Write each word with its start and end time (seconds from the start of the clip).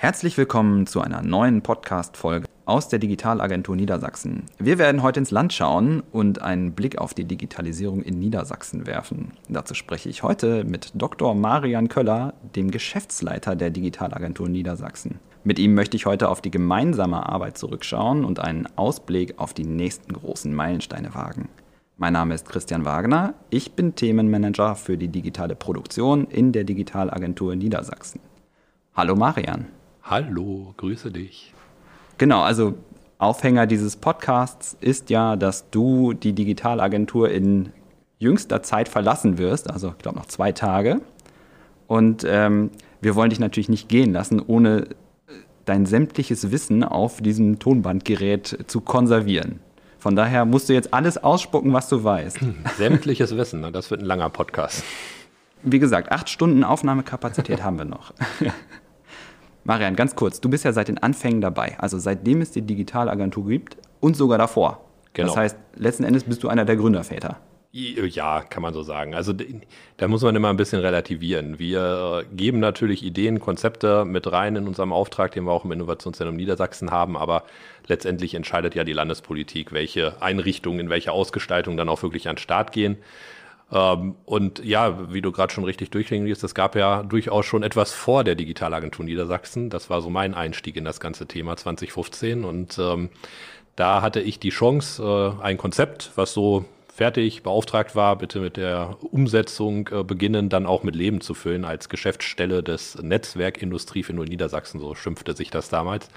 Herzlich 0.00 0.38
willkommen 0.38 0.86
zu 0.86 1.00
einer 1.00 1.22
neuen 1.22 1.60
Podcast-Folge 1.60 2.46
aus 2.66 2.86
der 2.88 3.00
Digitalagentur 3.00 3.74
Niedersachsen. 3.74 4.44
Wir 4.56 4.78
werden 4.78 5.02
heute 5.02 5.18
ins 5.18 5.32
Land 5.32 5.52
schauen 5.52 6.04
und 6.12 6.40
einen 6.40 6.70
Blick 6.70 6.98
auf 6.98 7.14
die 7.14 7.24
Digitalisierung 7.24 8.02
in 8.02 8.20
Niedersachsen 8.20 8.86
werfen. 8.86 9.32
Dazu 9.48 9.74
spreche 9.74 10.08
ich 10.08 10.22
heute 10.22 10.62
mit 10.62 10.92
Dr. 10.94 11.34
Marian 11.34 11.88
Köller, 11.88 12.34
dem 12.54 12.70
Geschäftsleiter 12.70 13.56
der 13.56 13.70
Digitalagentur 13.70 14.48
Niedersachsen. 14.48 15.18
Mit 15.42 15.58
ihm 15.58 15.74
möchte 15.74 15.96
ich 15.96 16.06
heute 16.06 16.28
auf 16.28 16.42
die 16.42 16.52
gemeinsame 16.52 17.28
Arbeit 17.28 17.58
zurückschauen 17.58 18.24
und 18.24 18.38
einen 18.38 18.68
Ausblick 18.76 19.34
auf 19.40 19.52
die 19.52 19.66
nächsten 19.66 20.12
großen 20.12 20.54
Meilensteine 20.54 21.12
wagen. 21.16 21.48
Mein 21.96 22.12
Name 22.12 22.34
ist 22.34 22.48
Christian 22.48 22.84
Wagner. 22.84 23.34
Ich 23.50 23.72
bin 23.72 23.96
Themenmanager 23.96 24.76
für 24.76 24.96
die 24.96 25.08
digitale 25.08 25.56
Produktion 25.56 26.28
in 26.28 26.52
der 26.52 26.62
Digitalagentur 26.62 27.56
Niedersachsen. 27.56 28.20
Hallo 28.94 29.16
Marian. 29.16 29.66
Hallo, 30.10 30.72
grüße 30.78 31.10
dich. 31.10 31.52
Genau, 32.16 32.40
also 32.40 32.76
Aufhänger 33.18 33.66
dieses 33.66 33.96
Podcasts 33.96 34.74
ist 34.80 35.10
ja, 35.10 35.36
dass 35.36 35.68
du 35.68 36.14
die 36.14 36.32
Digitalagentur 36.32 37.30
in 37.30 37.74
jüngster 38.18 38.62
Zeit 38.62 38.88
verlassen 38.88 39.36
wirst, 39.36 39.70
also 39.70 39.88
ich 39.90 39.98
glaube 39.98 40.16
noch 40.16 40.24
zwei 40.24 40.52
Tage. 40.52 41.02
Und 41.88 42.24
ähm, 42.26 42.70
wir 43.02 43.16
wollen 43.16 43.28
dich 43.28 43.38
natürlich 43.38 43.68
nicht 43.68 43.90
gehen 43.90 44.14
lassen, 44.14 44.40
ohne 44.40 44.88
dein 45.66 45.84
sämtliches 45.84 46.50
Wissen 46.50 46.84
auf 46.84 47.20
diesem 47.20 47.58
Tonbandgerät 47.58 48.64
zu 48.66 48.80
konservieren. 48.80 49.60
Von 49.98 50.16
daher 50.16 50.46
musst 50.46 50.70
du 50.70 50.72
jetzt 50.72 50.94
alles 50.94 51.18
ausspucken, 51.18 51.74
was 51.74 51.90
du 51.90 52.02
weißt. 52.02 52.38
Sämtliches 52.78 53.36
Wissen, 53.36 53.70
das 53.74 53.90
wird 53.90 54.00
ein 54.00 54.06
langer 54.06 54.30
Podcast. 54.30 54.84
Wie 55.62 55.78
gesagt, 55.78 56.10
acht 56.12 56.30
Stunden 56.30 56.64
Aufnahmekapazität 56.64 57.62
haben 57.62 57.76
wir 57.76 57.84
noch. 57.84 58.14
Marian, 59.68 59.96
ganz 59.96 60.16
kurz, 60.16 60.40
du 60.40 60.48
bist 60.48 60.64
ja 60.64 60.72
seit 60.72 60.88
den 60.88 60.96
Anfängen 60.96 61.42
dabei, 61.42 61.76
also 61.78 61.98
seitdem 61.98 62.40
es 62.40 62.50
die 62.50 62.62
Digitalagentur 62.62 63.46
gibt 63.46 63.76
und 64.00 64.16
sogar 64.16 64.38
davor. 64.38 64.80
Genau. 65.12 65.28
Das 65.28 65.36
heißt, 65.36 65.58
letzten 65.76 66.04
Endes 66.04 66.24
bist 66.24 66.42
du 66.42 66.48
einer 66.48 66.64
der 66.64 66.76
Gründerväter. 66.76 67.36
Ja, 67.70 68.40
kann 68.40 68.62
man 68.62 68.72
so 68.72 68.82
sagen. 68.82 69.14
Also 69.14 69.34
da 69.34 70.08
muss 70.08 70.22
man 70.22 70.34
immer 70.34 70.48
ein 70.48 70.56
bisschen 70.56 70.80
relativieren. 70.80 71.58
Wir 71.58 72.24
geben 72.32 72.60
natürlich 72.60 73.04
Ideen, 73.04 73.40
Konzepte 73.40 74.06
mit 74.06 74.32
rein 74.32 74.56
in 74.56 74.66
unserem 74.66 74.90
Auftrag, 74.90 75.32
den 75.32 75.44
wir 75.44 75.52
auch 75.52 75.66
im 75.66 75.72
Innovationszentrum 75.72 76.36
Niedersachsen 76.36 76.90
haben, 76.90 77.18
aber 77.18 77.44
letztendlich 77.86 78.34
entscheidet 78.34 78.74
ja 78.74 78.84
die 78.84 78.94
Landespolitik, 78.94 79.72
welche 79.72 80.22
Einrichtungen 80.22 80.80
in 80.80 80.88
welche 80.88 81.12
Ausgestaltung 81.12 81.76
dann 81.76 81.90
auch 81.90 82.02
wirklich 82.02 82.26
an 82.26 82.36
den 82.36 82.40
Start 82.40 82.72
gehen. 82.72 82.96
Ähm, 83.70 84.14
und 84.24 84.64
ja, 84.64 85.12
wie 85.12 85.20
du 85.20 85.32
gerade 85.32 85.52
schon 85.52 85.64
richtig 85.64 85.90
durchklingen 85.90 86.28
es 86.30 86.54
gab 86.54 86.74
ja 86.74 87.02
durchaus 87.02 87.46
schon 87.46 87.62
etwas 87.62 87.92
vor 87.92 88.24
der 88.24 88.34
Digitalagentur 88.34 89.04
Niedersachsen. 89.04 89.70
Das 89.70 89.90
war 89.90 90.00
so 90.00 90.10
mein 90.10 90.34
Einstieg 90.34 90.76
in 90.76 90.84
das 90.84 91.00
ganze 91.00 91.26
Thema 91.26 91.56
2015 91.56 92.44
und 92.44 92.78
ähm, 92.78 93.10
da 93.76 94.02
hatte 94.02 94.20
ich 94.20 94.40
die 94.40 94.50
Chance, 94.50 95.36
äh, 95.40 95.42
ein 95.42 95.56
Konzept, 95.56 96.12
was 96.16 96.32
so 96.32 96.64
fertig 96.98 97.44
beauftragt 97.44 97.94
war, 97.94 98.16
bitte 98.16 98.40
mit 98.40 98.56
der 98.56 98.96
Umsetzung 99.12 99.88
äh, 99.92 100.02
beginnen, 100.02 100.48
dann 100.48 100.66
auch 100.66 100.82
mit 100.82 100.96
Leben 100.96 101.20
zu 101.20 101.32
füllen 101.34 101.64
als 101.64 101.88
Geschäftsstelle 101.88 102.64
des 102.64 103.00
Netzwerk 103.00 103.62
Industrie 103.62 104.02
für 104.02 104.12
Niedersachsen, 104.12 104.80
so 104.80 104.96
schimpfte 104.96 105.36
sich 105.36 105.50
das 105.50 105.68
damals. 105.68 106.08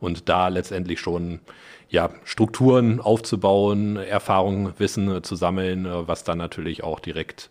Und 0.00 0.28
da 0.28 0.48
letztendlich 0.48 0.98
schon 0.98 1.38
ja, 1.88 2.10
Strukturen 2.24 3.00
aufzubauen, 3.00 3.96
Erfahrung, 3.96 4.72
Wissen 4.78 5.10
äh, 5.10 5.22
zu 5.22 5.36
sammeln, 5.36 5.86
äh, 5.86 6.08
was 6.08 6.24
dann 6.24 6.38
natürlich 6.38 6.82
auch 6.82 7.00
direkt 7.00 7.50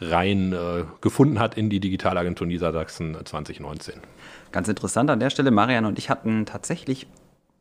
rein 0.00 0.52
äh, 0.52 0.84
gefunden 1.00 1.38
hat 1.38 1.56
in 1.56 1.70
die 1.70 1.80
Digitalagentur 1.80 2.46
Niedersachsen 2.46 3.16
2019. 3.24 3.94
Ganz 4.52 4.68
interessant 4.68 5.10
an 5.10 5.20
der 5.20 5.30
Stelle, 5.30 5.50
Marian 5.50 5.84
und 5.84 5.98
ich 5.98 6.10
hatten 6.10 6.46
tatsächlich 6.46 7.06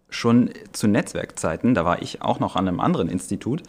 schon 0.09 0.51
zu 0.71 0.87
Netzwerkzeiten, 0.87 1.73
da 1.73 1.83
war 1.83 2.01
ich 2.01 2.21
auch 2.21 2.39
noch 2.39 2.55
an 2.55 2.67
einem 2.67 2.79
anderen 2.79 3.09
Institut, 3.09 3.63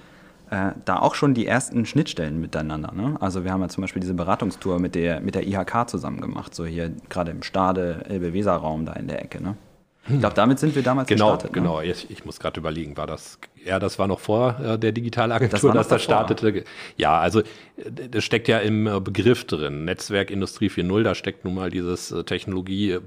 äh, 0.50 0.72
da 0.84 0.98
auch 1.00 1.14
schon 1.14 1.34
die 1.34 1.46
ersten 1.46 1.84
Schnittstellen 1.84 2.40
miteinander. 2.40 2.92
Ne? 2.92 3.16
Also 3.20 3.44
wir 3.44 3.52
haben 3.52 3.60
ja 3.60 3.68
zum 3.68 3.82
Beispiel 3.82 4.00
diese 4.00 4.14
Beratungstour 4.14 4.78
mit 4.78 4.94
der, 4.94 5.20
mit 5.20 5.34
der 5.34 5.46
IHK 5.46 5.88
zusammen 5.88 6.20
gemacht, 6.20 6.54
so 6.54 6.64
hier 6.64 6.92
gerade 7.08 7.30
im 7.30 7.42
Stade 7.42 8.04
Elbe-Weser-Raum 8.08 8.86
da 8.86 8.92
in 8.94 9.08
der 9.08 9.22
Ecke. 9.22 9.42
Ne? 9.42 9.56
Ich 10.08 10.20
glaube, 10.20 10.34
damit 10.34 10.58
sind 10.58 10.74
wir 10.74 10.82
damals 10.82 11.08
genau, 11.08 11.32
gestartet. 11.32 11.50
Ne? 11.50 11.62
Genau, 11.62 11.80
ich, 11.80 12.10
ich 12.10 12.24
muss 12.24 12.40
gerade 12.40 12.60
überlegen, 12.60 12.96
war 12.96 13.06
das, 13.06 13.38
ja, 13.64 13.78
das 13.78 13.98
war 13.98 14.06
noch 14.06 14.20
vor 14.20 14.58
äh, 14.60 14.78
der 14.78 14.92
Digitalagentur, 14.92 15.72
das 15.72 15.88
dass 15.88 15.88
das 15.88 16.02
startete. 16.02 16.64
Ja, 16.96 17.18
also 17.18 17.42
das 18.10 18.24
steckt 18.24 18.48
ja 18.48 18.58
im 18.58 18.86
äh, 18.86 19.00
Begriff 19.00 19.44
drin. 19.44 19.84
Netzwerk 19.84 20.30
Industrie 20.30 20.68
4.0, 20.68 21.02
da 21.02 21.14
steckt 21.14 21.44
nun 21.44 21.54
mal 21.54 21.70
dieses 21.70 22.10
äh, 22.10 22.24
Technologie 22.24 22.98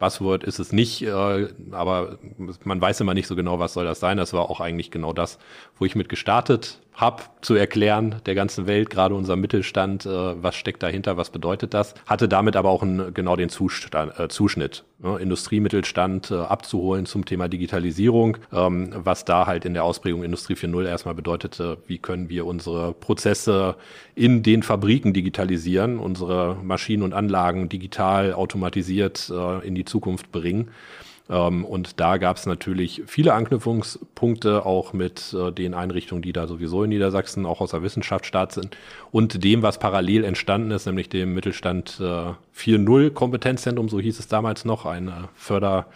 Buzzword 0.00 0.44
ist 0.44 0.58
es 0.58 0.72
nicht, 0.72 1.02
äh, 1.02 1.48
aber 1.72 2.18
man 2.64 2.80
weiß 2.80 3.02
immer 3.02 3.12
nicht 3.12 3.26
so 3.26 3.36
genau, 3.36 3.58
was 3.58 3.74
soll 3.74 3.84
das 3.84 4.00
sein. 4.00 4.16
Das 4.16 4.32
war 4.32 4.50
auch 4.50 4.60
eigentlich 4.60 4.90
genau 4.90 5.12
das, 5.12 5.38
wo 5.78 5.84
ich 5.84 5.94
mit 5.94 6.08
gestartet 6.08 6.80
habe, 7.00 7.22
zu 7.40 7.54
erklären 7.54 8.16
der 8.26 8.34
ganzen 8.34 8.66
Welt, 8.66 8.90
gerade 8.90 9.14
unserem 9.14 9.40
Mittelstand, 9.40 10.04
äh, 10.06 10.42
was 10.42 10.54
steckt 10.54 10.82
dahinter, 10.82 11.16
was 11.16 11.30
bedeutet 11.30 11.74
das. 11.74 11.94
Hatte 12.06 12.28
damit 12.28 12.56
aber 12.56 12.68
auch 12.70 12.82
einen, 12.82 13.14
genau 13.14 13.36
den 13.36 13.48
Zustand, 13.48 14.18
äh, 14.18 14.28
Zuschnitt, 14.28 14.84
ne? 14.98 15.18
Industriemittelstand 15.18 16.30
äh, 16.30 16.34
abzuholen 16.34 17.06
zum 17.06 17.24
Thema 17.24 17.48
Digitalisierung, 17.48 18.36
ähm, 18.52 18.90
was 18.94 19.24
da 19.24 19.46
halt 19.46 19.64
in 19.64 19.74
der 19.74 19.84
Ausprägung 19.84 20.22
Industrie 20.22 20.54
4.0 20.54 20.86
erstmal 20.86 21.14
bedeutete, 21.14 21.78
wie 21.86 21.98
können 21.98 22.28
wir 22.28 22.46
unsere 22.46 22.92
Prozesse 22.92 23.76
in 24.14 24.42
den 24.42 24.62
Fabriken 24.62 25.12
digitalisieren, 25.12 25.98
unsere 25.98 26.56
Maschinen 26.62 27.02
und 27.02 27.14
Anlagen 27.14 27.68
digital 27.68 28.32
automatisiert 28.34 29.30
äh, 29.30 29.66
in 29.66 29.74
die 29.74 29.84
Zukunft 29.84 30.30
bringen. 30.32 30.70
Ähm, 31.30 31.64
und 31.64 32.00
da 32.00 32.16
gab 32.16 32.36
es 32.36 32.46
natürlich 32.46 33.02
viele 33.06 33.32
Anknüpfungspunkte 33.34 34.66
auch 34.66 34.92
mit 34.92 35.32
äh, 35.32 35.52
den 35.52 35.74
Einrichtungen, 35.74 36.22
die 36.22 36.32
da 36.32 36.46
sowieso 36.46 36.82
in 36.84 36.90
Niedersachsen 36.90 37.46
auch 37.46 37.60
aus 37.60 37.70
der 37.70 37.82
Wissenschaft 37.82 38.26
staat 38.26 38.52
sind. 38.52 38.76
Und 39.12 39.44
dem, 39.44 39.62
was 39.62 39.78
parallel 39.78 40.24
entstanden 40.24 40.72
ist, 40.72 40.86
nämlich 40.86 41.08
dem 41.08 41.32
Mittelstand 41.34 41.98
äh, 42.00 42.04
4.0 42.04 43.10
Kompetenzzentrum, 43.10 43.88
so 43.88 44.00
hieß 44.00 44.18
es 44.18 44.28
damals 44.28 44.64
noch, 44.64 44.84
eine 44.84 45.28
Förder- 45.34 45.86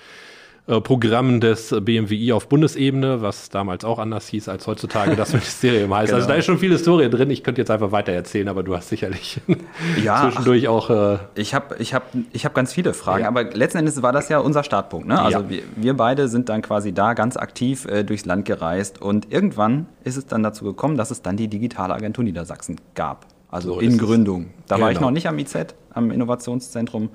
äh, 0.67 0.81
Programm 0.81 1.41
des 1.41 1.77
BMWI 1.79 2.33
auf 2.33 2.49
Bundesebene, 2.49 3.21
was 3.21 3.51
damals 3.51 3.85
auch 3.85 3.99
anders 3.99 4.29
hieß 4.29 4.49
als 4.49 4.67
heutzutage 4.67 5.15
das 5.15 5.33
Ministerium 5.35 5.93
heißt. 5.93 6.11
Also 6.11 6.13
genau. 6.13 6.17
Also 6.17 6.29
da 6.29 6.35
ist 6.37 6.47
schon 6.47 6.59
viel 6.59 6.73
Historie 6.73 7.11
drin. 7.11 7.29
Ich 7.31 7.45
könnte 7.45 7.61
jetzt 7.61 7.71
einfach 7.71 7.93
weiter 7.93 8.13
erzählen, 8.13 8.49
aber 8.49 8.63
du 8.63 8.75
hast 8.75 8.89
sicherlich 8.89 9.43
ja, 10.03 10.23
zwischendurch 10.23 10.67
ach, 10.67 10.73
auch. 10.73 10.89
Äh 10.89 11.19
ich 11.35 11.53
habe 11.53 11.77
ich 11.81 11.93
hab, 11.93 12.05
ich 12.33 12.47
hab 12.47 12.55
ganz 12.55 12.73
viele 12.73 12.95
Fragen, 12.95 13.25
ja. 13.25 13.29
aber 13.29 13.45
letzten 13.45 13.77
Endes 13.77 14.01
war 14.01 14.13
das 14.13 14.31
ja 14.31 14.39
unser 14.39 14.65
Startpunkt. 14.65 15.07
Ne? 15.07 15.21
Also 15.21 15.41
ja. 15.41 15.51
wir, 15.51 15.63
wir, 15.77 15.95
beide 15.99 16.29
sind 16.29 16.49
dann 16.49 16.63
quasi 16.63 16.95
da 16.95 17.13
ganz 17.13 17.37
aktiv 17.37 17.85
äh, 17.85 18.03
durchs 18.03 18.25
Land 18.25 18.47
gereist 18.47 19.03
und 19.03 19.31
irgendwann 19.31 19.85
ist 20.03 20.17
es 20.17 20.25
dann 20.25 20.43
dazu 20.43 20.65
gekommen, 20.65 20.97
dass 20.97 21.11
es 21.11 21.21
dann 21.21 21.37
die 21.37 21.49
Digitalagentur 21.49 22.25
Niedersachsen 22.25 22.81
gab. 22.95 23.27
Also 23.51 23.75
so 23.75 23.81
in 23.81 23.99
Gründung. 23.99 24.47
Da 24.67 24.77
genau. 24.77 24.85
war 24.87 24.93
ich 24.93 24.97
genau. 24.97 25.09
noch 25.09 25.15
nicht 25.15 25.29
am 25.29 25.39
IZ, 25.39 25.75
am 25.91 26.11
Innovationszentrum, 26.11 27.11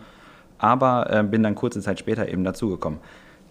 aber 0.60 1.12
äh, 1.12 1.24
bin 1.24 1.42
dann 1.42 1.56
kurze 1.56 1.81
Zeit 1.81 1.98
später 1.98 2.30
eben 2.30 2.44
dazugekommen 2.44 3.00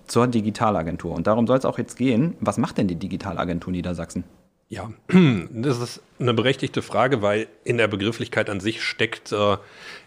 zur 0.09 0.27
Digitalagentur. 0.27 1.15
Und 1.15 1.27
darum 1.27 1.47
soll 1.47 1.59
es 1.59 1.65
auch 1.65 1.79
jetzt 1.79 1.97
gehen. 1.97 2.35
Was 2.41 2.59
macht 2.59 2.79
denn 2.79 2.89
die 2.89 2.97
Digitalagentur 2.97 3.73
Niedersachsen? 3.73 4.25
Ja, 4.69 4.91
das 5.51 5.81
ist 5.81 6.03
eine 6.19 6.35
berechtigte 6.35 6.83
Frage, 6.83 7.23
weil 7.23 7.49
in 7.65 7.79
der 7.79 7.89
Begrifflichkeit 7.89 8.51
an 8.51 8.61
sich 8.61 8.83
steckt 8.83 9.33
äh, 9.33 9.57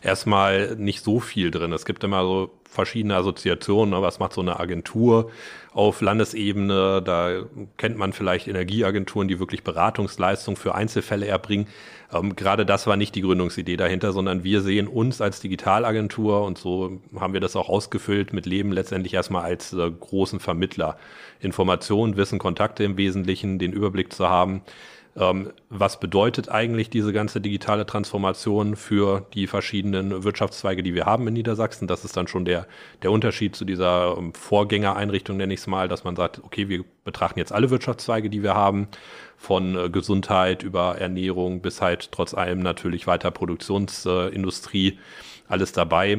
erstmal 0.02 0.76
nicht 0.76 1.04
so 1.04 1.20
viel 1.20 1.50
drin. 1.50 1.74
Es 1.74 1.86
gibt 1.86 2.04
immer 2.04 2.24
so 2.24 2.52
verschiedene 2.72 3.16
Assoziationen. 3.16 3.94
Ne? 3.94 4.02
Was 4.02 4.20
macht 4.20 4.34
so 4.34 4.42
eine 4.42 4.60
Agentur 4.60 5.30
auf 5.74 6.02
Landesebene? 6.02 7.02
Da 7.04 7.44
kennt 7.78 7.98
man 7.98 8.14
vielleicht 8.14 8.48
Energieagenturen, 8.48 9.28
die 9.28 9.40
wirklich 9.40 9.64
Beratungsleistung 9.64 10.56
für 10.56 10.74
Einzelfälle 10.74 11.28
erbringen. 11.28 11.68
Ähm, 12.14 12.36
gerade 12.36 12.66
das 12.66 12.88
war 12.88 12.96
nicht 12.96 13.14
die 13.16 13.22
Gründungsidee 13.22 13.76
dahinter, 13.76 14.14
sondern 14.14 14.46
wir 14.46 14.62
sehen 14.62 14.88
uns 14.88 15.20
als 15.20 15.42
Digitalagentur 15.42 16.44
und 16.44 16.58
so 16.58 17.02
haben 17.20 17.34
wir 17.34 17.42
das 17.42 17.58
auch 17.58 17.68
ausgefüllt 17.68 18.32
mit 18.32 18.46
Leben 18.46 18.72
letztendlich 18.72 19.14
erstmal 19.14 19.44
als 19.44 19.74
äh, 19.74 19.92
großen 19.92 20.40
Vermittler. 20.40 20.98
Information, 21.42 22.16
Wissen, 22.16 22.40
Kontakte 22.40 22.86
im 22.86 22.98
Wesentlichen, 22.98 23.60
den 23.60 23.74
Überblick 23.74 24.14
zu 24.14 24.30
haben 24.30 24.62
was 25.14 26.00
bedeutet 26.00 26.50
eigentlich 26.50 26.90
diese 26.90 27.12
ganze 27.12 27.42
digitale 27.42 27.86
Transformation 27.86 28.78
für 28.78 29.26
die 29.34 29.46
verschiedenen 29.46 30.24
Wirtschaftszweige, 30.24 30.84
die 30.84 30.94
wir 30.94 31.06
haben 31.06 31.28
in 31.28 31.34
Niedersachsen? 31.34 31.88
Das 31.88 32.06
ist 32.06 32.16
dann 32.16 32.28
schon 32.28 32.46
der, 32.46 32.66
der 33.04 33.12
Unterschied 33.12 33.56
zu 33.56 33.66
dieser 33.66 34.16
ähm, 34.18 34.34
Vorgängereinrichtung, 34.34 35.36
nenne 35.36 35.54
ich 35.54 35.60
es 35.60 35.68
mal, 35.68 35.90
dass 35.90 36.06
man 36.06 36.16
sagt, 36.16 36.42
okay, 36.44 36.70
wir 36.70 36.86
betrachten 37.04 37.40
jetzt 37.40 37.52
alle 37.52 37.70
Wirtschaftszweige, 37.70 38.30
die 38.30 38.42
wir 38.42 38.56
haben, 38.56 38.88
von 39.36 39.76
äh, 39.76 39.90
Gesundheit 39.90 40.64
über 40.64 40.98
Ernährung 40.98 41.62
bis 41.62 41.82
halt 41.82 42.12
trotz 42.14 42.34
allem 42.34 42.60
natürlich 42.60 43.06
weiter 43.06 43.32
Produktionsindustrie, 43.32 44.98
alles 45.50 45.74
dabei. 45.74 46.18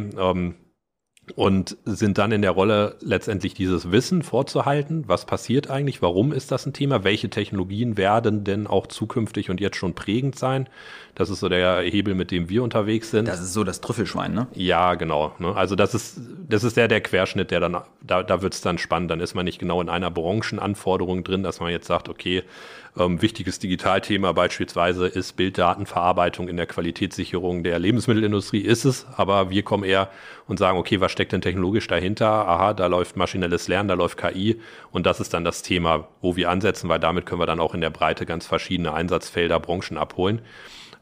Und 1.37 1.77
sind 1.85 2.19
dann 2.19 2.33
in 2.33 2.43
der 2.43 2.51
Rolle, 2.51 2.97
letztendlich 3.01 3.55
dieses 3.55 3.93
Wissen 3.93 4.23
vorzuhalten. 4.23 5.05
Was 5.07 5.25
passiert 5.25 5.71
eigentlich? 5.71 6.03
Warum 6.03 6.33
ist 6.33 6.51
das 6.51 6.67
ein 6.67 6.73
Thema? 6.73 7.05
Welche 7.05 7.31
Technologien 7.31 7.97
werden 7.97 8.43
denn 8.43 8.67
auch 8.67 8.89
zukünftig 8.89 9.49
und 9.49 9.61
jetzt 9.61 9.77
schon 9.77 9.95
prägend 9.95 10.37
sein? 10.37 10.69
Das 11.15 11.31
ist 11.31 11.41
so 11.41 11.49
der 11.49 11.83
Hebel, 11.83 12.17
mit 12.17 12.33
dem 12.33 12.49
wir 12.49 12.63
unterwegs 12.65 13.11
sind. 13.11 13.29
Das 13.29 13.41
ist 13.41 13.53
so 13.53 13.63
das 13.63 13.81
Trüffelschwein, 13.81 14.35
ne? 14.35 14.49
Ja, 14.55 14.95
genau. 14.95 15.33
Ne? 15.39 15.55
Also 15.55 15.77
das 15.77 15.95
ist, 15.95 16.19
das 16.49 16.65
ist 16.65 16.77
der, 16.77 16.89
der 16.89 17.01
Querschnitt, 17.01 17.51
der 17.53 17.61
dann, 17.61 17.77
da, 18.01 18.23
da 18.23 18.43
wird 18.43 18.55
es 18.55 18.61
dann 18.61 18.79
spannend. 18.79 19.11
Dann 19.11 19.21
ist 19.21 19.35
man 19.35 19.45
nicht 19.45 19.61
genau 19.61 19.81
in 19.81 19.89
einer 19.89 20.11
Branchenanforderung 20.11 21.23
drin, 21.23 21.45
dass 21.45 21.61
man 21.61 21.71
jetzt 21.71 21.87
sagt, 21.87 22.09
okay, 22.09 22.43
ähm, 22.99 23.23
wichtiges 23.23 23.59
Digitalthema 23.59 24.33
beispielsweise 24.33 25.07
ist 25.07 25.35
Bilddatenverarbeitung 25.37 26.49
in 26.49 26.57
der 26.57 26.67
Qualitätssicherung 26.67 27.63
der 27.63 27.79
Lebensmittelindustrie. 27.79 28.61
Ist 28.61 28.85
es, 28.85 29.07
aber 29.17 29.51
wir 29.51 29.63
kommen 29.63 29.85
eher 29.85 30.09
und 30.49 30.59
sagen, 30.59 30.79
okay, 30.79 31.01
was 31.01 31.13
steckt 31.13 31.33
denn 31.33 31.41
technologisch 31.41 31.87
dahinter? 31.87 32.29
Aha, 32.29 32.75
da 32.75 32.87
läuft 32.87 33.17
maschinelles 33.17 33.69
Lernen, 33.69 33.89
da 33.89 33.95
läuft 33.95 34.19
KI 34.19 34.61
und 34.91 35.07
das 35.07 35.21
ist 35.21 35.35
dann 35.35 35.45
das 35.45 35.63
Thema, 35.63 36.09
wo 36.21 36.37
wir 36.37 36.51
ansetzen, 36.51 36.89
weil 36.89 37.01
damit 37.01 37.27
können 37.27 37.41
wir 37.41 37.47
dann 37.47 37.61
auch 37.61 37.75
in 37.75 37.81
der 37.81 37.91
Breite 37.91 38.27
ganz 38.27 38.47
verschiedene 38.47 38.93
Einsatzfelder, 38.93 39.61
Branchen 39.61 39.99
abholen. 39.99 40.43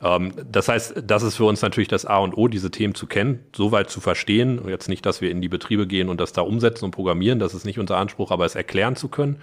Ähm, 0.03 0.33
das 0.51 0.69
heißt, 0.69 1.03
das 1.05 1.23
ist 1.23 1.37
für 1.37 1.45
uns 1.45 1.63
natürlich 1.63 1.89
das 1.89 2.07
A 2.07 2.19
und 2.19 2.37
O, 2.37 2.49
diese 2.49 2.71
Themen 2.71 2.95
zu 2.95 3.07
kennen, 3.07 3.45
soweit 3.55 3.91
zu 3.91 4.01
verstehen. 4.01 4.61
Jetzt 4.69 4.89
nicht, 4.89 5.05
dass 5.05 5.21
wir 5.21 5.31
in 5.31 5.41
die 5.41 5.49
Betriebe 5.49 5.87
gehen 5.87 6.09
und 6.09 6.21
das 6.21 6.33
da 6.33 6.43
umsetzen 6.43 6.87
und 6.87 6.91
programmieren, 6.91 7.39
das 7.39 7.55
ist 7.55 7.65
nicht 7.65 7.79
unser 7.79 7.97
Anspruch, 7.97 8.31
aber 8.31 8.45
es 8.45 8.55
erklären 8.55 8.97
zu 8.97 9.09
können 9.09 9.41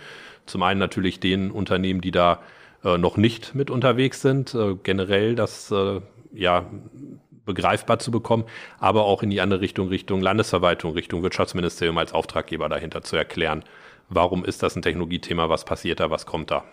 zum 0.48 0.64
einen 0.64 0.80
natürlich 0.80 1.20
den 1.20 1.52
Unternehmen, 1.52 2.02
die 2.02 2.12
da 2.12 2.40
äh, 2.84 2.98
noch 2.98 3.18
nicht 3.18 3.54
mit 3.54 3.70
unterwegs 3.70 4.22
sind, 4.22 4.56
äh, 4.56 4.76
generell 4.82 5.36
das 5.36 5.72
äh, 5.72 6.02
ja 6.34 6.66
begreifbar 7.48 7.98
zu 7.98 8.12
bekommen, 8.12 8.44
aber 8.80 9.06
auch 9.06 9.24
in 9.24 9.32
die 9.32 9.42
andere 9.42 9.62
Richtung, 9.62 9.88
Richtung 9.88 10.22
Landesverwaltung, 10.22 10.94
Richtung 10.94 11.24
Wirtschaftsministerium 11.24 11.98
als 11.98 12.14
Auftraggeber 12.14 12.70
dahinter 12.70 13.02
zu 13.02 13.16
erklären, 13.16 13.64
warum 14.10 14.46
ist 14.46 14.62
das 14.62 14.76
ein 14.76 14.84
Technologiethema, 14.84 15.50
was 15.50 15.66
passiert 15.66 16.00
da, 16.00 16.12
was 16.12 16.28
kommt 16.28 16.52
da. 16.52 16.64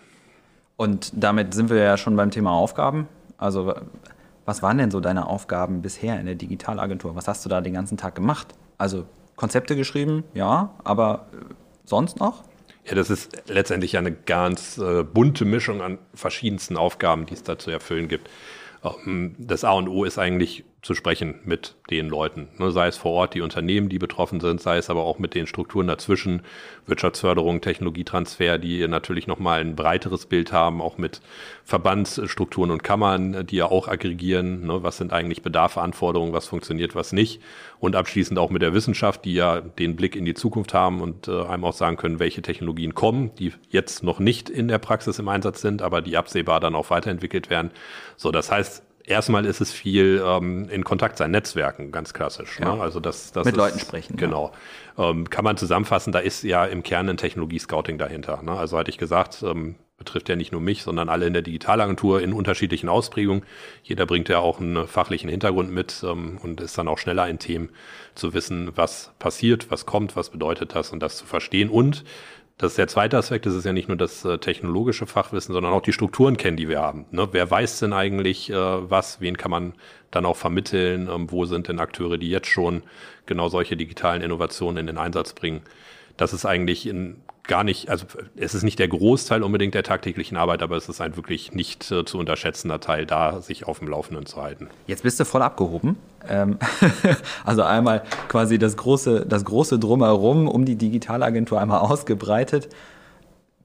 Und 0.77 1.13
damit 1.15 1.55
sind 1.55 1.71
wir 1.71 1.79
ja 1.79 1.97
schon 1.97 2.17
beim 2.17 2.31
Thema 2.31 2.53
Aufgaben. 2.53 3.09
Also 3.39 3.75
was 4.45 4.63
waren 4.63 4.77
denn 4.79 4.91
so 4.91 5.01
deine 5.01 5.27
Aufgaben 5.27 5.81
bisher 5.81 6.21
in 6.21 6.27
der 6.27 6.35
Digitalagentur? 6.35 7.17
Was 7.17 7.29
hast 7.29 7.45
du 7.45 7.49
da 7.49 7.61
den 7.61 7.73
ganzen 7.73 7.97
Tag 7.97 8.15
gemacht? 8.15 8.49
Also 8.77 9.07
Konzepte 9.37 9.75
geschrieben, 9.77 10.25
ja, 10.35 10.75
aber 10.85 11.27
äh, 11.33 11.55
sonst 11.85 12.21
noch? 12.21 12.45
Ja, 12.85 12.95
das 12.95 13.09
ist 13.09 13.43
letztendlich 13.49 13.97
eine 13.97 14.13
ganz 14.13 14.77
äh, 14.77 15.03
bunte 15.03 15.47
Mischung 15.47 15.81
an 15.81 15.99
verschiedensten 16.13 16.77
Aufgaben, 16.77 17.25
die 17.25 17.35
es 17.35 17.43
da 17.43 17.59
zu 17.59 17.71
erfüllen 17.71 18.09
gibt. 18.09 18.29
Ähm, 18.85 19.35
das 19.39 19.65
A 19.65 19.73
und 19.73 19.89
O 19.89 20.05
ist 20.05 20.19
eigentlich 20.19 20.65
zu 20.85 20.95
sprechen 20.95 21.41
mit 21.45 21.75
den 21.91 22.09
Leuten, 22.09 22.49
ne? 22.59 22.71
sei 22.71 22.89
es 22.89 22.99
vor 22.99 23.13
Ort 23.13 23.35
die 23.35 23.41
Unternehmen, 23.41 23.89
die 23.89 23.99
betroffen 23.99 24.39
sind, 24.41 24.61
sei 24.61 24.77
es 24.77 24.91
aber 24.91 25.03
auch 25.05 25.19
mit 25.19 25.35
den 25.35 25.47
Strukturen 25.47 25.87
dazwischen, 25.87 26.43
Wirtschaftsförderung, 26.87 27.63
Technologietransfer, 27.63 28.59
die 28.59 28.87
natürlich 28.87 29.27
nochmal 29.27 29.63
ein 29.63 29.77
breiteres 29.77 30.27
Bild 30.27 30.53
haben, 30.53 30.83
auch 30.83 30.99
mit 30.99 31.23
Verbandsstrukturen 31.65 32.71
und 32.71 32.85
Kammern, 32.85 33.47
die 33.47 33.57
ja 33.57 33.67
auch 33.67 33.89
aggregieren, 33.89 34.67
ne? 34.67 34.83
was 34.83 34.99
sind 34.99 35.15
eigentlich 35.15 35.41
Bedarfe, 35.43 35.81
Anforderungen, 35.81 36.35
was 36.35 36.47
funktioniert, 36.47 36.95
was 36.95 37.13
nicht 37.13 37.41
und 37.81 37.97
abschließend 37.97 38.39
auch 38.39 38.51
mit 38.51 38.61
der 38.61 38.75
Wissenschaft, 38.75 39.25
die 39.25 39.35
ja 39.35 39.63
den 39.63 39.97
Blick 39.97 40.17
in 40.17 40.27
die 40.27 40.35
Zukunft 40.35 40.75
haben 40.75 41.01
und 41.01 41.29
äh, 41.29 41.45
einem 41.45 41.65
auch 41.65 41.73
sagen 41.73 41.97
können, 41.97 42.19
welche 42.19 42.43
Technologien 42.43 42.95
kommen, 42.95 43.35
die 43.39 43.53
jetzt 43.71 44.03
noch 44.03 44.19
nicht 44.19 44.51
in 44.51 44.69
der 44.69 44.79
Praxis 44.79 45.19
im 45.19 45.29
Einsatz 45.29 45.63
sind, 45.63 45.81
aber 45.81 46.03
die 46.03 46.19
absehbar 46.19 46.61
dann 46.61 46.75
auch 46.75 46.91
weiterentwickelt 46.91 47.49
werden. 47.49 47.71
So, 48.17 48.31
das 48.31 48.51
heißt, 48.51 48.84
erstmal 49.05 49.45
ist 49.45 49.61
es 49.61 49.73
viel 49.73 50.23
ähm, 50.25 50.69
in 50.69 50.85
Kontakt 50.85 51.19
sein, 51.19 51.31
Netzwerken, 51.31 51.93
ganz 51.93 52.15
klassisch. 52.15 52.59
Ne? 52.59 52.67
Ja. 52.67 52.77
Ne? 52.77 52.83
Also 52.83 53.01
das, 53.01 53.33
das 53.33 53.45
Mit 53.45 53.55
ist, 53.55 53.59
Leuten 53.59 53.79
sprechen. 53.79 54.17
Genau. 54.17 54.53
Ja. 54.97 55.11
Ähm, 55.11 55.29
kann 55.29 55.45
man 55.45 55.57
zusammenfassen, 55.57 56.13
da 56.13 56.19
ist 56.19 56.43
ja 56.45 56.65
im 56.65 56.83
Kern 56.83 57.09
ein 57.09 57.17
Technologie-Scouting 57.17 57.99
dahinter. 57.99 58.43
Ne? 58.43 58.53
Also 58.53 58.79
hatte 58.79 58.91
ich 58.91 58.99
gesagt, 58.99 59.43
ähm, 59.43 59.77
betrifft 59.97 60.29
ja 60.29 60.37
nicht 60.37 60.53
nur 60.53 60.61
mich, 60.61 60.83
sondern 60.83 61.09
alle 61.09 61.27
in 61.27 61.33
der 61.33 61.43
Digitalagentur 61.43 62.21
in 62.21 62.33
unterschiedlichen 62.33 62.89
Ausprägungen. 62.89 63.45
Jeder 63.83 64.07
bringt 64.07 64.29
ja 64.29 64.39
auch 64.41 64.61
einen 64.61 64.89
fachlichen 64.89 65.31
Hintergrund 65.31 65.71
mit 65.71 66.05
ähm, 66.05 66.39
und 66.43 66.61
ist 66.61 66.77
dann 66.77 66.89
auch 66.89 66.99
schneller 66.99 67.29
in 67.29 67.39
Themen 67.39 67.71
zu 68.15 68.35
wissen, 68.35 68.71
was 68.75 69.13
passiert, 69.19 69.71
was 69.71 69.87
kommt, 69.87 70.17
was 70.17 70.31
bedeutet 70.31 70.75
das 70.75 70.93
und 70.93 71.01
das 71.01 71.17
zu 71.17 71.27
verstehen 71.27 71.69
und 71.69 72.05
das 72.59 72.73
ist 72.73 72.79
der 72.79 72.87
zweite 72.89 73.19
Aspekt, 73.19 73.47
das 73.47 73.55
ist 73.55 73.65
ja 73.65 73.73
nicht 73.73 73.89
nur 73.89 73.97
das 73.97 74.25
äh, 74.25 74.39
technologische 74.39 75.07
Fachwissen, 75.07 75.53
sondern 75.53 75.73
auch 75.73 75.83
die 75.83 75.93
Strukturen 75.93 76.37
kennen, 76.37 76.57
die 76.57 76.69
wir 76.69 76.81
haben. 76.81 77.05
Ne? 77.11 77.29
Wer 77.33 77.51
weiß 77.51 77.81
denn 77.81 77.93
eigentlich 77.93 78.49
äh, 78.49 78.55
was, 78.55 79.21
wen 79.21 79.37
kann 79.37 79.51
man 79.51 79.75
dann 80.13 80.25
auch 80.25 80.37
vermitteln, 80.37 81.09
ähm, 81.11 81.31
wo 81.33 81.47
sind 81.47 81.67
denn 81.67 81.81
Akteure, 81.81 82.17
die 82.17 82.31
jetzt 82.31 82.47
schon 82.47 82.85
genau 83.27 83.49
solche 83.49 83.77
digitalen 83.77 84.23
Innovationen 84.23 84.77
in 84.79 84.87
den 84.87 84.99
Einsatz 84.99 85.33
bringen. 85.33 85.63
Das 86.17 86.33
ist 86.33 86.45
eigentlich 86.45 86.87
in 86.87 87.17
gar 87.47 87.65
nicht, 87.65 87.89
also 87.91 88.07
es 88.37 88.55
ist 88.55 88.63
nicht 88.63 88.79
der 88.79 88.89
Großteil 88.89 89.43
unbedingt 89.43 89.75
der 89.75 89.83
tagtäglichen 89.83 90.37
Arbeit, 90.37 90.63
aber 90.63 90.77
es 90.77 90.89
ist 90.89 91.01
ein 91.01 91.17
wirklich 91.17 91.53
nicht 91.53 91.91
äh, 91.91 92.05
zu 92.05 92.19
unterschätzender 92.19 92.81
Teil, 92.81 93.07
da 93.07 93.41
sich 93.41 93.67
auf 93.67 93.79
dem 93.79 93.89
Laufenden 93.89 94.27
zu 94.27 94.43
halten. 94.43 94.69
Jetzt 94.87 95.03
bist 95.03 95.21
du 95.21 95.25
voll 95.25 95.43
abgehoben. 95.43 95.97
Ähm, 96.29 96.59
also 97.45 97.63
einmal 97.63 98.03
quasi 98.29 98.59
das 98.59 98.77
große, 98.77 99.27
das 99.27 99.45
große 99.45 99.79
Drumherum 99.79 100.49
um 100.49 100.65
die 100.65 100.77
Digitalagentur 100.77 101.61
einmal 101.61 101.81
ausgebreitet 101.81 102.69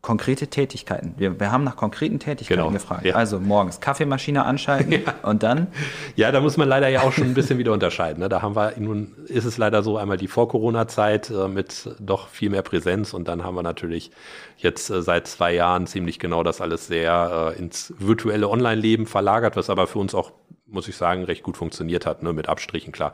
konkrete 0.02 0.48
Tätigkeiten. 0.48 1.14
Wir, 1.18 1.40
wir 1.40 1.52
haben 1.52 1.66
nach 1.66 1.76
konkreten 1.76 2.20
Tätigkeiten 2.20 2.62
genau, 2.62 2.72
gefragt. 2.72 3.06
Ja. 3.06 3.16
Also 3.16 3.40
morgens 3.40 3.82
Kaffeemaschine 3.82 4.46
anschalten 4.46 4.92
ja. 5.06 5.14
und 5.24 5.44
dann? 5.44 5.68
Ja, 6.16 6.32
da 6.32 6.40
muss 6.40 6.56
man 6.56 6.70
leider 6.70 6.88
ja 6.88 7.02
auch 7.02 7.12
schon 7.12 7.26
ein 7.26 7.34
bisschen 7.34 7.58
wieder 7.58 7.74
unterscheiden. 7.74 8.22
Ne? 8.22 8.30
Da 8.30 8.42
haben 8.42 8.56
wir, 8.56 8.74
nun 8.78 9.12
ist 9.28 9.44
es 9.44 9.58
leider 9.58 9.84
so, 9.84 9.98
einmal 9.98 10.18
die 10.18 10.28
Vor-Corona-Zeit 10.28 11.30
äh, 11.30 11.50
mit 11.50 11.90
doch 12.00 12.30
viel 12.30 12.50
mehr 12.50 12.62
Präsenz 12.62 13.14
und 13.14 13.28
dann 13.28 13.44
haben 13.44 13.56
wir 13.56 13.64
natürlich 13.64 14.12
jetzt 14.58 14.90
äh, 14.90 15.02
seit 15.02 15.28
zwei 15.28 15.54
Jahren 15.54 15.86
ziemlich 15.86 16.18
genau 16.18 16.44
das 16.44 16.62
alles 16.62 16.88
sehr 16.88 17.54
äh, 17.56 17.60
ins 17.60 17.94
virtuelle 17.98 18.50
Online-Leben 18.50 19.06
verlagert, 19.06 19.58
was 19.58 19.70
aber 19.70 19.86
für 19.86 20.00
uns 20.00 20.16
auch, 20.16 20.32
muss 20.66 20.88
ich 20.88 20.96
sagen, 20.96 21.26
recht 21.26 21.44
gut 21.44 21.58
funktioniert 21.58 22.06
hat, 22.06 22.24
ne? 22.24 22.32
mit 22.32 22.48
Abstrichen, 22.48 22.94
klar. 22.94 23.14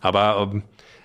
Aber 0.00 0.50
ähm, 0.52 0.64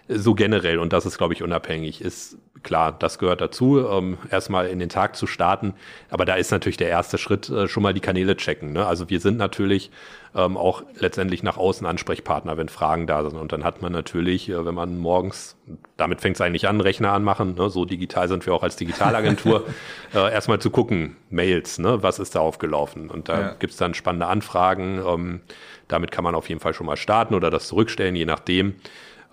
so 0.09 0.33
generell, 0.33 0.79
und 0.79 0.91
das 0.91 1.05
ist, 1.05 1.19
glaube 1.19 1.35
ich, 1.35 1.43
unabhängig, 1.43 2.01
ist 2.01 2.37
klar, 2.63 2.95
das 2.97 3.19
gehört 3.19 3.41
dazu, 3.41 3.85
ähm, 3.87 4.17
erstmal 4.29 4.67
in 4.67 4.79
den 4.79 4.89
Tag 4.89 5.15
zu 5.15 5.27
starten. 5.27 5.73
Aber 6.09 6.25
da 6.25 6.35
ist 6.35 6.51
natürlich 6.51 6.77
der 6.77 6.89
erste 6.89 7.17
Schritt 7.17 7.49
äh, 7.49 7.67
schon 7.67 7.83
mal 7.83 7.93
die 7.93 7.99
Kanäle 7.99 8.35
checken. 8.37 8.73
Ne? 8.73 8.85
Also 8.85 9.09
wir 9.09 9.19
sind 9.19 9.37
natürlich 9.37 9.91
ähm, 10.35 10.57
auch 10.57 10.83
letztendlich 10.95 11.43
nach 11.43 11.57
außen 11.57 11.87
Ansprechpartner, 11.87 12.57
wenn 12.57 12.69
Fragen 12.69 13.07
da 13.07 13.23
sind. 13.23 13.37
Und 13.37 13.51
dann 13.51 13.63
hat 13.63 13.81
man 13.81 13.91
natürlich, 13.91 14.49
äh, 14.49 14.65
wenn 14.65 14.75
man 14.75 14.97
morgens, 14.97 15.57
damit 15.97 16.21
fängt 16.21 16.35
es 16.35 16.41
eigentlich 16.41 16.67
an, 16.67 16.81
Rechner 16.81 17.13
anmachen, 17.13 17.55
ne? 17.55 17.69
so 17.69 17.85
digital 17.85 18.27
sind 18.27 18.45
wir 18.45 18.53
auch 18.53 18.63
als 18.63 18.75
Digitalagentur, 18.75 19.65
äh, 20.13 20.31
erstmal 20.31 20.59
zu 20.59 20.69
gucken, 20.69 21.15
Mails, 21.29 21.79
ne? 21.79 22.03
was 22.03 22.19
ist 22.19 22.35
da 22.35 22.39
aufgelaufen? 22.39 23.09
Und 23.09 23.29
da 23.29 23.41
ja. 23.41 23.55
gibt's 23.57 23.77
dann 23.77 23.93
spannende 23.93 24.27
Anfragen. 24.27 25.01
Ähm, 25.05 25.41
damit 25.87 26.11
kann 26.11 26.23
man 26.23 26.35
auf 26.35 26.49
jeden 26.49 26.61
Fall 26.61 26.73
schon 26.73 26.85
mal 26.85 26.97
starten 26.97 27.33
oder 27.33 27.49
das 27.49 27.67
zurückstellen, 27.67 28.15
je 28.15 28.25
nachdem. 28.25 28.75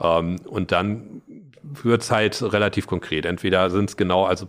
Ähm, 0.00 0.36
und 0.44 0.72
dann 0.72 1.22
wird 1.62 2.02
es 2.02 2.10
halt 2.10 2.42
relativ 2.42 2.86
konkret. 2.86 3.26
Entweder 3.26 3.70
sind 3.70 3.90
es 3.90 3.96
genau, 3.96 4.24
also 4.24 4.48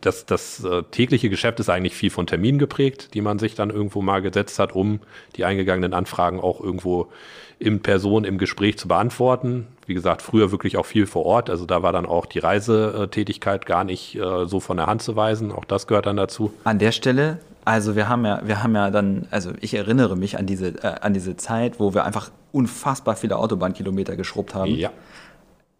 das, 0.00 0.26
das 0.26 0.62
äh, 0.64 0.82
tägliche 0.90 1.30
Geschäft 1.30 1.60
ist 1.60 1.70
eigentlich 1.70 1.94
viel 1.94 2.10
von 2.10 2.26
Terminen 2.26 2.58
geprägt, 2.58 3.14
die 3.14 3.20
man 3.20 3.38
sich 3.38 3.54
dann 3.54 3.70
irgendwo 3.70 4.02
mal 4.02 4.20
gesetzt 4.20 4.58
hat, 4.58 4.74
um 4.74 5.00
die 5.36 5.44
eingegangenen 5.44 5.94
Anfragen 5.94 6.40
auch 6.40 6.60
irgendwo 6.60 7.10
in 7.58 7.80
Person 7.80 8.24
im 8.24 8.38
Gespräch 8.38 8.76
zu 8.76 8.88
beantworten. 8.88 9.68
Wie 9.86 9.94
gesagt, 9.94 10.20
früher 10.20 10.50
wirklich 10.50 10.76
auch 10.76 10.86
viel 10.86 11.06
vor 11.06 11.24
Ort. 11.24 11.48
Also 11.48 11.64
da 11.64 11.82
war 11.82 11.92
dann 11.92 12.06
auch 12.06 12.26
die 12.26 12.40
Reisetätigkeit 12.40 13.66
gar 13.66 13.84
nicht 13.84 14.16
äh, 14.16 14.46
so 14.46 14.60
von 14.60 14.76
der 14.76 14.86
Hand 14.86 15.02
zu 15.02 15.16
weisen. 15.16 15.52
Auch 15.52 15.64
das 15.64 15.86
gehört 15.86 16.06
dann 16.06 16.16
dazu. 16.16 16.52
An 16.64 16.78
der 16.78 16.92
Stelle, 16.92 17.38
also 17.64 17.96
wir 17.96 18.08
haben 18.08 18.24
ja, 18.24 18.42
wir 18.44 18.62
haben 18.62 18.74
ja 18.74 18.90
dann, 18.90 19.26
also 19.30 19.52
ich 19.60 19.74
erinnere 19.74 20.16
mich 20.16 20.36
an 20.36 20.46
diese, 20.46 20.68
äh, 20.82 20.94
an 21.00 21.14
diese 21.14 21.36
Zeit, 21.36 21.78
wo 21.78 21.94
wir 21.94 22.04
einfach 22.04 22.30
unfassbar 22.50 23.16
viele 23.16 23.38
Autobahnkilometer 23.38 24.16
geschrubbt 24.16 24.54
haben. 24.54 24.74
Ja. 24.74 24.90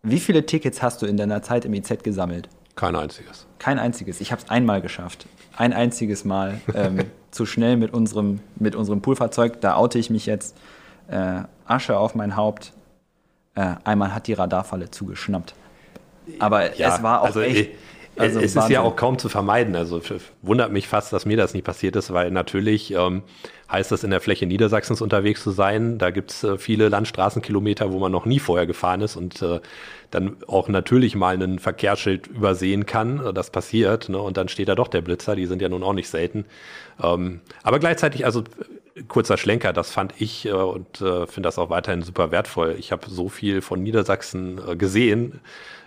Wie 0.05 0.19
viele 0.19 0.45
Tickets 0.45 0.83
hast 0.83 1.01
du 1.01 1.07
in 1.07 1.17
deiner 1.17 1.43
Zeit 1.43 1.65
im 1.65 1.75
IZ 1.75 2.03
gesammelt? 2.03 2.49
Kein 2.75 2.97
einziges. 2.97 3.47
Kein 3.59 3.79
einziges. 3.79 4.21
Ich 4.21 4.33
habe 4.33 4.43
es 4.43 4.51
einmal 4.51 4.83
geschafft. 4.83 5.27
Ein 5.57 5.73
einziges 5.73 6.25
Mal 6.25 6.61
ähm, 6.75 7.05
zu 7.31 7.47
schnell 7.47 7.77
mit 7.77 7.95
unserem, 7.95 8.41
mit 8.57 8.75
unserem 8.75 9.01
Poolfahrzeug. 9.01 9.61
Da 9.61 9.77
oute 9.77 10.01
ich 10.01 10.11
mich 10.11 10.27
jetzt. 10.27 10.57
Äh, 11.09 11.43
Asche 11.67 11.97
auf 11.99 12.17
mein 12.17 12.35
Haupt. 12.35 12.73
Äh, 13.55 13.75
einmal 13.85 14.13
hat 14.13 14.27
die 14.27 14.33
Radarfalle 14.33 14.91
zugeschnappt. 14.91 15.55
Aber 16.41 16.77
ja, 16.77 16.97
es 16.97 17.03
war 17.03 17.21
auch 17.21 17.27
also 17.27 17.41
echt. 17.41 17.71
Also 18.17 18.41
es 18.41 18.55
Wahnsinn. 18.55 18.63
ist 18.63 18.75
ja 18.75 18.81
auch 18.83 18.97
kaum 18.97 19.19
zu 19.19 19.29
vermeiden. 19.29 19.75
Also 19.75 20.01
wundert 20.43 20.71
mich 20.71 20.87
fast, 20.87 21.13
dass 21.13 21.25
mir 21.25 21.37
das 21.37 21.55
nicht 21.55 21.65
passiert 21.65 21.97
ist, 21.97 22.13
weil 22.13 22.31
natürlich 22.31 22.93
ähm, 22.93 23.23
heißt 23.71 23.91
das 23.91 24.05
in 24.05 24.11
der 24.11 24.21
Fläche 24.21 24.47
Niedersachsens 24.47 25.01
unterwegs 25.01 25.43
zu 25.43 25.51
sein. 25.51 25.99
Da 25.99 26.11
gibt 26.11 26.31
es 26.31 26.45
äh, 26.45 26.59
viele 26.59 26.89
Landstraßenkilometer, 26.89 27.93
wo 27.93 27.99
man 27.99 28.13
noch 28.13 28.27
nie 28.27 28.39
vorher 28.39 28.67
gefahren 28.67 29.01
ist 29.01 29.17
und 29.17 29.41
äh, 29.41 29.61
dann 30.11 30.37
auch 30.47 30.69
natürlich 30.69 31.15
mal 31.15 31.43
ein 31.43 31.59
Verkehrsschild 31.59 32.27
übersehen 32.27 32.85
kann. 32.85 33.35
Das 33.35 33.51
passiert. 33.51 34.11
Ne? 34.11 34.19
Und 34.19 34.37
dann 34.37 34.49
steht 34.49 34.69
da 34.69 34.75
doch 34.75 34.89
der 34.89 35.01
Blitzer. 35.01 35.35
Die 35.35 35.47
sind 35.47 35.63
ja 35.63 35.71
nun 35.71 35.83
auch 35.83 35.95
nicht 35.95 36.09
selten. 36.09 36.45
Ähm, 37.03 37.41
aber 37.63 37.79
gleichzeitig, 37.79 38.27
also 38.27 38.45
kurzer 39.09 39.39
Schlenker, 39.39 39.73
das 39.73 39.91
fand 39.91 40.15
ich 40.19 40.47
äh, 40.47 40.53
und 40.53 41.01
äh, 41.01 41.27
finde 41.27 41.47
das 41.47 41.59
auch 41.59 41.71
weiterhin 41.71 42.03
super 42.03 42.31
wertvoll. 42.31 42.77
Ich 42.79 42.93
habe 42.93 43.09
so 43.09 43.31
viel 43.31 43.63
von 43.63 43.83
Niedersachsen 43.83 44.61
äh, 44.69 44.77
gesehen. 44.77 45.41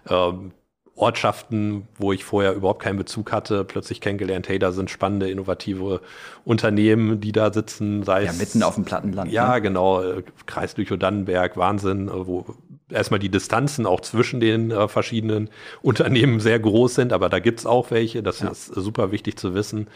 Ähm, 0.10 0.52
Ortschaften, 0.96 1.88
wo 1.98 2.14
ich 2.14 2.24
vorher 2.24 2.54
überhaupt 2.54 2.82
keinen 2.82 2.98
Bezug 2.98 3.34
hatte, 3.34 3.66
plötzlich 3.66 4.00
kennengelernt, 4.00 4.48
hey, 4.48 4.60
da 4.60 4.72
sind 4.72 4.90
spannende, 4.90 5.30
innovative 5.30 6.02
Unternehmen, 6.46 7.20
die 7.20 7.34
da 7.34 7.52
sitzen, 7.52 8.04
sei 8.04 8.24
ja, 8.24 8.30
es. 8.30 8.38
Ja, 8.38 8.44
mitten 8.46 8.64
auf 8.64 8.76
dem 8.76 8.86
Plattenland. 8.86 9.32
Ja, 9.32 9.56
ne? 9.56 9.62
genau. 9.62 10.02
Äh, 10.02 10.24
Kreis 10.46 10.78
Lüchow-Dannenberg, 10.78 11.58
Wahnsinn, 11.58 12.08
äh, 12.08 12.28
wo 12.28 12.46
erstmal 12.90 13.20
die 13.20 13.30
Distanzen 13.30 13.86
auch 13.86 14.02
zwischen 14.02 14.40
den 14.40 14.72
äh, 14.72 14.88
verschiedenen 14.88 15.50
Unternehmen 15.82 16.40
sehr 16.40 16.60
groß 16.60 16.96
sind, 16.96 17.14
aber 17.14 17.30
da 17.30 17.40
gibt's 17.40 17.66
auch 17.66 17.92
welche. 17.92 18.22
Das 18.22 18.42
ja. 18.42 18.50
ist 18.50 18.68
super 18.68 19.12
wichtig 19.12 19.38
zu 19.38 19.54
wissen, 19.54 19.88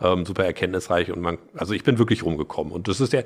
ähm, 0.00 0.24
super 0.24 0.44
erkenntnisreich 0.44 1.12
und 1.12 1.20
man, 1.20 1.38
also 1.56 1.74
ich 1.74 1.84
bin 1.84 1.98
wirklich 1.98 2.24
rumgekommen 2.24 2.72
und 2.72 2.88
das 2.88 3.00
ist 3.00 3.12
ja, 3.12 3.22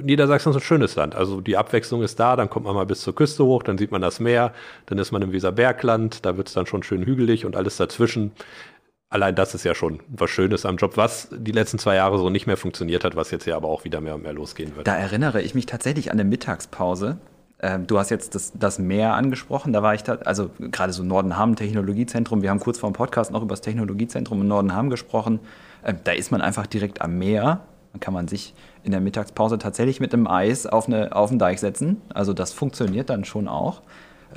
Niedersachsen 0.00 0.50
ist 0.50 0.56
ein 0.56 0.62
schönes 0.62 0.96
Land. 0.96 1.14
Also 1.14 1.40
die 1.40 1.56
Abwechslung 1.56 2.02
ist 2.02 2.18
da, 2.18 2.36
dann 2.36 2.50
kommt 2.50 2.66
man 2.66 2.74
mal 2.74 2.86
bis 2.86 3.00
zur 3.00 3.14
Küste 3.14 3.44
hoch, 3.44 3.62
dann 3.62 3.78
sieht 3.78 3.92
man 3.92 4.02
das 4.02 4.20
Meer, 4.20 4.52
dann 4.86 4.98
ist 4.98 5.12
man 5.12 5.22
im 5.22 5.32
Weserbergland, 5.32 6.24
da 6.26 6.36
wird's 6.36 6.52
dann 6.52 6.66
schon 6.66 6.82
schön 6.82 7.04
hügelig 7.04 7.44
und 7.44 7.56
alles 7.56 7.76
dazwischen. 7.76 8.32
Allein 9.10 9.34
das 9.34 9.54
ist 9.54 9.64
ja 9.64 9.74
schon 9.74 10.00
was 10.08 10.28
Schönes 10.28 10.66
am 10.66 10.76
Job, 10.76 10.98
was 10.98 11.28
die 11.32 11.52
letzten 11.52 11.78
zwei 11.78 11.94
Jahre 11.94 12.18
so 12.18 12.28
nicht 12.28 12.46
mehr 12.46 12.58
funktioniert 12.58 13.04
hat, 13.04 13.16
was 13.16 13.30
jetzt 13.30 13.46
ja 13.46 13.56
aber 13.56 13.68
auch 13.68 13.84
wieder 13.84 14.02
mehr 14.02 14.14
und 14.16 14.22
mehr 14.22 14.34
losgehen 14.34 14.76
wird. 14.76 14.86
Da 14.86 14.96
erinnere 14.96 15.40
ich 15.40 15.54
mich 15.54 15.64
tatsächlich 15.64 16.10
an 16.10 16.20
eine 16.20 16.28
Mittagspause 16.28 17.18
du 17.86 17.98
hast 17.98 18.10
jetzt 18.10 18.36
das, 18.36 18.52
das 18.54 18.78
Meer 18.78 19.14
angesprochen, 19.14 19.72
da 19.72 19.82
war 19.82 19.94
ich 19.94 20.04
da, 20.04 20.14
also 20.24 20.50
gerade 20.58 20.92
so 20.92 21.02
Nordenham 21.02 21.56
Technologiezentrum, 21.56 22.42
wir 22.42 22.50
haben 22.50 22.60
kurz 22.60 22.78
vor 22.78 22.88
dem 22.88 22.94
Podcast 22.94 23.32
noch 23.32 23.42
über 23.42 23.54
das 23.54 23.62
Technologiezentrum 23.62 24.42
in 24.42 24.48
Nordenham 24.48 24.90
gesprochen. 24.90 25.40
Ähm, 25.84 25.98
da 26.04 26.12
ist 26.12 26.30
man 26.30 26.40
einfach 26.40 26.66
direkt 26.66 27.00
am 27.02 27.18
Meer. 27.18 27.60
Dann 27.92 28.00
kann 28.00 28.14
man 28.14 28.28
sich 28.28 28.54
in 28.84 28.92
der 28.92 29.00
Mittagspause 29.00 29.58
tatsächlich 29.58 29.98
mit 29.98 30.12
einem 30.12 30.26
Eis 30.28 30.66
auf, 30.66 30.86
eine, 30.86 31.16
auf 31.16 31.30
den 31.30 31.38
Deich 31.38 31.58
setzen. 31.58 32.00
Also 32.14 32.32
das 32.32 32.52
funktioniert 32.52 33.10
dann 33.10 33.24
schon 33.24 33.48
auch, 33.48 33.82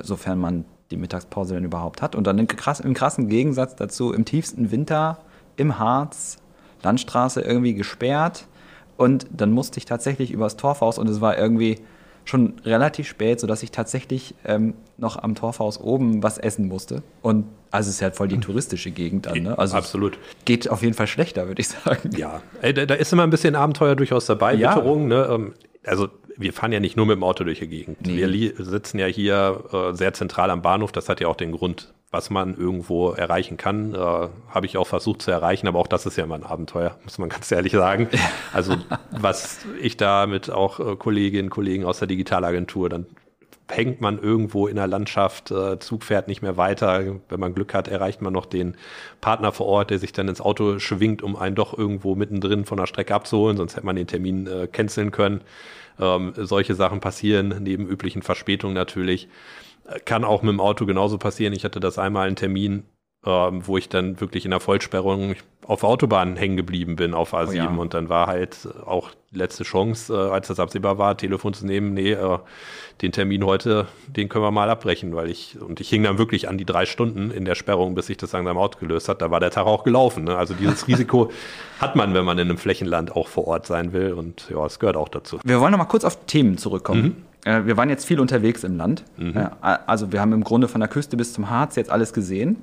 sofern 0.00 0.38
man 0.38 0.64
die 0.90 0.96
Mittagspause 0.96 1.54
denn 1.54 1.64
überhaupt 1.64 2.02
hat. 2.02 2.16
Und 2.16 2.26
dann 2.26 2.38
im, 2.38 2.48
im 2.48 2.94
krassen 2.94 3.28
Gegensatz 3.28 3.76
dazu, 3.76 4.12
im 4.12 4.24
tiefsten 4.24 4.70
Winter 4.70 5.18
im 5.56 5.78
Harz, 5.78 6.38
Landstraße 6.82 7.40
irgendwie 7.40 7.74
gesperrt. 7.74 8.48
Und 8.96 9.26
dann 9.30 9.52
musste 9.52 9.78
ich 9.78 9.84
tatsächlich 9.84 10.32
übers 10.32 10.56
Torfhaus 10.56 10.98
und 10.98 11.08
es 11.08 11.20
war 11.20 11.38
irgendwie 11.38 11.78
schon 12.24 12.54
relativ 12.64 13.08
spät, 13.08 13.40
sodass 13.40 13.62
ich 13.62 13.70
tatsächlich 13.70 14.34
ähm, 14.44 14.74
noch 14.96 15.16
am 15.16 15.34
Torfhaus 15.34 15.80
oben 15.80 16.22
was 16.22 16.38
essen 16.38 16.68
musste. 16.68 17.02
Und 17.20 17.46
also 17.70 17.88
es 17.88 17.96
ist 17.96 18.00
ja 18.00 18.10
voll 18.10 18.28
die 18.28 18.38
touristische 18.38 18.90
Gegend 18.90 19.26
dann. 19.26 19.42
Ne? 19.42 19.58
Also 19.58 19.76
Absolut. 19.76 20.18
Geht 20.44 20.68
auf 20.68 20.82
jeden 20.82 20.94
Fall 20.94 21.06
schlechter, 21.06 21.48
würde 21.48 21.60
ich 21.60 21.68
sagen. 21.68 22.10
Ja, 22.16 22.42
da, 22.60 22.86
da, 22.86 22.94
ist 22.94 23.12
immer 23.12 23.24
ein 23.24 23.30
bisschen 23.30 23.54
Abenteuer 23.54 23.96
durchaus 23.96 24.26
dabei, 24.26 24.54
ja. 24.54 24.70
Witterung. 24.70 25.08
Ne? 25.08 25.26
Ähm, 25.30 25.54
also 25.84 26.08
wir 26.36 26.52
fahren 26.52 26.72
ja 26.72 26.80
nicht 26.80 26.96
nur 26.96 27.06
mit 27.06 27.16
dem 27.16 27.24
Auto 27.24 27.44
durch 27.44 27.58
die 27.58 27.68
Gegend. 27.68 28.06
Nee. 28.06 28.16
Wir 28.16 28.52
sitzen 28.64 28.98
ja 28.98 29.06
hier 29.06 29.64
äh, 29.72 29.96
sehr 29.96 30.12
zentral 30.12 30.50
am 30.50 30.62
Bahnhof. 30.62 30.92
Das 30.92 31.08
hat 31.08 31.20
ja 31.20 31.28
auch 31.28 31.36
den 31.36 31.52
Grund, 31.52 31.92
was 32.12 32.28
man 32.30 32.56
irgendwo 32.56 33.10
erreichen 33.10 33.56
kann. 33.56 33.94
Äh, 33.94 33.98
Habe 33.98 34.66
ich 34.66 34.76
auch 34.76 34.86
versucht 34.86 35.22
zu 35.22 35.32
erreichen, 35.32 35.66
aber 35.66 35.80
auch 35.80 35.86
das 35.88 36.06
ist 36.06 36.16
ja 36.16 36.24
immer 36.24 36.36
ein 36.36 36.44
Abenteuer, 36.44 36.96
muss 37.04 37.18
man 37.18 37.30
ganz 37.30 37.50
ehrlich 37.50 37.72
sagen. 37.72 38.08
Also 38.52 38.76
was 39.10 39.66
ich 39.80 39.96
da 39.96 40.26
mit 40.26 40.50
auch 40.50 40.78
äh, 40.78 40.96
Kolleginnen 40.96 41.46
und 41.46 41.50
Kollegen 41.50 41.84
aus 41.84 41.98
der 41.98 42.06
Digitalagentur, 42.06 42.88
dann 42.88 43.06
hängt 43.70 44.02
man 44.02 44.18
irgendwo 44.18 44.66
in 44.66 44.76
der 44.76 44.86
Landschaft, 44.86 45.50
äh, 45.50 45.78
Zug 45.78 46.04
fährt 46.04 46.28
nicht 46.28 46.42
mehr 46.42 46.58
weiter. 46.58 47.16
Wenn 47.30 47.40
man 47.40 47.54
Glück 47.54 47.72
hat, 47.72 47.88
erreicht 47.88 48.20
man 48.20 48.34
noch 48.34 48.44
den 48.44 48.76
Partner 49.22 49.50
vor 49.50 49.66
Ort, 49.66 49.88
der 49.88 49.98
sich 49.98 50.12
dann 50.12 50.28
ins 50.28 50.42
Auto 50.42 50.78
schwingt, 50.78 51.22
um 51.22 51.34
einen 51.34 51.54
doch 51.56 51.76
irgendwo 51.76 52.14
mittendrin 52.14 52.66
von 52.66 52.76
der 52.76 52.86
Strecke 52.86 53.14
abzuholen, 53.14 53.56
sonst 53.56 53.76
hätte 53.76 53.86
man 53.86 53.96
den 53.96 54.06
Termin 54.06 54.46
äh, 54.46 54.66
canceln 54.66 55.10
können. 55.10 55.40
Ähm, 55.98 56.34
solche 56.36 56.74
Sachen 56.74 57.00
passieren, 57.00 57.56
neben 57.60 57.86
üblichen 57.86 58.20
Verspätungen 58.20 58.74
natürlich. 58.74 59.28
Kann 60.04 60.24
auch 60.24 60.42
mit 60.42 60.52
dem 60.52 60.60
Auto 60.60 60.86
genauso 60.86 61.18
passieren. 61.18 61.52
Ich 61.52 61.64
hatte 61.64 61.80
das 61.80 61.98
einmal 61.98 62.26
einen 62.26 62.36
Termin, 62.36 62.84
ähm, 63.24 63.66
wo 63.66 63.76
ich 63.76 63.88
dann 63.88 64.20
wirklich 64.20 64.44
in 64.44 64.50
der 64.50 64.60
Vollsperrung 64.60 65.36
auf 65.64 65.84
Autobahn 65.84 66.36
hängen 66.36 66.56
geblieben 66.56 66.96
bin 66.96 67.14
auf 67.14 67.34
A7 67.34 67.48
oh 67.48 67.52
ja. 67.52 67.68
und 67.68 67.94
dann 67.94 68.08
war 68.08 68.26
halt 68.26 68.68
auch 68.84 69.10
letzte 69.30 69.62
Chance, 69.62 70.12
äh, 70.12 70.32
als 70.32 70.48
das 70.48 70.58
absehbar 70.58 70.98
war, 70.98 71.16
Telefon 71.16 71.54
zu 71.54 71.64
nehmen, 71.64 71.94
nee, 71.94 72.12
äh, 72.12 72.38
den 73.00 73.12
Termin 73.12 73.44
heute, 73.44 73.86
den 74.08 74.28
können 74.28 74.44
wir 74.44 74.50
mal 74.50 74.68
abbrechen, 74.68 75.14
weil 75.14 75.30
ich, 75.30 75.60
und 75.60 75.80
ich 75.80 75.88
hing 75.88 76.02
dann 76.02 76.18
wirklich 76.18 76.48
an 76.48 76.58
die 76.58 76.64
drei 76.64 76.84
Stunden 76.84 77.30
in 77.30 77.44
der 77.44 77.54
Sperrung, 77.54 77.94
bis 77.94 78.06
sich 78.06 78.16
das 78.16 78.32
langsam 78.32 78.58
ausgelöst 78.58 79.08
hat, 79.08 79.22
da 79.22 79.30
war 79.30 79.38
der 79.38 79.50
Tag 79.50 79.66
auch 79.66 79.84
gelaufen. 79.84 80.24
Ne? 80.24 80.36
Also 80.36 80.54
dieses 80.54 80.88
Risiko 80.88 81.30
hat 81.80 81.94
man, 81.94 82.14
wenn 82.14 82.24
man 82.24 82.38
in 82.38 82.48
einem 82.48 82.58
Flächenland 82.58 83.14
auch 83.14 83.28
vor 83.28 83.46
Ort 83.46 83.66
sein 83.66 83.92
will 83.92 84.14
und 84.14 84.50
ja, 84.50 84.66
es 84.66 84.80
gehört 84.80 84.96
auch 84.96 85.08
dazu. 85.08 85.38
Wir 85.44 85.60
wollen 85.60 85.70
noch 85.70 85.78
mal 85.78 85.84
kurz 85.84 86.04
auf 86.04 86.26
Themen 86.26 86.58
zurückkommen. 86.58 87.02
Mhm. 87.02 87.16
Äh, 87.44 87.64
wir 87.64 87.76
waren 87.76 87.88
jetzt 87.88 88.04
viel 88.04 88.20
unterwegs 88.20 88.64
im 88.64 88.76
Land. 88.76 89.04
Mhm. 89.16 89.48
Also 89.60 90.12
wir 90.12 90.20
haben 90.20 90.32
im 90.32 90.44
Grunde 90.44 90.68
von 90.68 90.80
der 90.80 90.88
Küste 90.88 91.16
bis 91.16 91.32
zum 91.32 91.50
Harz 91.50 91.76
jetzt 91.76 91.90
alles 91.90 92.12
gesehen. 92.12 92.56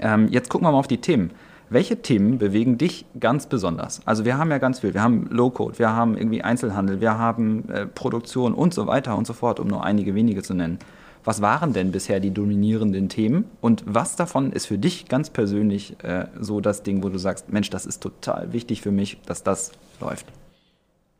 Ähm, 0.00 0.28
jetzt 0.28 0.48
gucken 0.50 0.66
wir 0.66 0.72
mal 0.72 0.78
auf 0.78 0.88
die 0.88 0.98
Themen. 0.98 1.30
Welche 1.70 2.02
Themen 2.02 2.38
bewegen 2.38 2.78
dich 2.78 3.06
ganz 3.18 3.46
besonders? 3.46 4.02
Also 4.06 4.24
wir 4.24 4.36
haben 4.36 4.50
ja 4.50 4.58
ganz 4.58 4.80
viel. 4.80 4.92
Wir 4.92 5.02
haben 5.02 5.28
Low-Code, 5.30 5.78
wir 5.78 5.90
haben 5.90 6.16
irgendwie 6.16 6.42
Einzelhandel, 6.42 7.00
wir 7.00 7.18
haben 7.18 7.68
äh, 7.70 7.86
Produktion 7.86 8.54
und 8.54 8.74
so 8.74 8.86
weiter 8.86 9.16
und 9.16 9.26
so 9.26 9.32
fort, 9.32 9.60
um 9.60 9.68
nur 9.68 9.82
einige 9.82 10.14
wenige 10.14 10.42
zu 10.42 10.54
nennen. 10.54 10.78
Was 11.24 11.40
waren 11.40 11.72
denn 11.72 11.90
bisher 11.90 12.20
die 12.20 12.32
dominierenden 12.32 13.08
Themen 13.08 13.46
und 13.62 13.82
was 13.86 14.14
davon 14.14 14.52
ist 14.52 14.66
für 14.66 14.76
dich 14.76 15.08
ganz 15.08 15.30
persönlich 15.30 15.96
äh, 16.04 16.26
so 16.38 16.60
das 16.60 16.82
Ding, 16.82 17.02
wo 17.02 17.08
du 17.08 17.18
sagst, 17.18 17.50
Mensch, 17.50 17.70
das 17.70 17.86
ist 17.86 18.02
total 18.02 18.52
wichtig 18.52 18.82
für 18.82 18.92
mich, 18.92 19.18
dass 19.24 19.42
das 19.42 19.72
läuft? 20.00 20.26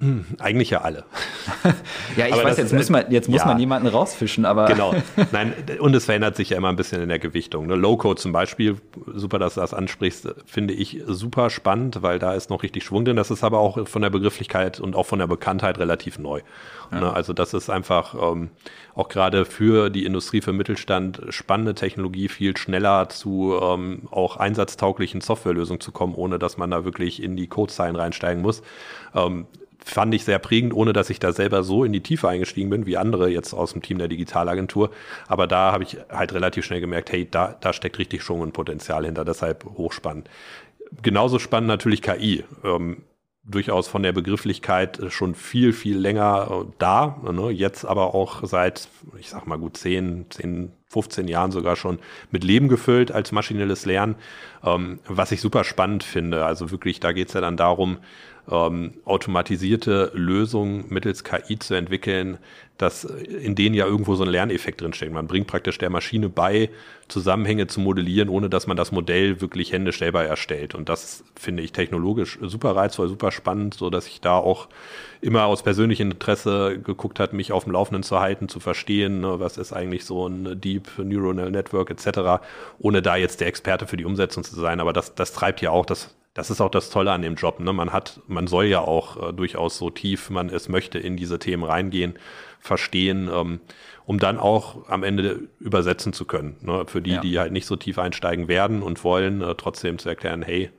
Hm, 0.01 0.27
eigentlich 0.39 0.69
ja 0.71 0.83
alle. 0.83 1.05
ja, 2.17 2.27
ich 2.27 2.33
aber 2.33 2.45
weiß, 2.45 2.57
jetzt, 2.57 2.73
muss 2.73 2.91
man, 2.91 3.11
jetzt 3.11 3.29
muss 3.29 3.41
ja, 3.41 3.47
man 3.47 3.59
jemanden 3.59 3.89
rausfischen, 3.89 4.45
aber. 4.45 4.67
Genau. 4.67 4.95
Nein, 5.33 5.53
und 5.79 5.95
es 5.95 6.07
verändert 6.07 6.37
sich 6.37 6.51
ja 6.51 6.57
immer 6.57 6.69
ein 6.69 6.77
bisschen 6.77 7.03
in 7.03 7.09
der 7.09 7.19
Gewichtung. 7.19 7.67
Ne? 7.67 7.75
Low-Code 7.75 8.21
zum 8.21 8.33
Beispiel, 8.33 8.77
super, 9.13 9.39
dass 9.39 9.55
du 9.55 9.61
das 9.61 9.75
ansprichst, 9.75 10.35
finde 10.47 10.75
ich 10.75 11.03
super 11.07 11.51
spannend, 11.51 12.03
weil 12.03 12.19
da 12.19 12.35
ist 12.35 12.51
noch 12.51 12.63
richtig 12.63 12.85
Schwung 12.85 13.05
drin. 13.05 13.17
Das 13.17 13.31
ist 13.31 13.45
aber 13.45 13.59
auch 13.59 13.87
von 13.87 14.03
der 14.03 14.11
Begrifflichkeit 14.11 14.81
und 14.81 14.97
auch 14.97 15.07
von 15.07 15.19
der 15.19 15.27
Bekanntheit 15.27 15.79
relativ 15.79 16.19
neu. 16.19 16.41
Ja. 16.93 17.01
Ne? 17.01 17.13
Also, 17.13 17.33
das 17.33 17.55
ist 17.55 17.71
einfach 17.71 18.15
ähm, 18.15 18.51
auch 18.95 19.09
gerade 19.09 19.45
für 19.45 19.91
die 19.91 20.05
Industrie, 20.05 20.41
für 20.41 20.53
Mittelstand 20.53 21.23
spannende 21.31 21.75
Technologie, 21.75 22.29
viel 22.29 22.57
schneller 22.57 23.09
zu 23.09 23.59
ähm, 23.61 24.03
auch 24.11 24.37
einsatztauglichen 24.37 25.21
Softwarelösungen 25.21 25.81
zu 25.81 25.93
kommen, 25.93 26.15
ohne 26.15 26.39
dass 26.39 26.57
man 26.57 26.71
da 26.71 26.85
wirklich 26.85 27.23
in 27.23 27.37
die 27.37 27.49
Codezeilen 27.49 27.97
reinsteigen 27.97 28.43
muss. 28.43 28.63
Ähm, 29.15 29.47
fand 29.85 30.15
ich 30.15 30.25
sehr 30.25 30.39
prägend, 30.39 30.75
ohne 30.75 30.93
dass 30.93 31.11
ich 31.11 31.21
da 31.21 31.33
selber 31.33 31.63
so 31.63 31.85
in 31.85 31.93
die 31.93 32.03
Tiefe 32.03 32.29
eingestiegen 32.29 32.71
bin, 32.71 32.87
wie 32.87 32.97
andere 32.97 33.29
jetzt 33.29 33.53
aus 33.53 33.73
dem 33.73 33.83
Team 33.83 33.99
der 33.99 34.09
Digitalagentur. 34.09 34.91
Aber 35.29 35.47
da 35.47 35.73
habe 35.73 35.85
ich 35.85 35.99
halt 36.11 36.33
relativ 36.33 36.65
schnell 36.65 36.81
gemerkt, 36.81 37.13
hey, 37.13 37.29
da, 37.31 37.57
da 37.61 37.73
steckt 37.73 37.99
richtig 37.99 38.23
Schwung 38.23 38.41
und 38.41 38.53
Potenzial 38.53 39.05
hinter, 39.05 39.25
deshalb 39.25 39.65
hochspannend. 39.65 40.29
Genauso 41.03 41.39
spannend 41.39 41.69
natürlich 41.69 42.03
KI. 42.03 42.45
Ähm, 42.65 43.03
durchaus 43.47 43.89
von 43.89 44.03
der 44.03 44.13
Begrifflichkeit 44.13 45.01
schon 45.09 45.35
viel, 45.35 45.73
viel 45.73 45.99
länger 45.99 46.49
äh, 46.51 46.73
da. 46.79 47.21
Ne? 47.31 47.51
Jetzt 47.51 47.85
aber 47.85 48.15
auch 48.15 48.43
seit, 48.45 48.89
ich 49.19 49.29
sag 49.29 49.47
mal 49.47 49.59
gut 49.59 49.77
10, 49.77 50.27
10, 50.31 50.73
15 50.89 51.29
Jahren 51.29 51.51
sogar 51.51 51.77
schon 51.77 51.99
mit 52.31 52.45
Leben 52.45 52.69
gefüllt 52.69 53.13
als 53.13 53.33
maschinelles 53.33 53.85
Lernen, 53.85 54.15
ähm, 54.65 55.01
was 55.07 55.33
ich 55.33 55.41
super 55.41 55.65
spannend 55.65 56.05
finde. 56.05 56.47
Also 56.47 56.71
wirklich, 56.71 57.01
da 57.01 57.13
geht 57.13 57.29
es 57.29 57.35
ja 57.35 57.41
dann 57.41 57.57
darum, 57.57 57.99
ähm, 58.51 58.95
automatisierte 59.05 60.13
Lösungen 60.15 60.85
mittels 60.89 61.25
KI 61.25 61.59
zu 61.59 61.75
entwickeln, 61.75 62.39
dass 62.77 63.05
in 63.05 63.55
denen 63.55 63.75
ja 63.75 63.87
irgendwo 63.87 64.17
so 64.17 64.25
ein 64.25 64.31
Lerneffekt 64.31 64.81
drinsteckt. 64.81 65.13
Man 65.13 65.29
bringt 65.29 65.47
praktisch 65.47 65.79
der 65.79 65.91
Maschine 65.91 66.29
bei, 66.29 66.71
Zusammenhänge 67.07 67.67
zu 67.69 67.81
modellieren, 67.81 68.29
ohne 68.29 68.51
dass 68.51 68.67
man 68.67 68.77
das 68.77 68.91
Modell 68.91 69.41
wirklich 69.41 69.73
händisch 69.73 69.99
selber 69.99 70.25
erstellt. 70.25 70.75
Und 70.75 70.89
das 70.89 71.23
finde 71.37 71.63
ich 71.63 71.73
technologisch 71.73 72.39
super 72.43 72.75
reizvoll, 72.75 73.09
super 73.09 73.31
spannend, 73.31 73.75
so 73.75 73.91
dass 73.91 74.09
ich 74.09 74.21
da 74.21 74.37
auch 74.37 74.69
immer 75.21 75.45
aus 75.45 75.63
persönlichem 75.63 76.11
Interesse 76.11 76.79
geguckt 76.79 77.21
hat, 77.21 77.33
mich 77.33 77.53
auf 77.53 77.65
dem 77.65 77.73
Laufenden 77.75 78.03
zu 78.03 78.19
halten, 78.19 78.49
zu 78.49 78.59
verstehen, 78.59 79.21
ne, 79.21 79.39
was 79.39 79.57
ist 79.57 79.73
eigentlich 79.73 80.05
so 80.05 80.27
ein 80.27 80.61
Deep 80.61 80.75
Deep 80.75 80.99
Neuronal 80.99 81.51
Network 81.51 81.91
etc., 81.91 82.45
ohne 82.79 83.03
da 83.03 83.17
jetzt 83.17 83.41
der 83.41 83.49
Experte 83.49 83.87
für 83.87 83.97
die 83.97 84.05
Umsetzung 84.05 84.45
zu 84.45 84.55
sein. 84.55 84.81
Aber 84.81 84.93
das, 84.93 85.15
das 85.15 85.33
treibt 85.33 85.61
ja 85.61 85.71
auch, 85.71 85.87
das, 85.87 86.15
das 86.35 86.51
ist 86.51 86.61
auch 86.61 86.71
das 86.71 86.91
Tolle 86.91 87.13
an 87.13 87.23
dem 87.23 87.37
Job. 87.37 87.61
Ne? 87.61 87.73
Man 87.73 87.93
hat, 87.93 88.21
man 88.27 88.49
soll 88.49 88.67
ja 88.67 88.81
auch 88.81 89.31
äh, 89.31 89.33
durchaus 89.33 89.79
so 89.79 89.91
tief 89.91 90.31
man 90.31 90.51
es 90.51 90.69
möchte 90.69 90.99
in 90.99 91.17
diese 91.17 91.39
Themen 91.39 91.63
reingehen, 91.63 92.15
verstehen, 92.59 93.31
ähm, 93.33 93.61
um 94.05 94.19
dann 94.19 94.39
auch 94.39 94.89
am 94.89 95.05
Ende 95.05 95.49
übersetzen 95.61 96.13
zu 96.13 96.25
können. 96.25 96.57
Ne? 96.61 96.85
Für 96.87 97.01
die, 97.01 97.13
ja. 97.13 97.21
die 97.21 97.39
halt 97.39 97.53
nicht 97.53 97.67
so 97.67 97.77
tief 97.77 97.99
einsteigen 97.99 98.49
werden 98.49 98.83
und 98.83 99.05
wollen, 99.05 99.43
äh, 99.43 99.55
trotzdem 99.55 99.99
zu 99.99 100.09
erklären, 100.09 100.43
hey, 100.43 100.71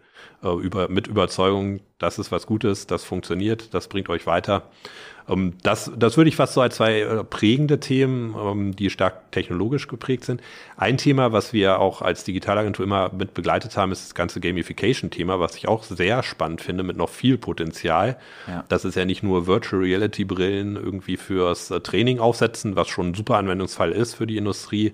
äh, 0.43 0.50
über, 0.50 0.89
mit 0.89 1.07
Überzeugung, 1.07 1.79
das 2.00 2.19
ist 2.19 2.31
was 2.31 2.45
Gutes, 2.45 2.85
das 2.85 3.05
funktioniert, 3.05 3.74
das 3.74 3.88
bringt 3.88 4.09
euch 4.09 4.27
weiter. 4.27 4.69
Ähm, 5.29 5.53
das, 5.63 5.91
das 5.98 6.17
würde 6.17 6.29
ich 6.29 6.36
fast 6.36 6.53
so 6.53 6.62
als 6.62 6.75
zwei 6.75 7.01
äh, 7.01 7.24
prägende 7.24 7.79
Themen, 7.79 8.36
ähm, 8.39 8.75
die 8.75 8.89
stark 8.89 9.32
technologisch 9.32 9.88
geprägt 9.88 10.25
sind. 10.25 10.41
Ein 10.77 10.98
Thema, 10.98 11.32
was 11.32 11.53
wir 11.53 11.79
auch 11.79 12.01
als 12.01 12.24
Digitalagentur 12.24 12.86
immer 12.86 13.12
mit 13.13 13.34
begleitet 13.34 13.75
haben, 13.77 13.91
ist 13.91 14.05
das 14.05 14.15
ganze 14.15 14.39
Gamification-Thema, 14.39 15.39
was 15.39 15.55
ich 15.55 15.67
auch 15.67 15.84
sehr 15.84 16.24
spannend 16.24 16.62
finde, 16.62 16.84
mit 16.84 16.98
noch 16.98 17.10
viel 17.10 17.38
Potenzial. 17.38 18.17
Ja. 18.48 18.63
Das 18.70 18.86
ist 18.86 18.96
ja 18.96 19.05
nicht 19.05 19.24
nur 19.24 19.48
Virtual 19.48 19.82
Reality-Brillen 19.82 20.75
irgendwie 20.75 21.17
fürs 21.17 21.72
äh, 21.72 21.79
Training 21.79 22.20
aufsetzen, 22.20 22.75
was 22.75 22.88
schon 22.88 23.10
ein 23.10 23.13
super 23.13 23.38
Anwendungsfall 23.38 23.91
ist 23.91 24.15
für 24.15 24.27
die 24.27 24.38
Industrie, 24.38 24.94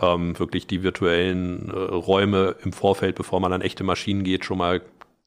ähm, 0.00 0.38
wirklich 0.38 0.66
die 0.66 0.82
virtuellen 0.82 1.68
äh, 1.68 1.72
Räume 1.72 2.56
im 2.64 2.72
Vorfeld, 2.72 3.14
bevor 3.14 3.40
man 3.40 3.52
an 3.52 3.60
echte 3.60 3.84
Maschinen 3.84 4.24
geht, 4.24 4.44
schon 4.44 4.58
mal 4.58 4.80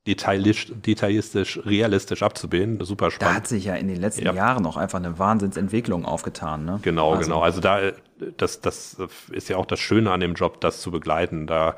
detailistisch, 0.08 0.72
detailistisch, 0.76 1.60
realistisch 1.66 2.22
abzubilden. 2.22 2.84
Super 2.86 3.12
spannend. 3.12 3.34
Da 3.34 3.38
hat 3.38 3.48
sich 3.48 3.66
ja 3.66 3.76
in 3.76 3.88
den 3.88 4.00
letzten 4.00 4.26
ja. 4.26 4.34
Jahren 4.34 4.64
noch 4.64 4.78
einfach 4.78 5.00
eine 5.00 5.18
Wahnsinnsentwicklung 5.18 6.06
aufgetan. 6.06 6.66
Ne? 6.66 6.80
Genau, 6.84 7.14
also. 7.14 7.24
genau. 7.24 7.42
Also 7.42 7.62
da, 7.62 7.92
das, 8.38 8.62
das 8.62 8.98
ist 9.32 9.50
ja 9.50 9.58
auch 9.58 9.66
das 9.66 9.80
Schöne 9.80 10.12
an 10.12 10.20
dem 10.20 10.36
Job, 10.36 10.62
das 10.62 10.82
zu 10.82 10.92
begleiten. 10.92 11.48
Da 11.48 11.76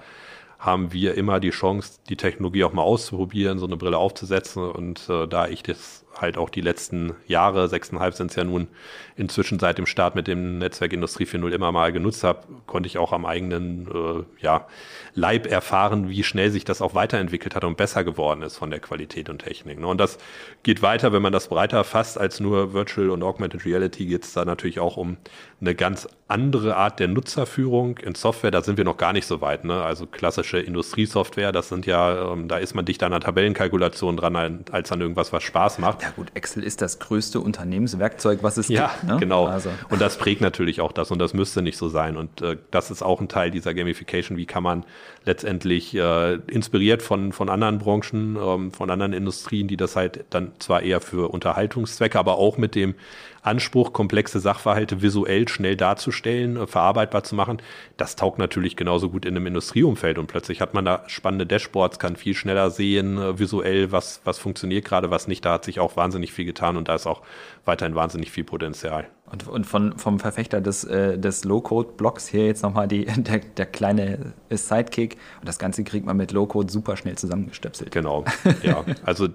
haben 0.59 0.91
wir 0.91 1.15
immer 1.15 1.39
die 1.39 1.51
Chance, 1.51 1.99
die 2.09 2.17
Technologie 2.17 2.63
auch 2.63 2.73
mal 2.73 2.81
auszuprobieren, 2.81 3.59
so 3.59 3.65
eine 3.65 3.77
Brille 3.77 3.97
aufzusetzen. 3.97 4.69
Und 4.69 5.07
äh, 5.09 5.27
da 5.27 5.47
ich 5.47 5.63
das 5.63 5.96
halt 6.21 6.37
auch 6.37 6.49
die 6.49 6.61
letzten 6.61 7.13
Jahre, 7.27 7.67
sechseinhalb 7.67 8.13
sind 8.13 8.31
es 8.31 8.35
ja 8.35 8.43
nun, 8.43 8.67
inzwischen 9.15 9.59
seit 9.59 9.77
dem 9.77 9.85
Start 9.85 10.15
mit 10.15 10.27
dem 10.27 10.59
Netzwerk 10.59 10.93
Industrie 10.93 11.25
4.0 11.25 11.49
immer 11.49 11.71
mal 11.71 11.91
genutzt 11.91 12.23
habe, 12.23 12.43
konnte 12.65 12.87
ich 12.87 12.97
auch 12.97 13.11
am 13.11 13.25
eigenen 13.25 13.87
äh, 13.87 14.43
ja, 14.43 14.67
Leib 15.13 15.47
erfahren, 15.47 16.09
wie 16.09 16.23
schnell 16.23 16.51
sich 16.51 16.65
das 16.65 16.81
auch 16.81 16.93
weiterentwickelt 16.93 17.55
hat 17.55 17.63
und 17.63 17.77
besser 17.77 18.03
geworden 18.03 18.41
ist 18.41 18.57
von 18.57 18.69
der 18.69 18.79
Qualität 18.79 19.29
und 19.29 19.39
Technik. 19.39 19.79
Ne? 19.79 19.87
Und 19.87 19.99
das 19.99 20.17
geht 20.63 20.81
weiter, 20.81 21.11
wenn 21.13 21.21
man 21.21 21.33
das 21.33 21.47
breiter 21.47 21.83
fasst 21.83 22.17
als 22.17 22.39
nur 22.39 22.73
Virtual 22.73 23.09
und 23.09 23.23
Augmented 23.23 23.65
Reality, 23.65 24.05
geht 24.05 24.23
es 24.23 24.33
da 24.33 24.45
natürlich 24.45 24.79
auch 24.79 24.97
um 24.97 25.17
eine 25.59 25.73
ganz 25.73 26.07
andere 26.27 26.75
Art 26.75 26.99
der 26.99 27.07
Nutzerführung 27.07 27.97
in 27.97 28.13
Software. 28.13 28.51
Da 28.51 28.61
sind 28.61 28.77
wir 28.77 28.83
noch 28.83 28.97
gar 28.97 29.13
nicht 29.13 29.25
so 29.25 29.41
weit. 29.41 29.63
Ne? 29.63 29.81
Also 29.81 30.05
klassische 30.05 30.59
Industriesoftware, 30.59 31.51
das 31.51 31.69
sind 31.69 31.85
ja, 31.85 32.33
ähm, 32.33 32.47
da 32.47 32.57
ist 32.57 32.75
man 32.75 32.85
dicht 32.85 33.01
an 33.01 33.13
einer 33.13 33.21
Tabellenkalkulation 33.21 34.17
dran, 34.17 34.65
als 34.71 34.91
an 34.91 35.01
irgendwas, 35.01 35.33
was 35.33 35.41
Spaß 35.43 35.79
macht. 35.79 36.03
Ja 36.03 36.09
gut, 36.15 36.27
Excel 36.35 36.63
ist 36.63 36.81
das 36.81 36.99
größte 36.99 37.39
Unternehmenswerkzeug, 37.39 38.43
was 38.43 38.57
es 38.57 38.67
ja, 38.67 38.87
gibt. 38.87 39.03
Ja, 39.03 39.13
ne? 39.15 39.19
genau. 39.19 39.45
Also. 39.45 39.69
Und 39.89 39.99
das 39.99 40.17
prägt 40.17 40.41
natürlich 40.41 40.81
auch 40.81 40.91
das 40.91 41.09
und 41.09 41.19
das 41.19 41.33
müsste 41.33 41.61
nicht 41.63 41.77
so 41.77 41.89
sein. 41.89 42.17
Und 42.17 42.41
äh, 42.41 42.57
das 42.69 42.91
ist 42.91 43.01
auch 43.01 43.19
ein 43.21 43.29
Teil 43.29 43.49
dieser 43.49 43.73
Gamification. 43.73 44.37
Wie 44.37 44.45
kann 44.45 44.61
man 44.63 44.85
letztendlich 45.25 45.95
äh, 45.95 46.35
inspiriert 46.35 47.01
von, 47.01 47.31
von 47.31 47.49
anderen 47.49 47.79
Branchen, 47.79 48.37
ähm, 48.39 48.71
von 48.71 48.91
anderen 48.91 49.13
Industrien, 49.13 49.67
die 49.67 49.77
das 49.77 49.95
halt 49.95 50.25
dann 50.29 50.51
zwar 50.59 50.83
eher 50.83 51.01
für 51.01 51.31
Unterhaltungszwecke, 51.31 52.19
aber 52.19 52.37
auch 52.37 52.57
mit 52.57 52.75
dem 52.75 52.95
Anspruch, 53.47 53.93
komplexe 53.93 54.39
Sachverhalte 54.39 55.01
visuell 55.01 55.47
schnell 55.47 55.75
darzustellen, 55.75 56.57
äh, 56.57 56.67
verarbeitbar 56.67 57.23
zu 57.23 57.35
machen, 57.35 57.61
das 57.97 58.15
taugt 58.15 58.37
natürlich 58.37 58.75
genauso 58.75 59.09
gut 59.09 59.25
in 59.25 59.35
einem 59.35 59.47
Industrieumfeld 59.47 60.17
und 60.17 60.27
plötzlich 60.27 60.61
hat 60.61 60.73
man 60.73 60.85
da 60.85 61.03
spannende 61.07 61.45
Dashboards, 61.45 61.99
kann 61.99 62.15
viel 62.15 62.35
schneller 62.35 62.69
sehen, 62.69 63.17
äh, 63.17 63.39
visuell, 63.39 63.91
was, 63.91 64.21
was 64.23 64.37
funktioniert 64.37 64.85
gerade, 64.85 65.09
was 65.09 65.27
nicht. 65.27 65.43
Da 65.45 65.53
hat 65.53 65.65
sich 65.65 65.79
auch 65.79 65.95
wahnsinnig 65.95 66.33
viel 66.33 66.45
getan 66.45 66.77
und 66.77 66.87
da 66.87 66.95
ist 66.95 67.07
auch 67.07 67.21
weiterhin 67.65 67.95
wahnsinnig 67.95 68.31
viel 68.31 68.43
Potenzial. 68.43 69.07
Und, 69.29 69.47
und 69.47 69.65
von, 69.65 69.97
vom 69.97 70.19
Verfechter 70.19 70.61
des, 70.61 70.85
äh, 70.85 71.17
des 71.17 71.43
Low-Code-Blocks 71.43 72.27
hier 72.27 72.45
jetzt 72.45 72.63
nochmal 72.63 72.87
die, 72.87 73.05
der, 73.17 73.39
der 73.39 73.65
kleine 73.65 74.33
Sidekick. 74.49 75.17
Und 75.39 75.47
das 75.47 75.59
Ganze 75.59 75.83
kriegt 75.83 76.05
man 76.05 76.15
mit 76.15 76.31
Low-Code 76.31 76.71
super 76.71 76.95
schnell 76.95 77.17
zusammengestöpselt. 77.17 77.91
Genau, 77.91 78.23
ja. 78.63 78.85
Also 79.03 79.27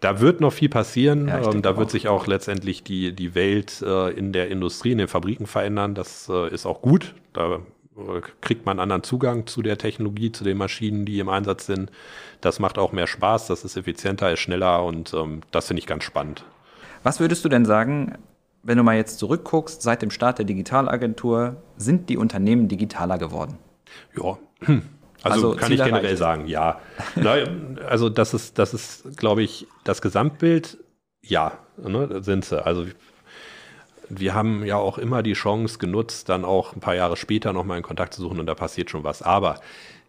da 0.00 0.20
wird 0.20 0.40
noch 0.40 0.52
viel 0.52 0.68
passieren. 0.68 1.28
Ja, 1.28 1.52
ähm, 1.52 1.62
da 1.62 1.76
wird 1.76 1.88
auch. 1.88 1.92
sich 1.92 2.08
auch 2.08 2.26
letztendlich 2.26 2.82
die, 2.82 3.12
die 3.12 3.34
Welt 3.34 3.82
äh, 3.82 4.10
in 4.10 4.32
der 4.32 4.48
Industrie, 4.48 4.92
in 4.92 4.98
den 4.98 5.08
Fabriken 5.08 5.46
verändern. 5.46 5.94
Das 5.94 6.28
äh, 6.28 6.52
ist 6.52 6.66
auch 6.66 6.82
gut. 6.82 7.14
Da 7.32 7.56
äh, 7.56 8.20
kriegt 8.40 8.66
man 8.66 8.80
anderen 8.80 9.02
Zugang 9.02 9.46
zu 9.46 9.62
der 9.62 9.78
Technologie, 9.78 10.32
zu 10.32 10.44
den 10.44 10.56
Maschinen, 10.56 11.04
die 11.04 11.18
im 11.18 11.28
Einsatz 11.28 11.66
sind. 11.66 11.90
Das 12.40 12.58
macht 12.58 12.78
auch 12.78 12.92
mehr 12.92 13.06
Spaß, 13.06 13.46
das 13.46 13.64
ist 13.64 13.76
effizienter, 13.76 14.32
ist 14.32 14.40
schneller 14.40 14.84
und 14.84 15.12
ähm, 15.12 15.42
das 15.50 15.66
finde 15.66 15.80
ich 15.80 15.86
ganz 15.86 16.04
spannend. 16.04 16.44
Was 17.02 17.20
würdest 17.20 17.44
du 17.44 17.48
denn 17.48 17.64
sagen, 17.64 18.14
wenn 18.62 18.78
du 18.78 18.84
mal 18.84 18.96
jetzt 18.96 19.18
zurückguckst, 19.18 19.82
seit 19.82 20.02
dem 20.02 20.10
Start 20.10 20.38
der 20.38 20.44
Digitalagentur, 20.44 21.56
sind 21.76 22.08
die 22.08 22.16
Unternehmen 22.16 22.68
digitaler 22.68 23.18
geworden? 23.18 23.58
Ja, 24.16 24.38
also, 25.22 25.50
also 25.50 25.60
kann 25.60 25.72
ich 25.72 25.78
generell 25.78 26.04
erreicht. 26.04 26.18
sagen, 26.18 26.46
ja. 26.46 26.80
also 27.86 28.08
das 28.08 28.34
ist, 28.34 28.58
das 28.58 28.74
ist, 28.74 29.16
glaube 29.16 29.42
ich, 29.42 29.66
das 29.84 30.02
Gesamtbild, 30.02 30.78
ja, 31.22 31.58
ne, 31.76 32.22
sind 32.22 32.44
sie. 32.44 32.64
Also 32.64 32.86
wir 34.08 34.34
haben 34.34 34.64
ja 34.64 34.76
auch 34.76 34.98
immer 34.98 35.22
die 35.22 35.34
Chance 35.34 35.78
genutzt, 35.78 36.28
dann 36.28 36.44
auch 36.44 36.74
ein 36.74 36.80
paar 36.80 36.94
Jahre 36.94 37.16
später 37.16 37.52
nochmal 37.52 37.76
in 37.78 37.82
Kontakt 37.82 38.14
zu 38.14 38.22
suchen 38.22 38.40
und 38.40 38.46
da 38.46 38.54
passiert 38.54 38.90
schon 38.90 39.04
was. 39.04 39.22
Aber 39.22 39.60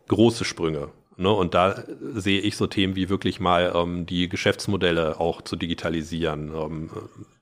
große 0.07 0.43
Sprünge. 0.43 0.89
Ne, 1.17 1.31
und 1.31 1.53
da 1.53 1.83
sehe 2.13 2.39
ich 2.39 2.55
so 2.55 2.67
Themen 2.67 2.95
wie 2.95 3.09
wirklich 3.09 3.39
mal 3.39 3.73
ähm, 3.75 4.05
die 4.05 4.29
Geschäftsmodelle 4.29 5.19
auch 5.19 5.41
zu 5.41 5.55
digitalisieren, 5.55 6.51
ähm, 6.55 6.89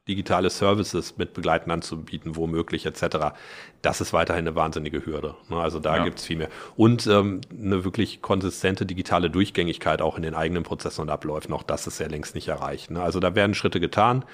digitale 0.09 0.49
Services 0.49 1.17
mit 1.17 1.33
Begleiten 1.33 1.69
anzubieten, 1.69 2.35
womöglich 2.35 2.87
etc. 2.87 3.35
Das 3.83 4.01
ist 4.01 4.11
weiterhin 4.11 4.47
eine 4.47 4.55
wahnsinnige 4.55 5.05
Hürde. 5.05 5.35
Ne? 5.49 5.57
Also 5.57 5.79
da 5.79 5.97
ja. 5.97 6.03
gibt 6.03 6.17
es 6.19 6.25
viel 6.25 6.37
mehr. 6.37 6.49
Und 6.75 7.05
ähm, 7.05 7.41
eine 7.51 7.85
wirklich 7.85 8.21
konsistente 8.23 8.87
digitale 8.87 9.29
Durchgängigkeit 9.29 10.01
auch 10.01 10.17
in 10.17 10.23
den 10.23 10.33
eigenen 10.33 10.63
Prozessen 10.63 11.01
und 11.01 11.09
Abläufen. 11.11 11.53
Auch 11.53 11.63
das 11.63 11.85
ist 11.85 11.99
ja 11.99 12.07
längst 12.07 12.33
nicht 12.33 12.47
erreicht. 12.47 12.89
Ne? 12.89 13.01
Also 13.01 13.19
da 13.19 13.35
werden 13.35 13.53
Schritte 13.53 13.79
getan. 13.79 14.25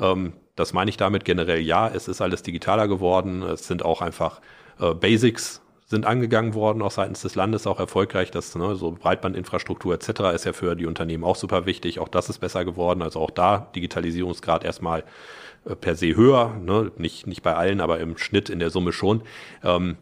Ähm, 0.00 0.34
das 0.54 0.72
meine 0.72 0.88
ich 0.88 0.96
damit 0.96 1.24
generell 1.24 1.60
ja. 1.60 1.88
Es 1.88 2.06
ist 2.06 2.20
alles 2.20 2.42
digitaler 2.42 2.86
geworden. 2.86 3.42
Es 3.42 3.66
sind 3.66 3.84
auch 3.84 4.02
einfach 4.02 4.40
äh, 4.78 4.94
Basics 4.94 5.63
sind 5.94 6.06
angegangen 6.06 6.54
worden, 6.54 6.82
auch 6.82 6.90
seitens 6.90 7.22
des 7.22 7.36
Landes 7.36 7.66
auch 7.66 7.78
erfolgreich. 7.78 8.32
Das 8.32 8.54
ne, 8.56 8.74
so 8.74 8.90
Breitbandinfrastruktur 8.90 9.94
etc. 9.94 10.34
ist 10.34 10.44
ja 10.44 10.52
für 10.52 10.74
die 10.74 10.86
Unternehmen 10.86 11.22
auch 11.22 11.36
super 11.36 11.66
wichtig. 11.66 12.00
Auch 12.00 12.08
das 12.08 12.28
ist 12.28 12.40
besser 12.40 12.64
geworden. 12.64 13.00
Also 13.00 13.20
auch 13.20 13.30
da 13.30 13.70
Digitalisierungsgrad 13.74 14.64
erstmal 14.64 15.04
äh, 15.64 15.76
per 15.76 15.94
se 15.94 16.16
höher, 16.16 16.54
ne? 16.60 16.90
nicht, 16.96 17.28
nicht 17.28 17.42
bei 17.42 17.54
allen, 17.54 17.80
aber 17.80 18.00
im 18.00 18.18
Schnitt 18.18 18.50
in 18.50 18.58
der 18.58 18.70
Summe 18.70 18.92
schon. 18.92 19.22
Ähm, 19.62 19.96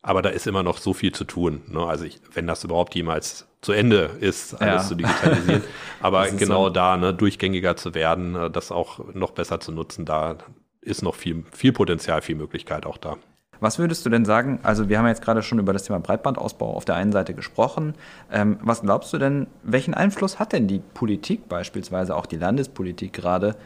aber 0.00 0.22
da 0.22 0.30
ist 0.30 0.46
immer 0.46 0.62
noch 0.62 0.78
so 0.78 0.94
viel 0.94 1.12
zu 1.12 1.24
tun. 1.24 1.62
Ne? 1.66 1.84
Also 1.84 2.04
ich, 2.04 2.20
wenn 2.32 2.46
das 2.46 2.64
überhaupt 2.64 2.94
jemals 2.94 3.46
zu 3.60 3.72
Ende 3.72 4.10
ist, 4.20 4.54
alles 4.54 4.82
ja. 4.82 4.88
zu 4.88 4.94
digitalisieren. 4.94 5.64
Aber 6.00 6.30
genau 6.30 6.66
so. 6.66 6.70
da, 6.70 6.96
ne, 6.96 7.12
durchgängiger 7.12 7.76
zu 7.76 7.94
werden, 7.94 8.36
äh, 8.36 8.50
das 8.50 8.70
auch 8.70 9.12
noch 9.12 9.32
besser 9.32 9.58
zu 9.58 9.72
nutzen, 9.72 10.04
da 10.04 10.38
ist 10.80 11.02
noch 11.02 11.16
viel, 11.16 11.44
viel 11.52 11.72
Potenzial, 11.72 12.22
viel 12.22 12.36
Möglichkeit 12.36 12.86
auch 12.86 12.96
da. 12.96 13.16
Was 13.60 13.78
würdest 13.78 14.04
du 14.04 14.10
denn 14.10 14.24
sagen? 14.24 14.60
Also, 14.62 14.88
wir 14.88 14.98
haben 14.98 15.06
jetzt 15.06 15.22
gerade 15.22 15.42
schon 15.42 15.58
über 15.58 15.72
das 15.72 15.84
Thema 15.84 16.00
Breitbandausbau 16.00 16.74
auf 16.74 16.84
der 16.84 16.96
einen 16.96 17.12
Seite 17.12 17.34
gesprochen. 17.34 17.94
Ähm, 18.30 18.58
was 18.62 18.82
glaubst 18.82 19.12
du 19.12 19.18
denn, 19.18 19.46
welchen 19.62 19.94
Einfluss 19.94 20.38
hat 20.38 20.52
denn 20.52 20.68
die 20.68 20.80
Politik, 20.94 21.48
beispielsweise 21.48 22.14
auch 22.14 22.26
die 22.26 22.36
Landespolitik 22.36 23.12
gerade, 23.12 23.56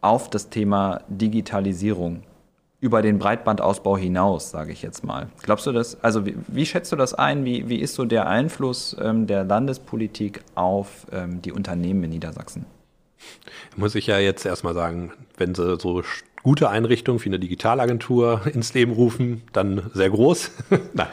auf 0.00 0.30
das 0.30 0.48
Thema 0.48 1.00
Digitalisierung 1.08 2.22
über 2.80 3.02
den 3.02 3.18
Breitbandausbau 3.18 3.96
hinaus, 3.96 4.50
sage 4.50 4.72
ich 4.72 4.82
jetzt 4.82 5.04
mal? 5.04 5.28
Glaubst 5.42 5.66
du 5.66 5.72
das? 5.72 6.02
Also, 6.02 6.26
wie, 6.26 6.36
wie 6.46 6.66
schätzt 6.66 6.92
du 6.92 6.96
das 6.96 7.14
ein? 7.14 7.44
Wie, 7.44 7.68
wie 7.68 7.78
ist 7.78 7.94
so 7.94 8.04
der 8.04 8.28
Einfluss 8.28 8.96
ähm, 9.00 9.26
der 9.26 9.44
Landespolitik 9.44 10.42
auf 10.54 11.06
ähm, 11.12 11.42
die 11.42 11.52
Unternehmen 11.52 12.04
in 12.04 12.10
Niedersachsen? 12.10 12.66
Muss 13.76 13.94
ich 13.94 14.06
ja 14.06 14.18
jetzt 14.18 14.46
erstmal 14.46 14.74
sagen, 14.74 15.12
wenn 15.36 15.54
sie 15.54 15.76
so 15.78 16.02
gute 16.48 16.70
Einrichtung 16.70 17.22
wie 17.22 17.28
eine 17.28 17.38
Digitalagentur 17.38 18.40
ins 18.54 18.72
Leben 18.72 18.92
rufen, 18.92 19.42
dann 19.52 19.90
sehr 19.92 20.08
groß. 20.08 20.50
Nein. 20.94 21.08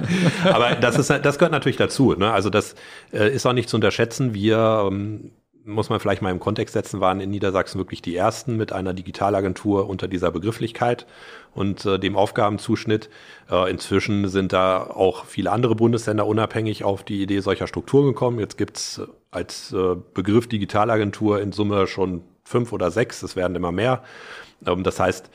Aber 0.45 0.75
das 0.75 0.97
ist, 0.97 1.09
das 1.09 1.37
gehört 1.37 1.51
natürlich 1.51 1.75
dazu. 1.75 2.13
Ne? 2.13 2.31
Also 2.31 2.49
das 2.49 2.73
äh, 3.11 3.35
ist 3.35 3.45
auch 3.45 3.51
nicht 3.51 3.67
zu 3.67 3.75
unterschätzen. 3.75 4.33
Wir 4.33 4.87
ähm, 4.89 5.31
muss 5.65 5.89
man 5.89 5.99
vielleicht 5.99 6.21
mal 6.21 6.31
im 6.31 6.39
Kontext 6.39 6.71
setzen, 6.71 7.01
waren 7.01 7.19
in 7.19 7.31
Niedersachsen 7.31 7.79
wirklich 7.79 8.01
die 8.01 8.15
ersten 8.15 8.55
mit 8.55 8.71
einer 8.71 8.93
Digitalagentur 8.93 9.89
unter 9.89 10.07
dieser 10.07 10.31
Begrifflichkeit 10.31 11.05
und 11.53 11.85
äh, 11.85 11.99
dem 11.99 12.15
Aufgabenzuschnitt. 12.15 13.09
Äh, 13.51 13.69
inzwischen 13.69 14.29
sind 14.29 14.53
da 14.53 14.83
auch 14.83 15.25
viele 15.25 15.51
andere 15.51 15.75
Bundesländer 15.75 16.25
unabhängig 16.27 16.85
auf 16.85 17.03
die 17.03 17.21
Idee 17.21 17.41
solcher 17.41 17.67
Strukturen 17.67 18.05
gekommen. 18.05 18.39
Jetzt 18.39 18.57
gibt's 18.57 19.01
als 19.31 19.73
äh, 19.73 19.97
Begriff 20.13 20.47
Digitalagentur 20.47 21.41
in 21.41 21.51
Summe 21.51 21.87
schon 21.87 22.21
fünf 22.45 22.71
oder 22.71 22.91
sechs, 22.91 23.21
es 23.23 23.35
werden 23.35 23.55
immer 23.55 23.73
mehr. 23.73 24.03
Ähm, 24.65 24.83
das 24.83 24.99
heißt, 24.99 25.29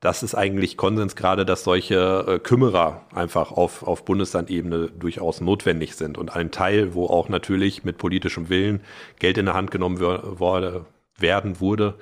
das 0.00 0.22
ist 0.22 0.34
eigentlich 0.34 0.76
Konsens 0.76 1.16
gerade, 1.16 1.46
dass 1.46 1.64
solche 1.64 2.24
äh, 2.28 2.38
Kümmerer 2.38 3.06
einfach 3.14 3.52
auf, 3.52 3.82
auf 3.82 4.04
Bundeslandebene 4.04 4.90
durchaus 4.90 5.40
notwendig 5.40 5.94
sind 5.96 6.18
und 6.18 6.34
ein 6.36 6.50
Teil, 6.50 6.94
wo 6.94 7.06
auch 7.06 7.30
natürlich 7.30 7.84
mit 7.84 7.96
politischem 7.96 8.50
Willen 8.50 8.82
Geld 9.18 9.38
in 9.38 9.46
der 9.46 9.54
Hand 9.54 9.70
genommen 9.70 10.00
wurde, 10.00 10.84
werden 11.16 11.58
wurde, 11.58 11.94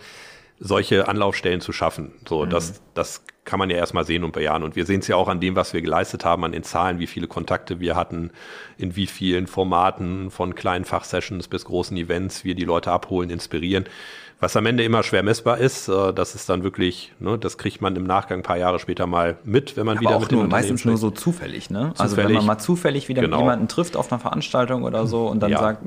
solche 0.59 1.07
Anlaufstellen 1.07 1.61
zu 1.61 1.73
schaffen. 1.73 2.13
So, 2.29 2.45
mhm. 2.45 2.51
das, 2.51 2.83
das 2.95 3.25
kann 3.45 3.59
man 3.59 3.71
ja 3.71 3.77
erstmal 3.77 4.05
sehen 4.05 4.25
und 4.25 4.33
bejahen. 4.33 4.63
Und 4.63 4.77
wir 4.77 4.87
sehen 4.87 5.01
es 5.01 5.09
ja 5.09 5.17
auch 5.17 5.29
an 5.29 5.41
dem, 5.41 5.57
was 5.57 5.73
wir 5.73 5.83
geleistet 5.83 6.25
haben, 6.25 6.45
an 6.45 6.53
den 6.53 6.63
Zahlen, 6.63 6.99
wie 6.99 7.07
viele 7.07 7.27
Kontakte 7.27 7.81
wir 7.81 7.97
hatten, 7.97 8.31
in 8.79 8.95
wie 8.95 9.07
vielen 9.07 9.47
Formaten, 9.47 10.31
von 10.31 10.55
kleinen 10.55 10.85
Fachsessions 10.85 11.49
bis 11.49 11.65
großen 11.65 11.97
Events, 11.97 12.45
wir 12.45 12.55
die 12.55 12.65
Leute 12.65 12.93
abholen, 12.93 13.31
inspirieren. 13.31 13.85
Was 14.39 14.57
am 14.57 14.67
Ende 14.67 14.83
immer 14.83 15.05
schwer 15.05 15.23
messbar 15.23 15.59
ist, 15.59 15.89
äh, 15.89 16.13
das 16.13 16.35
ist 16.35 16.49
dann 16.49 16.65
wirklich, 16.65 17.13
ne, 17.21 17.39
das 17.39 17.59
kriegt 17.59 17.81
man 17.81 17.95
im 17.95 18.05
Nachgang 18.05 18.41
ein 18.41 18.43
paar 18.43 18.59
Jahre 18.59 18.81
später 18.81 19.07
mal 19.07 19.37
mit, 19.45 19.77
wenn 19.77 19.87
man 19.87 19.99
Aber 19.99 20.07
wieder 20.07 20.17
auch 20.17 20.21
mit 20.21 20.33
nur, 20.33 20.49
meistens 20.49 20.85
nur 20.85 20.97
so 20.97 21.11
zufällig, 21.11 21.71
ne? 21.71 21.93
Zufällig. 21.95 22.01
Also 22.01 22.17
wenn 22.17 22.33
man 22.33 22.47
mal 22.47 22.59
zufällig 22.59 23.09
wieder 23.09 23.23
genau. 23.23 23.39
jemanden 23.39 23.69
trifft 23.69 23.97
auf 23.97 24.11
einer 24.11 24.19
Veranstaltung 24.19 24.83
oder 24.83 25.07
so 25.07 25.29
und 25.29 25.41
dann 25.41 25.53
ja. 25.53 25.61
sagt, 25.61 25.83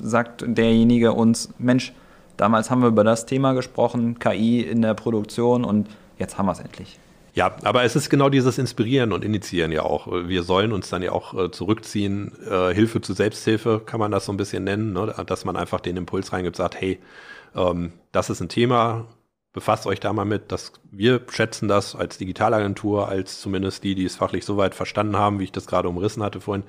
sagt 0.00 0.44
derjenige 0.46 1.12
uns, 1.12 1.50
Mensch, 1.58 1.92
Damals 2.40 2.70
haben 2.70 2.80
wir 2.80 2.88
über 2.88 3.04
das 3.04 3.26
Thema 3.26 3.52
gesprochen, 3.52 4.18
KI 4.18 4.62
in 4.62 4.80
der 4.80 4.94
Produktion 4.94 5.62
und 5.62 5.88
jetzt 6.20 6.38
haben 6.38 6.46
wir 6.46 6.52
es 6.52 6.60
endlich. 6.60 6.98
Ja, 7.34 7.56
aber 7.62 7.84
es 7.84 7.94
ist 7.94 8.10
genau 8.10 8.28
dieses 8.28 8.58
Inspirieren 8.58 9.12
und 9.12 9.24
Initiieren 9.24 9.70
ja 9.70 9.82
auch. 9.82 10.08
Wir 10.08 10.42
sollen 10.42 10.72
uns 10.72 10.88
dann 10.90 11.02
ja 11.02 11.12
auch 11.12 11.34
äh, 11.34 11.50
zurückziehen. 11.50 12.32
Äh, 12.44 12.74
Hilfe 12.74 13.00
zu 13.00 13.12
Selbsthilfe 13.12 13.80
kann 13.84 14.00
man 14.00 14.10
das 14.10 14.24
so 14.24 14.32
ein 14.32 14.36
bisschen 14.36 14.64
nennen, 14.64 14.92
ne? 14.92 15.14
dass 15.26 15.44
man 15.44 15.56
einfach 15.56 15.80
den 15.80 15.96
Impuls 15.96 16.32
reingibt, 16.32 16.56
sagt, 16.56 16.80
hey, 16.80 16.98
ähm, 17.54 17.92
das 18.12 18.30
ist 18.30 18.40
ein 18.40 18.48
Thema, 18.48 19.06
befasst 19.52 19.86
euch 19.86 19.98
da 19.98 20.12
mal 20.12 20.24
mit, 20.24 20.52
dass 20.52 20.72
wir 20.92 21.22
schätzen 21.28 21.66
das 21.66 21.96
als 21.96 22.18
Digitalagentur, 22.18 23.08
als 23.08 23.40
zumindest 23.40 23.82
die, 23.82 23.94
die 23.94 24.04
es 24.04 24.16
fachlich 24.16 24.44
so 24.44 24.56
weit 24.56 24.74
verstanden 24.74 25.16
haben, 25.16 25.40
wie 25.40 25.44
ich 25.44 25.52
das 25.52 25.66
gerade 25.66 25.88
umrissen 25.88 26.22
hatte 26.22 26.40
vorhin, 26.40 26.64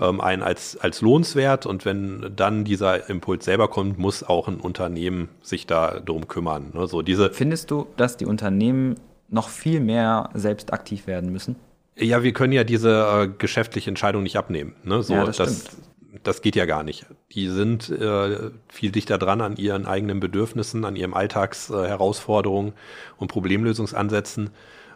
ähm, 0.00 0.20
ein 0.20 0.42
als, 0.42 0.78
als 0.78 1.02
lohnenswert. 1.02 1.66
Und 1.66 1.84
wenn 1.84 2.32
dann 2.34 2.64
dieser 2.64 3.10
Impuls 3.10 3.44
selber 3.44 3.68
kommt, 3.68 3.98
muss 3.98 4.22
auch 4.22 4.48
ein 4.48 4.60
Unternehmen 4.60 5.28
sich 5.42 5.66
da 5.66 6.00
drum 6.00 6.26
kümmern. 6.28 6.70
Ne? 6.72 6.86
So 6.86 7.02
diese 7.02 7.30
Findest 7.30 7.70
du, 7.70 7.86
dass 7.96 8.16
die 8.16 8.26
Unternehmen 8.26 8.94
noch 9.28 9.48
viel 9.48 9.80
mehr 9.80 10.30
selbst 10.34 10.72
aktiv 10.72 11.06
werden 11.06 11.32
müssen? 11.32 11.56
Ja, 11.96 12.22
wir 12.22 12.32
können 12.32 12.54
ja 12.54 12.64
diese 12.64 12.90
äh, 12.90 13.28
geschäftliche 13.28 13.90
Entscheidung 13.90 14.22
nicht 14.22 14.36
abnehmen. 14.36 14.74
Ne? 14.84 15.02
So, 15.02 15.12
ja, 15.14 15.26
das, 15.26 15.36
das, 15.36 15.76
das 16.22 16.42
geht 16.42 16.56
ja 16.56 16.64
gar 16.64 16.82
nicht. 16.82 17.06
Die 17.32 17.48
sind 17.48 17.88
äh, 17.90 18.50
viel 18.68 18.90
dichter 18.90 19.18
dran 19.18 19.40
an 19.40 19.56
ihren 19.56 19.86
eigenen 19.86 20.20
Bedürfnissen, 20.20 20.84
an 20.84 20.96
ihren 20.96 21.14
Alltagsherausforderungen 21.14 22.72
und 23.16 23.28
Problemlösungsansätzen. 23.28 24.50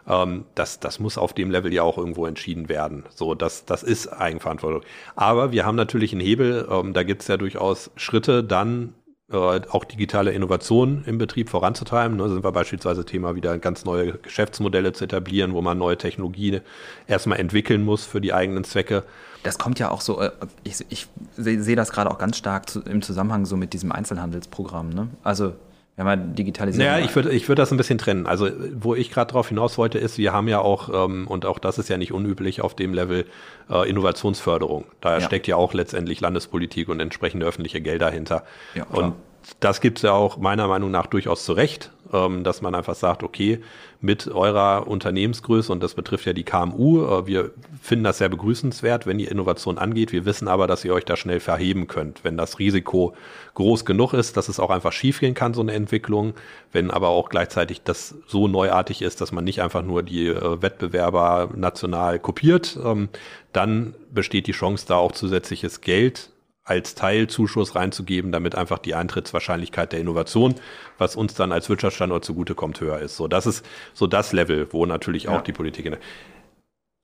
Ähm, 0.07 0.45
das, 0.55 0.79
das 0.79 0.99
muss 0.99 1.17
auf 1.17 1.33
dem 1.33 1.51
Level 1.51 1.73
ja 1.73 1.83
auch 1.83 1.97
irgendwo 1.97 2.25
entschieden 2.25 2.69
werden. 2.69 3.05
So, 3.13 3.35
das, 3.35 3.65
das 3.65 3.83
ist 3.83 4.07
Eigenverantwortung. 4.07 4.81
Aber 5.15 5.51
wir 5.51 5.65
haben 5.65 5.75
natürlich 5.75 6.11
einen 6.13 6.21
Hebel, 6.21 6.67
ähm, 6.69 6.93
da 6.93 7.03
gibt 7.03 7.21
es 7.21 7.27
ja 7.27 7.37
durchaus 7.37 7.91
Schritte, 7.95 8.43
dann 8.43 8.93
auch 9.29 9.83
digitale 9.83 10.31
Innovationen 10.31 11.03
im 11.05 11.17
Betrieb 11.17 11.49
voranzutreiben. 11.49 12.15
Ne, 12.15 12.29
sind 12.29 12.45
wir 12.45 12.51
beispielsweise 12.53 13.03
Thema 13.03 13.35
wieder 13.35 13.57
ganz 13.59 13.83
neue 13.83 14.13
Geschäftsmodelle 14.13 14.93
zu 14.93 15.03
etablieren, 15.03 15.53
wo 15.53 15.61
man 15.61 15.77
neue 15.77 15.97
Technologien 15.97 16.61
erstmal 17.07 17.39
entwickeln 17.39 17.83
muss 17.83 18.05
für 18.05 18.21
die 18.21 18.33
eigenen 18.33 18.63
Zwecke. 18.63 19.03
Das 19.43 19.57
kommt 19.57 19.79
ja 19.79 19.91
auch 19.91 19.99
so, 19.99 20.21
äh, 20.21 20.31
ich, 20.63 20.85
ich 20.89 21.07
sehe 21.35 21.75
das 21.75 21.91
gerade 21.91 22.09
auch 22.09 22.17
ganz 22.17 22.37
stark 22.37 22.67
im 22.85 23.01
Zusammenhang 23.01 23.45
so 23.45 23.57
mit 23.57 23.73
diesem 23.73 23.91
Einzelhandelsprogramm. 23.91 24.89
Ne? 24.89 25.09
Also 25.23 25.53
wenn 25.97 26.05
man 26.05 26.35
digitalisiert. 26.35 26.85
Ja, 26.85 26.99
ich 26.99 27.13
würde 27.15 27.31
ich 27.31 27.49
würde 27.49 27.61
das 27.61 27.71
ein 27.71 27.77
bisschen 27.77 27.97
trennen. 27.97 28.27
Also 28.27 28.49
wo 28.79 28.93
ich 28.93 29.09
gerade 29.09 29.31
drauf 29.31 29.49
hinaus 29.49 29.79
wollte, 29.79 29.97
ist, 29.97 30.19
wir 30.19 30.31
haben 30.31 30.47
ja 30.47 30.59
auch, 30.59 30.89
ähm, 30.93 31.27
und 31.27 31.45
auch 31.45 31.57
das 31.57 31.79
ist 31.79 31.89
ja 31.89 31.97
nicht 31.97 32.13
unüblich 32.13 32.61
auf 32.61 32.75
dem 32.75 32.93
Level, 32.93 33.25
äh, 33.69 33.89
Innovationsförderung. 33.89 34.85
Da 35.01 35.13
ja. 35.13 35.21
steckt 35.21 35.47
ja 35.47 35.55
auch 35.55 35.73
letztendlich 35.73 36.21
Landespolitik 36.21 36.87
und 36.87 36.99
entsprechende 36.99 37.47
öffentliche 37.47 37.81
Gelder 37.81 38.11
hinter. 38.11 38.43
Ja, 38.75 38.85
und 38.85 39.15
das 39.59 39.81
gibt 39.81 39.97
es 39.97 40.03
ja 40.03 40.11
auch 40.11 40.37
meiner 40.37 40.67
Meinung 40.67 40.91
nach 40.91 41.07
durchaus 41.07 41.45
zu 41.45 41.53
Recht, 41.53 41.91
ähm, 42.13 42.43
dass 42.43 42.61
man 42.61 42.75
einfach 42.75 42.95
sagt, 42.95 43.23
okay, 43.23 43.59
mit 43.99 44.27
eurer 44.27 44.87
Unternehmensgröße, 44.87 45.71
und 45.71 45.81
das 45.81 45.95
betrifft 45.95 46.25
ja 46.25 46.33
die 46.33 46.43
KMU, 46.43 47.03
äh, 47.05 47.27
wir 47.27 47.51
finden 47.81 48.03
das 48.03 48.19
sehr 48.19 48.29
begrüßenswert, 48.29 49.05
wenn 49.05 49.19
ihr 49.19 49.31
Innovation 49.31 49.77
angeht. 49.77 50.11
Wir 50.11 50.25
wissen 50.25 50.47
aber, 50.47 50.67
dass 50.67 50.85
ihr 50.85 50.93
euch 50.93 51.05
da 51.05 51.15
schnell 51.15 51.39
verheben 51.39 51.87
könnt, 51.87 52.23
wenn 52.23 52.37
das 52.37 52.59
Risiko 52.59 53.13
groß 53.55 53.85
genug 53.85 54.13
ist, 54.13 54.37
dass 54.37 54.49
es 54.49 54.59
auch 54.59 54.69
einfach 54.69 54.91
schiefgehen 54.91 55.33
kann, 55.33 55.53
so 55.53 55.61
eine 55.61 55.73
Entwicklung, 55.73 56.33
wenn 56.71 56.91
aber 56.91 57.09
auch 57.09 57.29
gleichzeitig 57.29 57.81
das 57.83 58.15
so 58.27 58.47
neuartig 58.47 59.01
ist, 59.01 59.21
dass 59.21 59.31
man 59.31 59.43
nicht 59.43 59.61
einfach 59.61 59.83
nur 59.83 60.03
die 60.03 60.27
äh, 60.27 60.61
Wettbewerber 60.61 61.49
national 61.55 62.19
kopiert, 62.19 62.77
ähm, 62.83 63.09
dann 63.53 63.95
besteht 64.11 64.47
die 64.47 64.51
Chance, 64.51 64.85
da 64.87 64.97
auch 64.97 65.11
zusätzliches 65.11 65.81
Geld 65.81 66.29
als 66.67 66.95
Teilzuschuss 66.95 67.75
reinzugeben, 67.75 68.31
damit 68.33 68.55
einfach 68.55 68.77
die 68.77 68.93
Eintrittswahrscheinlichkeit 68.93 69.93
der 69.93 70.01
Innovation, 70.01 70.55
was 70.97 71.15
uns 71.15 71.33
dann 71.33 71.53
als 71.53 71.69
Wirtschaftsstandort 71.69 72.25
zugutekommt, 72.25 72.81
höher 72.81 72.99
ist. 72.99 73.15
So, 73.15 73.29
das 73.29 73.45
ist 73.45 73.65
so 73.93 74.05
das 74.05 74.33
Level, 74.33 74.67
wo 74.73 74.85
natürlich 74.85 75.23
ja. 75.23 75.31
auch 75.31 75.41
die 75.41 75.53
Politik 75.53 75.85
in 75.85 75.97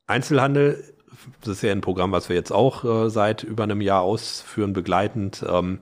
Einzelhandel, 0.05 0.83
das 1.41 1.53
ist 1.53 1.63
ja 1.63 1.71
ein 1.71 1.79
Programm, 1.79 2.11
was 2.11 2.27
wir 2.27 2.35
jetzt 2.35 2.51
auch 2.51 2.83
äh, 2.83 3.09
seit 3.09 3.43
über 3.43 3.63
einem 3.63 3.79
Jahr 3.79 4.01
ausführen, 4.01 4.73
begleitend. 4.73 5.45
Ähm, 5.47 5.79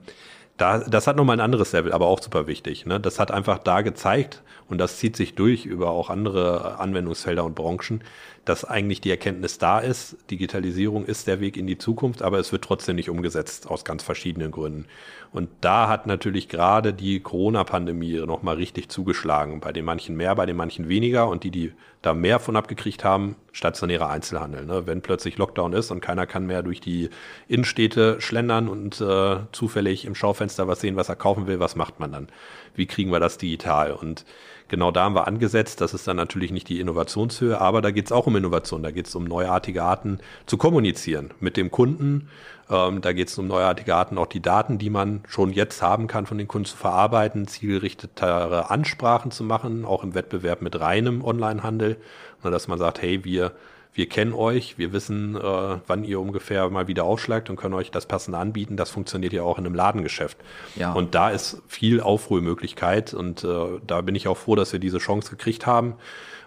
da, 0.56 0.78
das 0.78 1.08
hat 1.08 1.16
nochmal 1.16 1.36
ein 1.36 1.44
anderes 1.44 1.72
Level, 1.72 1.92
aber 1.92 2.06
auch 2.06 2.22
super 2.22 2.46
wichtig. 2.46 2.86
Ne? 2.86 3.00
Das 3.00 3.18
hat 3.18 3.32
einfach 3.32 3.58
da 3.58 3.80
gezeigt, 3.80 4.42
und 4.68 4.78
das 4.78 4.96
zieht 4.96 5.16
sich 5.16 5.34
durch 5.34 5.66
über 5.66 5.90
auch 5.90 6.08
andere 6.08 6.78
Anwendungsfelder 6.78 7.44
und 7.44 7.54
Branchen, 7.54 8.02
dass 8.44 8.64
eigentlich 8.64 9.00
die 9.00 9.10
Erkenntnis 9.10 9.58
da 9.58 9.78
ist, 9.78 10.16
Digitalisierung 10.30 11.04
ist 11.04 11.28
der 11.28 11.40
Weg 11.40 11.56
in 11.56 11.68
die 11.68 11.78
Zukunft, 11.78 12.22
aber 12.22 12.38
es 12.40 12.50
wird 12.50 12.64
trotzdem 12.64 12.96
nicht 12.96 13.08
umgesetzt 13.08 13.70
aus 13.70 13.84
ganz 13.84 14.02
verschiedenen 14.02 14.50
Gründen. 14.50 14.86
Und 15.30 15.48
da 15.60 15.88
hat 15.88 16.06
natürlich 16.06 16.48
gerade 16.48 16.92
die 16.92 17.20
Corona-Pandemie 17.20 18.18
nochmal 18.26 18.56
richtig 18.56 18.88
zugeschlagen. 18.88 19.60
Bei 19.60 19.72
den 19.72 19.84
manchen 19.84 20.16
mehr, 20.16 20.34
bei 20.34 20.44
den 20.44 20.56
manchen 20.56 20.88
weniger. 20.88 21.28
Und 21.28 21.44
die, 21.44 21.50
die 21.50 21.72
da 22.02 22.14
mehr 22.14 22.40
von 22.40 22.56
abgekriegt 22.56 23.04
haben, 23.04 23.36
stationärer 23.52 24.10
Einzelhandel. 24.10 24.66
Ne? 24.66 24.86
Wenn 24.86 25.02
plötzlich 25.02 25.38
Lockdown 25.38 25.72
ist 25.72 25.92
und 25.92 26.00
keiner 26.00 26.26
kann 26.26 26.46
mehr 26.46 26.64
durch 26.64 26.80
die 26.80 27.10
Innenstädte 27.46 28.20
schlendern 28.20 28.68
und 28.68 29.00
äh, 29.00 29.36
zufällig 29.52 30.04
im 30.04 30.16
Schaufenster 30.16 30.66
was 30.66 30.80
sehen, 30.80 30.96
was 30.96 31.08
er 31.08 31.16
kaufen 31.16 31.46
will, 31.46 31.60
was 31.60 31.76
macht 31.76 32.00
man 32.00 32.12
dann? 32.12 32.28
Wie 32.74 32.86
kriegen 32.86 33.12
wir 33.12 33.20
das 33.20 33.38
digital? 33.38 33.92
Und 33.92 34.24
genau 34.68 34.90
da 34.90 35.04
haben 35.04 35.14
wir 35.14 35.26
angesetzt. 35.26 35.80
Das 35.80 35.94
ist 35.94 36.06
dann 36.08 36.16
natürlich 36.16 36.52
nicht 36.52 36.68
die 36.68 36.80
Innovationshöhe, 36.80 37.60
aber 37.60 37.82
da 37.82 37.90
geht 37.90 38.06
es 38.06 38.12
auch 38.12 38.26
um 38.26 38.36
Innovation. 38.36 38.82
Da 38.82 38.90
geht 38.90 39.06
es 39.06 39.14
um 39.14 39.24
neuartige 39.24 39.82
Arten 39.82 40.18
zu 40.46 40.56
kommunizieren 40.56 41.32
mit 41.40 41.56
dem 41.56 41.70
Kunden. 41.70 42.28
Ähm, 42.70 43.00
da 43.00 43.12
geht 43.12 43.28
es 43.28 43.38
um 43.38 43.46
neuartige 43.46 43.94
Arten, 43.94 44.18
auch 44.18 44.26
die 44.26 44.40
Daten, 44.40 44.78
die 44.78 44.90
man 44.90 45.22
schon 45.28 45.50
jetzt 45.52 45.82
haben 45.82 46.06
kann, 46.06 46.26
von 46.26 46.38
den 46.38 46.48
Kunden 46.48 46.66
zu 46.66 46.76
verarbeiten, 46.76 47.46
zielgerichtetere 47.46 48.70
Ansprachen 48.70 49.30
zu 49.30 49.44
machen, 49.44 49.84
auch 49.84 50.02
im 50.04 50.14
Wettbewerb 50.14 50.62
mit 50.62 50.80
reinem 50.80 51.24
Onlinehandel. 51.24 51.96
Dass 52.42 52.66
man 52.66 52.78
sagt, 52.78 53.02
hey, 53.02 53.24
wir 53.24 53.52
wir 53.94 54.08
kennen 54.08 54.32
euch, 54.32 54.78
wir 54.78 54.92
wissen, 54.92 55.36
äh, 55.36 55.40
wann 55.86 56.04
ihr 56.04 56.20
ungefähr 56.20 56.68
mal 56.70 56.88
wieder 56.88 57.04
aufschlagt 57.04 57.50
und 57.50 57.56
können 57.56 57.74
euch 57.74 57.90
das 57.90 58.06
passende 58.06 58.38
anbieten. 58.38 58.76
Das 58.76 58.90
funktioniert 58.90 59.32
ja 59.32 59.42
auch 59.42 59.58
in 59.58 59.66
einem 59.66 59.74
Ladengeschäft. 59.74 60.38
Ja. 60.76 60.92
Und 60.92 61.14
da 61.14 61.30
ist 61.30 61.62
viel 61.68 62.00
Aufholmöglichkeit 62.00 63.12
und 63.12 63.44
äh, 63.44 63.80
da 63.86 64.00
bin 64.00 64.14
ich 64.14 64.28
auch 64.28 64.38
froh, 64.38 64.56
dass 64.56 64.72
wir 64.72 64.80
diese 64.80 64.98
Chance 64.98 65.30
gekriegt 65.30 65.66
haben. 65.66 65.96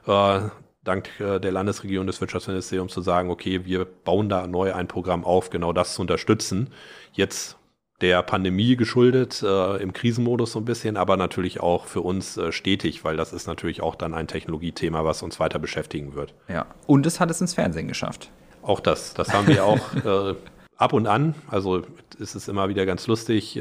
Äh, 0.08 0.42
dank 0.84 1.20
äh, 1.20 1.40
der 1.40 1.52
Landesregierung 1.52 2.08
des 2.08 2.20
Wirtschaftsministeriums 2.20 2.94
zu 2.94 3.02
sagen, 3.02 3.30
okay, 3.30 3.66
wir 3.66 3.86
bauen 3.86 4.28
da 4.28 4.48
neu 4.48 4.74
ein 4.74 4.88
Programm 4.88 5.24
auf, 5.24 5.52
genau 5.52 5.72
das 5.72 5.94
zu 5.94 6.02
unterstützen. 6.02 6.72
Jetzt 7.14 7.58
der 8.02 8.22
Pandemie 8.24 8.76
geschuldet, 8.76 9.42
äh, 9.42 9.78
im 9.78 9.94
Krisenmodus 9.94 10.52
so 10.52 10.60
ein 10.60 10.66
bisschen, 10.66 10.98
aber 10.98 11.16
natürlich 11.16 11.62
auch 11.62 11.86
für 11.86 12.02
uns 12.02 12.38
äh, 12.38 12.52
stetig, 12.52 13.04
weil 13.06 13.16
das 13.16 13.32
ist 13.32 13.48
natürlich 13.48 13.82
auch 13.82 13.96
dann 13.96 14.14
ein 14.14 14.28
Technologiethema, 14.28 15.06
was 15.06 15.24
uns 15.24 15.40
weiter 15.40 15.60
beschäftigen 15.60 16.14
wird. 16.14 16.34
Ja, 16.50 16.66
und 16.88 17.06
es 17.06 17.20
hat 17.20 17.32
es 17.32 17.40
ins 17.40 17.54
Fernsehen 17.54 17.88
geschafft. 17.88 18.32
Auch 18.62 18.80
das, 18.80 19.14
das 19.14 19.34
haben 19.34 19.48
wir 19.48 19.64
auch 19.64 19.96
äh, 20.06 20.36
ab 20.76 20.94
und 20.94 21.08
an. 21.08 21.36
Also 21.48 21.84
ist 22.20 22.36
es 22.36 22.48
immer 22.48 22.68
wieder 22.68 22.86
ganz 22.86 23.08
lustig. 23.08 23.60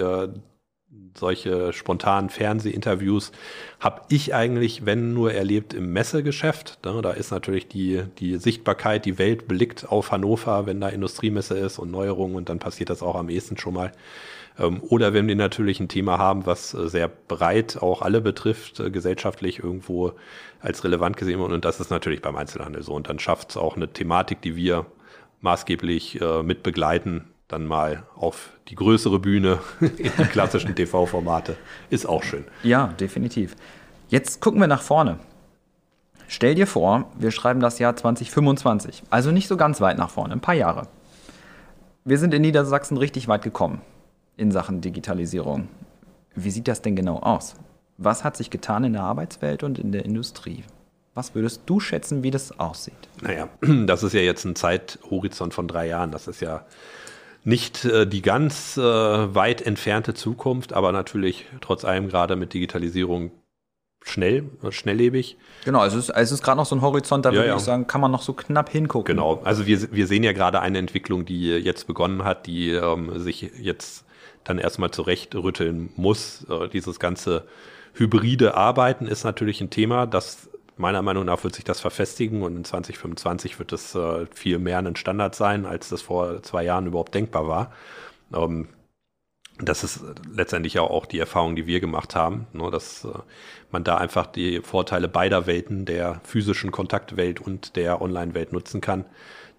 Solche 1.17 1.73
spontanen 1.73 2.29
Fernsehinterviews 2.29 3.31
habe 3.79 4.03
ich 4.09 4.35
eigentlich, 4.35 4.85
wenn 4.85 5.13
nur 5.13 5.33
erlebt, 5.33 5.73
im 5.73 5.93
Messegeschäft. 5.93 6.79
Da 6.83 7.11
ist 7.13 7.31
natürlich 7.31 7.69
die, 7.69 8.03
die 8.19 8.37
Sichtbarkeit, 8.37 9.05
die 9.05 9.17
Welt 9.19 9.47
blickt 9.47 9.89
auf 9.89 10.11
Hannover, 10.11 10.67
wenn 10.67 10.81
da 10.81 10.89
Industriemesse 10.89 11.57
ist 11.57 11.79
und 11.79 11.93
Neuerungen 11.93 12.35
und 12.35 12.49
dann 12.49 12.59
passiert 12.59 12.91
das 12.91 13.03
auch 13.03 13.15
am 13.15 13.29
ehesten 13.29 13.57
schon 13.57 13.75
mal. 13.75 13.93
Ähm, 14.59 14.83
oder 14.83 15.13
wenn 15.13 15.27
wir 15.27 15.37
natürlich 15.37 15.81
ein 15.81 15.89
Thema 15.89 16.19
haben, 16.19 16.47
was 16.47 16.75
äh, 16.75 16.89
sehr 16.89 17.09
breit 17.09 17.79
auch 17.81 18.03
alle 18.03 18.21
betrifft, 18.21 18.81
äh, 18.81 18.91
gesellschaftlich 18.91 19.59
irgendwo 19.59 20.13
als 20.61 20.85
relevant 20.85 21.17
gesehen 21.17 21.41
wird. 21.41 21.53
Und 21.53 21.65
das 21.65 21.81
ist 21.81 21.91
natürlich 21.91 22.23
beim 22.23 22.37
Einzelhandel 22.37 22.83
so. 22.83 22.95
Und 22.95 23.09
dann 23.09 23.19
schafft 23.19 23.51
es 23.51 23.57
auch 23.57 23.77
eine 23.77 23.93
Thematik, 23.93 24.43
die 24.43 24.57
wir 24.57 24.87
maßgeblich 25.41 26.21
äh, 26.21 26.43
mit 26.43 26.63
begleiten, 26.63 27.25
dann 27.55 27.67
mal 27.67 28.03
auf 28.17 28.51
die 28.69 28.75
größere 28.75 29.21
Bühne, 29.21 29.61
in 29.81 30.13
die 30.19 30.25
klassischen 30.25 30.75
TV-Formate. 30.77 31.57
Ist 31.89 32.07
auch 32.07 32.23
schön. 32.23 32.45
Ja, 32.63 32.89
definitiv. 32.89 33.57
Jetzt 34.09 34.41
gucken 34.41 34.61
wir 34.61 34.67
nach 34.67 34.83
vorne. 34.83 35.19
Stell 36.27 36.55
dir 36.55 36.67
vor, 36.67 37.11
wir 37.17 37.31
schreiben 37.31 37.61
das 37.61 37.79
Jahr 37.79 37.95
2025, 37.95 39.05
also 39.11 39.31
nicht 39.31 39.47
so 39.47 39.57
ganz 39.57 39.81
weit 39.81 39.99
nach 39.99 40.11
vorne, 40.11 40.35
ein 40.35 40.41
paar 40.41 40.55
Jahre. 40.55 40.89
Wir 42.05 42.19
sind 42.19 42.35
in 42.35 42.43
Niedersachsen 42.43 42.97
richtig 42.97 43.29
weit 43.29 43.43
gekommen 43.43 43.81
in 44.37 44.51
Sachen 44.51 44.81
Digitalisierung. 44.81 45.69
Wie 46.35 46.51
sieht 46.51 46.67
das 46.67 46.83
denn 46.83 46.97
genau 46.97 47.19
aus? 47.19 47.55
Was 47.99 48.25
hat 48.25 48.37
sich 48.37 48.51
getan 48.51 48.83
in 48.83 48.95
der 48.95 49.03
Arbeitswelt 49.03 49.63
und 49.63 49.79
in 49.79 49.93
der 49.93 50.05
Industrie? 50.05 50.65
Was 51.15 51.37
würdest 51.37 51.63
du 51.67 51.79
schätzen, 51.79 52.25
wie 52.25 52.33
das 52.33 52.59
aussieht? 52.59 53.09
Naja, 53.23 53.49
das 53.87 54.03
ist 54.03 54.13
ja 54.13 54.21
jetzt 54.21 54.45
ein 54.45 54.57
Zeithorizont 54.57 55.55
von 55.55 55.69
drei 55.69 55.87
Jahren. 55.87 56.11
Das 56.11 56.27
ist 56.27 56.41
ja 56.41 56.67
nicht 57.45 57.85
äh, 57.85 58.07
die 58.07 58.23
ganz 58.23 58.77
äh, 58.77 58.83
weit 58.83 59.63
entfernte 59.63 60.15
Zukunft, 60.15 60.73
aber 60.73 60.93
natürlich 60.93 61.47
trotz 61.61 61.85
allem 61.85 62.09
gerade 62.09 62.37
mit 62.37 62.55
Digitalisierung 62.55 63.31
schnell, 64.03 64.51
schnelllebig. 64.71 65.37
Genau, 65.65 65.81
also 65.81 65.99
es 65.99 66.09
ist, 66.09 66.17
es 66.17 66.33
ist 66.33 66.43
gerade 66.43 66.59
noch 66.59 66.67
so 66.67 66.77
ein 66.77 66.83
Horizont, 66.83 67.25
da 67.25 67.31
ja, 67.31 67.37
würde 67.37 67.49
ja. 67.49 67.57
ich 67.57 67.63
sagen, 67.63 67.87
kann 67.87 68.01
man 68.01 68.11
noch 68.11 68.23
so 68.23 68.33
knapp 68.33 68.71
hingucken. 68.71 69.15
Genau, 69.15 69.41
also 69.45 69.67
wir, 69.67 69.93
wir 69.93 70.07
sehen 70.07 70.23
ja 70.23 70.33
gerade 70.33 70.61
eine 70.61 70.79
Entwicklung, 70.79 71.25
die 71.25 71.49
jetzt 71.51 71.87
begonnen 71.87 72.25
hat, 72.25 72.47
die 72.47 72.71
ähm, 72.71 73.19
sich 73.19 73.51
jetzt 73.61 74.05
dann 74.45 74.59
erstmal 74.59 74.91
zurechtrütteln 74.91 75.91
muss. 75.97 76.47
Äh, 76.49 76.69
dieses 76.69 76.99
ganze 76.99 77.45
hybride 77.95 78.55
Arbeiten 78.55 79.07
ist 79.07 79.25
natürlich 79.25 79.61
ein 79.61 79.71
Thema, 79.71 80.07
das 80.07 80.51
meiner 80.77 81.03
Meinung 81.03 81.25
nach 81.25 81.45
wird 81.45 81.55
sich 81.55 81.65
das 81.65 81.81
verfestigen 81.81 82.43
und 82.43 82.57
in 82.57 82.65
2025 82.65 83.59
wird 83.59 83.73
es 83.73 83.95
äh, 83.95 84.27
viel 84.35 84.59
mehr 84.59 84.79
ein 84.79 84.97
Standard 84.97 85.35
sein, 85.35 85.67
als 85.67 85.89
das 85.89 86.03
vor 86.03 86.43
zwei 86.43 86.65
Jahren 86.65 86.87
überhaupt 86.87 87.15
denkbar 87.15 87.49
war. 87.49 87.73
Ähm, 88.35 88.69
das 89.59 89.85
ist 89.85 90.01
letztendlich 90.29 90.79
auch 90.81 91.07
die 91.07 91.21
Erfahrung, 91.21 91.55
die 91.55 91.67
wir 91.67 91.79
gemacht 91.79 92.17
haben, 92.17 92.47
ne, 92.53 92.71
dass 92.71 93.05
äh, 93.05 93.11
man 93.71 93.85
da 93.85 93.97
einfach 93.99 94.27
die 94.27 94.61
Vorteile 94.63 95.09
beider 95.09 95.47
Welten, 95.47 95.85
der 95.85 96.21
physischen 96.25 96.73
Kontaktwelt 96.73 97.41
und 97.41 97.77
der 97.77 98.03
Online-Welt 98.03 98.53
nutzen 98.53 98.81
kann. 98.81 99.05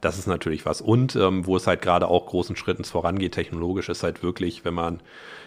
Das 0.01 0.17
ist 0.17 0.27
natürlich 0.27 0.65
was. 0.65 0.81
Und 0.81 1.15
ähm, 1.15 1.45
wo 1.45 1.55
es 1.55 1.65
halt 1.65 1.81
gerade 1.81 2.09
auch 2.09 2.25
großen 2.25 2.57
Schritten 2.57 2.83
vorangeht, 2.83 3.33
technologisch, 3.33 3.87
ist 3.87 4.03
halt 4.03 4.21
wirklich, 4.21 4.65
wenn 4.65 4.73
man 4.73 5.01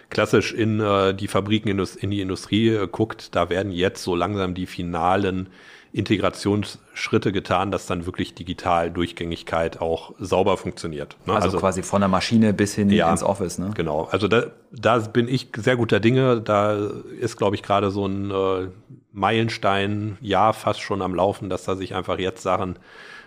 klassisch 0.09 0.53
in 0.53 0.79
äh, 0.79 1.13
die 1.13 1.27
Fabriken, 1.27 1.69
in 1.69 2.11
die 2.11 2.21
Industrie 2.21 2.69
äh, 2.69 2.87
guckt, 2.87 3.35
da 3.35 3.49
werden 3.49 3.71
jetzt 3.71 4.03
so 4.03 4.15
langsam 4.15 4.53
die 4.53 4.65
finalen 4.65 5.49
Integrationsschritte 5.91 7.31
getan, 7.31 7.71
dass 7.71 7.87
dann 7.87 8.05
wirklich 8.05 8.35
digital 8.35 8.91
Durchgängigkeit 8.91 9.81
auch 9.81 10.13
sauber 10.19 10.57
funktioniert. 10.57 11.17
Ne? 11.25 11.33
Also, 11.33 11.47
also, 11.47 11.59
quasi 11.59 11.81
von 11.81 12.01
der 12.01 12.09
Maschine 12.09 12.53
bis 12.53 12.75
hin 12.75 12.91
ja, 12.91 13.09
ins 13.09 13.23
Office. 13.23 13.57
Ne? 13.57 13.71
Genau. 13.73 14.07
Also 14.11 14.27
da, 14.27 14.47
da 14.71 14.99
bin 14.99 15.27
ich 15.27 15.49
sehr 15.57 15.77
guter 15.77 15.99
Dinge. 15.99 16.41
Da 16.41 16.77
ist, 17.19 17.37
glaube 17.37 17.55
ich, 17.55 17.63
gerade 17.63 17.89
so 17.89 18.05
ein 18.05 18.29
äh, 18.29 18.67
Meilenstein, 19.13 20.17
ja, 20.21 20.53
fast 20.53 20.81
schon 20.81 21.01
am 21.01 21.15
Laufen, 21.15 21.49
dass 21.49 21.63
da 21.63 21.75
sich 21.75 21.95
einfach 21.95 22.19
jetzt 22.19 22.43
Sachen 22.43 22.77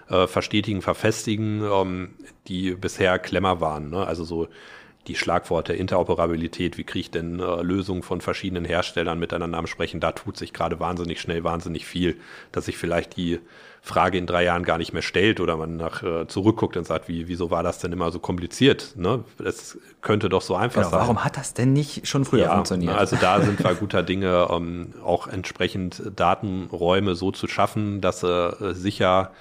äh, 0.08 0.28
verstetigen, 0.28 0.82
verfestigen, 0.82 1.62
ähm, 1.64 2.10
die 2.46 2.76
bisher 2.76 3.18
Klemmer 3.18 3.60
waren. 3.60 3.90
Ne? 3.90 4.06
Also 4.06 4.22
so 4.22 4.46
die 5.08 5.16
Schlagworte 5.16 5.72
Interoperabilität, 5.72 6.78
wie 6.78 6.84
kriege 6.84 7.00
ich 7.00 7.10
denn 7.10 7.40
äh, 7.40 7.62
Lösungen 7.62 8.02
von 8.02 8.20
verschiedenen 8.20 8.64
Herstellern 8.64 9.18
miteinander 9.18 9.58
am 9.58 9.66
Sprechen, 9.66 10.00
da 10.00 10.12
tut 10.12 10.36
sich 10.36 10.52
gerade 10.52 10.78
wahnsinnig 10.78 11.20
schnell, 11.20 11.42
wahnsinnig 11.44 11.86
viel, 11.86 12.16
dass 12.52 12.66
sich 12.66 12.76
vielleicht 12.78 13.16
die 13.16 13.40
Frage 13.84 14.16
in 14.16 14.26
drei 14.26 14.44
Jahren 14.44 14.62
gar 14.62 14.78
nicht 14.78 14.92
mehr 14.92 15.02
stellt 15.02 15.40
oder 15.40 15.56
man 15.56 15.76
nach 15.76 16.04
äh, 16.04 16.28
zurückguckt 16.28 16.76
und 16.76 16.86
sagt, 16.86 17.08
wie, 17.08 17.26
wieso 17.26 17.50
war 17.50 17.64
das 17.64 17.80
denn 17.80 17.90
immer 17.90 18.12
so 18.12 18.20
kompliziert? 18.20 18.94
Ne? 18.96 19.24
Das 19.38 19.76
könnte 20.02 20.28
doch 20.28 20.42
so 20.42 20.54
einfach 20.54 20.82
genau, 20.82 20.90
sein. 20.90 21.00
Warum 21.00 21.24
hat 21.24 21.36
das 21.36 21.52
denn 21.52 21.72
nicht 21.72 22.06
schon 22.06 22.24
früher 22.24 22.44
ja, 22.44 22.54
funktioniert? 22.54 22.96
Also 22.96 23.16
da 23.16 23.40
sind 23.40 23.58
wir 23.58 23.74
guter 23.80 24.04
Dinge, 24.04 24.46
ähm, 24.50 24.94
auch 25.04 25.26
entsprechend 25.26 26.00
Datenräume 26.14 27.16
so 27.16 27.32
zu 27.32 27.48
schaffen, 27.48 28.00
dass 28.00 28.20
sie 28.20 28.28
äh, 28.28 28.72
sicher 28.72 29.32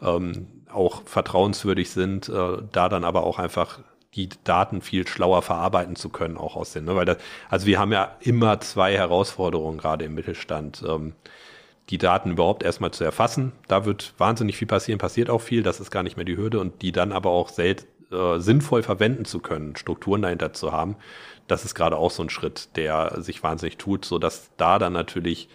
ähm, 0.00 0.46
auch 0.72 1.02
vertrauenswürdig 1.04 1.90
sind, 1.90 2.30
äh, 2.30 2.32
da 2.72 2.88
dann 2.88 3.04
aber 3.04 3.24
auch 3.24 3.38
einfach 3.38 3.80
die 4.14 4.28
Daten 4.44 4.80
viel 4.82 5.06
schlauer 5.06 5.42
verarbeiten 5.42 5.96
zu 5.96 6.08
können, 6.08 6.36
auch 6.36 6.56
aus 6.56 6.72
den, 6.72 6.84
ne? 6.84 6.96
weil 6.96 7.04
das, 7.04 7.18
also 7.48 7.66
wir 7.66 7.78
haben 7.78 7.92
ja 7.92 8.16
immer 8.20 8.60
zwei 8.60 8.94
Herausforderungen 8.96 9.78
gerade 9.78 10.04
im 10.04 10.14
Mittelstand. 10.14 10.82
Ähm, 10.86 11.14
die 11.90 11.98
Daten 11.98 12.30
überhaupt 12.30 12.62
erstmal 12.62 12.92
zu 12.92 13.04
erfassen. 13.04 13.52
Da 13.66 13.84
wird 13.84 14.14
wahnsinnig 14.16 14.56
viel 14.56 14.68
passieren, 14.68 14.98
passiert 14.98 15.28
auch 15.28 15.40
viel, 15.40 15.62
das 15.62 15.80
ist 15.80 15.90
gar 15.90 16.02
nicht 16.02 16.16
mehr 16.16 16.24
die 16.24 16.36
Hürde 16.36 16.60
und 16.60 16.82
die 16.82 16.92
dann 16.92 17.12
aber 17.12 17.30
auch 17.30 17.48
sel 17.48 17.76
äh, 18.12 18.38
sinnvoll 18.38 18.82
verwenden 18.82 19.24
zu 19.24 19.40
können, 19.40 19.76
Strukturen 19.76 20.22
dahinter 20.22 20.52
zu 20.52 20.72
haben. 20.72 20.96
Das 21.48 21.64
ist 21.64 21.74
gerade 21.74 21.96
auch 21.96 22.10
so 22.10 22.22
ein 22.22 22.30
Schritt, 22.30 22.76
der 22.76 23.20
sich 23.20 23.42
wahnsinnig 23.42 23.76
tut, 23.76 24.04
so 24.04 24.18
dass 24.18 24.50
da 24.56 24.78
dann 24.78 24.92
natürlich 24.92 25.48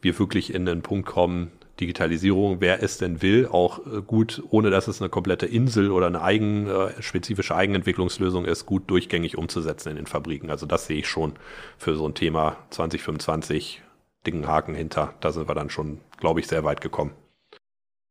wir 0.00 0.18
wirklich 0.18 0.54
in 0.54 0.66
den 0.66 0.82
Punkt 0.82 1.08
kommen, 1.08 1.50
Digitalisierung, 1.80 2.60
wer 2.60 2.82
es 2.82 2.98
denn 2.98 3.22
will, 3.22 3.48
auch 3.50 3.78
äh, 3.86 4.02
gut, 4.02 4.42
ohne 4.50 4.70
dass 4.70 4.88
es 4.88 5.00
eine 5.00 5.08
komplette 5.08 5.46
Insel 5.46 5.90
oder 5.90 6.06
eine 6.06 6.22
eigen, 6.22 6.66
äh, 6.66 7.02
spezifische 7.02 7.54
Eigenentwicklungslösung 7.54 8.44
ist, 8.44 8.66
gut 8.66 8.90
durchgängig 8.90 9.38
umzusetzen 9.38 9.90
in 9.90 9.96
den 9.96 10.06
Fabriken. 10.06 10.50
Also 10.50 10.66
das 10.66 10.86
sehe 10.86 10.98
ich 10.98 11.08
schon 11.08 11.34
für 11.76 11.96
so 11.96 12.06
ein 12.06 12.14
Thema 12.14 12.56
2025 12.70 13.82
dicken 14.26 14.46
Haken 14.46 14.74
hinter. 14.74 15.14
Da 15.20 15.32
sind 15.32 15.48
wir 15.48 15.54
dann 15.54 15.70
schon, 15.70 16.00
glaube 16.18 16.40
ich, 16.40 16.46
sehr 16.46 16.64
weit 16.64 16.80
gekommen. 16.80 17.12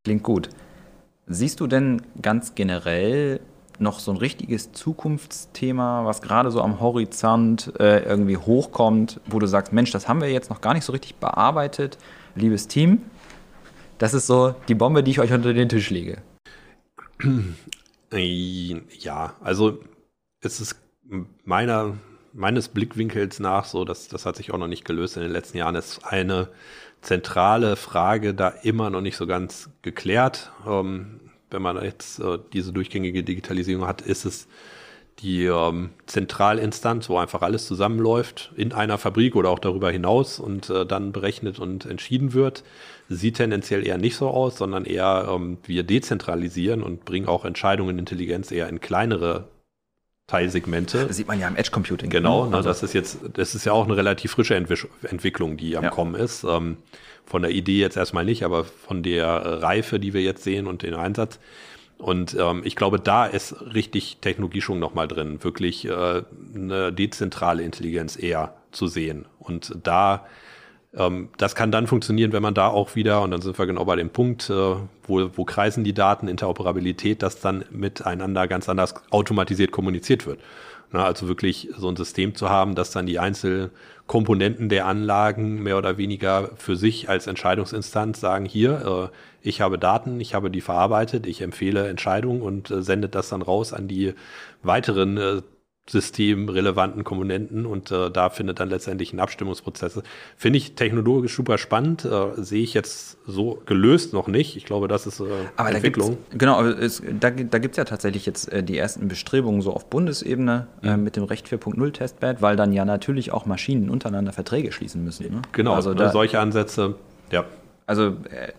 Klingt 0.03 0.23
gut. 0.23 0.49
Siehst 1.27 1.59
du 1.59 1.67
denn 1.67 2.01
ganz 2.21 2.55
generell 2.55 3.41
noch 3.79 3.99
so 3.99 4.11
ein 4.11 4.17
richtiges 4.17 4.71
Zukunftsthema, 4.71 6.05
was 6.05 6.21
gerade 6.21 6.51
so 6.51 6.61
am 6.61 6.79
Horizont 6.79 7.73
äh, 7.79 7.99
irgendwie 8.03 8.37
hochkommt, 8.37 9.19
wo 9.27 9.39
du 9.39 9.45
sagst, 9.45 9.73
Mensch, 9.73 9.91
das 9.91 10.07
haben 10.07 10.21
wir 10.21 10.31
jetzt 10.31 10.49
noch 10.49 10.61
gar 10.61 10.73
nicht 10.73 10.85
so 10.85 10.93
richtig 10.93 11.15
bearbeitet, 11.15 11.97
liebes 12.35 12.67
Team, 12.67 13.03
das 13.97 14.13
ist 14.13 14.27
so 14.27 14.55
die 14.67 14.75
Bombe, 14.75 15.03
die 15.03 15.11
ich 15.11 15.19
euch 15.19 15.31
unter 15.31 15.53
den 15.53 15.69
Tisch 15.69 15.89
lege. 15.89 16.21
Ja, 18.09 19.35
also 19.41 19.79
es 20.39 20.61
ist 20.61 20.77
meiner, 21.43 21.97
meines 22.31 22.69
Blickwinkels 22.69 23.41
nach 23.41 23.65
so, 23.65 23.83
dass 23.83 24.07
das 24.07 24.25
hat 24.25 24.37
sich 24.37 24.53
auch 24.53 24.57
noch 24.57 24.69
nicht 24.69 24.85
gelöst 24.85 25.17
in 25.17 25.23
den 25.23 25.31
letzten 25.33 25.57
Jahren, 25.57 25.75
ist 25.75 26.05
eine 26.05 26.47
zentrale 27.01 27.75
Frage 27.75 28.33
da 28.33 28.47
immer 28.47 28.89
noch 28.89 29.01
nicht 29.01 29.17
so 29.17 29.27
ganz 29.27 29.69
geklärt. 29.81 30.53
Ähm, 30.65 31.19
wenn 31.49 31.61
man 31.61 31.83
jetzt 31.83 32.19
äh, 32.19 32.39
diese 32.53 32.73
durchgängige 32.73 33.23
Digitalisierung 33.23 33.87
hat, 33.87 34.01
ist 34.01 34.25
es 34.25 34.47
die 35.19 35.45
ähm, 35.45 35.89
Zentralinstanz, 36.05 37.09
wo 37.09 37.17
einfach 37.17 37.41
alles 37.41 37.65
zusammenläuft 37.65 38.51
in 38.55 38.71
einer 38.71 38.97
Fabrik 38.97 39.35
oder 39.35 39.49
auch 39.49 39.59
darüber 39.59 39.89
hinaus 39.89 40.39
und 40.39 40.69
äh, 40.69 40.85
dann 40.85 41.11
berechnet 41.11 41.59
und 41.59 41.85
entschieden 41.85 42.33
wird. 42.33 42.63
Sieht 43.09 43.37
tendenziell 43.37 43.85
eher 43.87 43.97
nicht 43.97 44.15
so 44.15 44.29
aus, 44.29 44.57
sondern 44.57 44.85
eher 44.85 45.29
ähm, 45.29 45.57
wir 45.65 45.83
dezentralisieren 45.83 46.83
und 46.83 47.05
bringen 47.05 47.27
auch 47.27 47.45
Entscheidungen 47.45 47.99
Intelligenz 47.99 48.51
eher 48.51 48.67
in 48.67 48.81
kleinere 48.81 49.47
Teilsegmente. 50.27 51.05
Das 51.07 51.15
sieht 51.15 51.27
man 51.27 51.39
ja 51.39 51.47
im 51.47 51.55
Edge 51.55 51.71
Computing. 51.71 52.09
Genau, 52.09 52.47
ne? 52.47 52.57
also. 52.57 52.67
das 52.67 52.83
ist 52.83 52.93
jetzt, 52.93 53.19
das 53.33 53.55
ist 53.55 53.65
ja 53.65 53.71
auch 53.71 53.85
eine 53.85 53.95
relativ 53.95 54.31
frische 54.31 54.55
Entwick 54.55 54.87
Entwicklung, 55.03 55.55
die 55.55 55.77
am 55.77 55.85
ja. 55.85 55.89
Kommen 55.89 56.15
ist. 56.15 56.43
Ähm, 56.43 56.77
von 57.25 57.41
der 57.41 57.51
Idee 57.51 57.79
jetzt 57.79 57.97
erstmal 57.97 58.25
nicht, 58.25 58.43
aber 58.43 58.63
von 58.63 59.03
der 59.03 59.61
Reife, 59.61 59.99
die 59.99 60.13
wir 60.13 60.21
jetzt 60.21 60.43
sehen 60.43 60.67
und 60.67 60.81
den 60.81 60.95
Einsatz. 60.95 61.39
Und 61.97 62.35
ähm, 62.39 62.61
ich 62.63 62.75
glaube, 62.75 62.99
da 62.99 63.25
ist 63.25 63.55
richtig 63.73 64.17
Technologieschwung 64.21 64.79
nochmal 64.79 65.07
drin, 65.07 65.43
wirklich 65.43 65.85
äh, 65.85 66.23
eine 66.55 66.93
dezentrale 66.93 67.63
Intelligenz 67.63 68.21
eher 68.21 68.53
zu 68.71 68.87
sehen. 68.87 69.25
Und 69.39 69.75
da, 69.83 70.25
ähm, 70.97 71.29
das 71.37 71.55
kann 71.55 71.71
dann 71.71 71.87
funktionieren, 71.87 72.33
wenn 72.33 72.41
man 72.41 72.53
da 72.53 72.67
auch 72.67 72.95
wieder, 72.95 73.21
und 73.21 73.31
dann 73.31 73.41
sind 73.41 73.57
wir 73.57 73.65
genau 73.67 73.85
bei 73.85 73.95
dem 73.95 74.09
Punkt, 74.09 74.49
äh, 74.49 74.53
wo, 74.53 75.29
wo 75.35 75.45
kreisen 75.45 75.83
die 75.83 75.93
Daten, 75.93 76.27
Interoperabilität, 76.27 77.21
dass 77.21 77.39
dann 77.39 77.63
miteinander 77.69 78.47
ganz 78.47 78.67
anders 78.67 78.95
automatisiert 79.11 79.71
kommuniziert 79.71 80.25
wird. 80.25 80.39
Na, 80.91 81.03
also 81.03 81.27
wirklich 81.27 81.69
so 81.77 81.89
ein 81.89 81.97
System 81.97 82.33
zu 82.33 82.49
haben, 82.49 82.73
dass 82.73 82.91
dann 82.91 83.05
die 83.05 83.19
Einzelkomponenten 83.19 84.69
der 84.69 84.85
Anlagen 84.85 85.61
mehr 85.61 85.77
oder 85.77 85.97
weniger 85.97 86.51
für 86.55 86.77
sich 86.77 87.09
als 87.09 87.27
Entscheidungsinstanz 87.27 88.21
sagen, 88.21 88.45
hier, 88.45 89.11
äh, 89.11 89.17
ich 89.47 89.61
habe 89.61 89.77
Daten, 89.77 90.19
ich 90.19 90.33
habe 90.33 90.49
die 90.49 90.61
verarbeitet, 90.61 91.27
ich 91.27 91.41
empfehle 91.41 91.87
Entscheidungen 91.89 92.41
und 92.41 92.71
äh, 92.71 92.81
sendet 92.81 93.15
das 93.15 93.29
dann 93.29 93.41
raus 93.41 93.73
an 93.73 93.87
die 93.87 94.13
weiteren 94.63 95.17
äh, 95.17 95.41
systemrelevanten 95.89 97.03
Komponenten 97.03 97.65
und 97.65 97.91
äh, 97.91 98.11
da 98.11 98.29
findet 98.29 98.59
dann 98.59 98.69
letztendlich 98.69 99.13
ein 99.13 99.19
Abstimmungsprozess. 99.19 100.01
Finde 100.35 100.57
ich 100.57 100.75
technologisch 100.75 101.35
super 101.35 101.57
spannend, 101.57 102.03
äh, 102.03 102.31
sehe 102.35 102.61
ich 102.61 102.73
jetzt 102.73 103.17
so 103.25 103.61
gelöst 103.65 104.13
noch 104.13 104.27
nicht. 104.27 104.57
Ich 104.57 104.65
glaube, 104.65 104.87
das 104.87 105.07
ist 105.07 105.19
äh, 105.21 105.25
aber 105.55 105.71
Entwicklung. 105.71 106.17
Da 106.31 106.37
genau, 106.37 106.63
es, 106.65 107.01
da, 107.19 107.29
da 107.29 107.57
gibt 107.57 107.73
es 107.73 107.77
ja 107.77 107.85
tatsächlich 107.85 108.25
jetzt 108.25 108.51
äh, 108.51 108.63
die 108.63 108.77
ersten 108.77 109.07
Bestrebungen 109.07 109.61
so 109.61 109.73
auf 109.73 109.89
Bundesebene 109.89 110.67
äh, 110.83 110.97
mhm. 110.97 111.03
mit 111.03 111.15
dem 111.15 111.23
Recht 111.23 111.47
4.0 111.47 111.91
Testbed, 111.91 112.41
weil 112.41 112.57
dann 112.57 112.73
ja 112.73 112.83
natürlich 112.83 113.31
auch 113.31 113.45
Maschinen 113.45 113.89
untereinander 113.89 114.33
Verträge 114.33 114.71
schließen 114.71 115.03
müssen. 115.03 115.31
Ne? 115.31 115.41
Genau, 115.53 115.73
also 115.73 115.93
da, 115.93 116.11
solche 116.11 116.39
Ansätze, 116.39 116.95
ja. 117.31 117.45
Also 117.85 118.07
äh, 118.07 118.51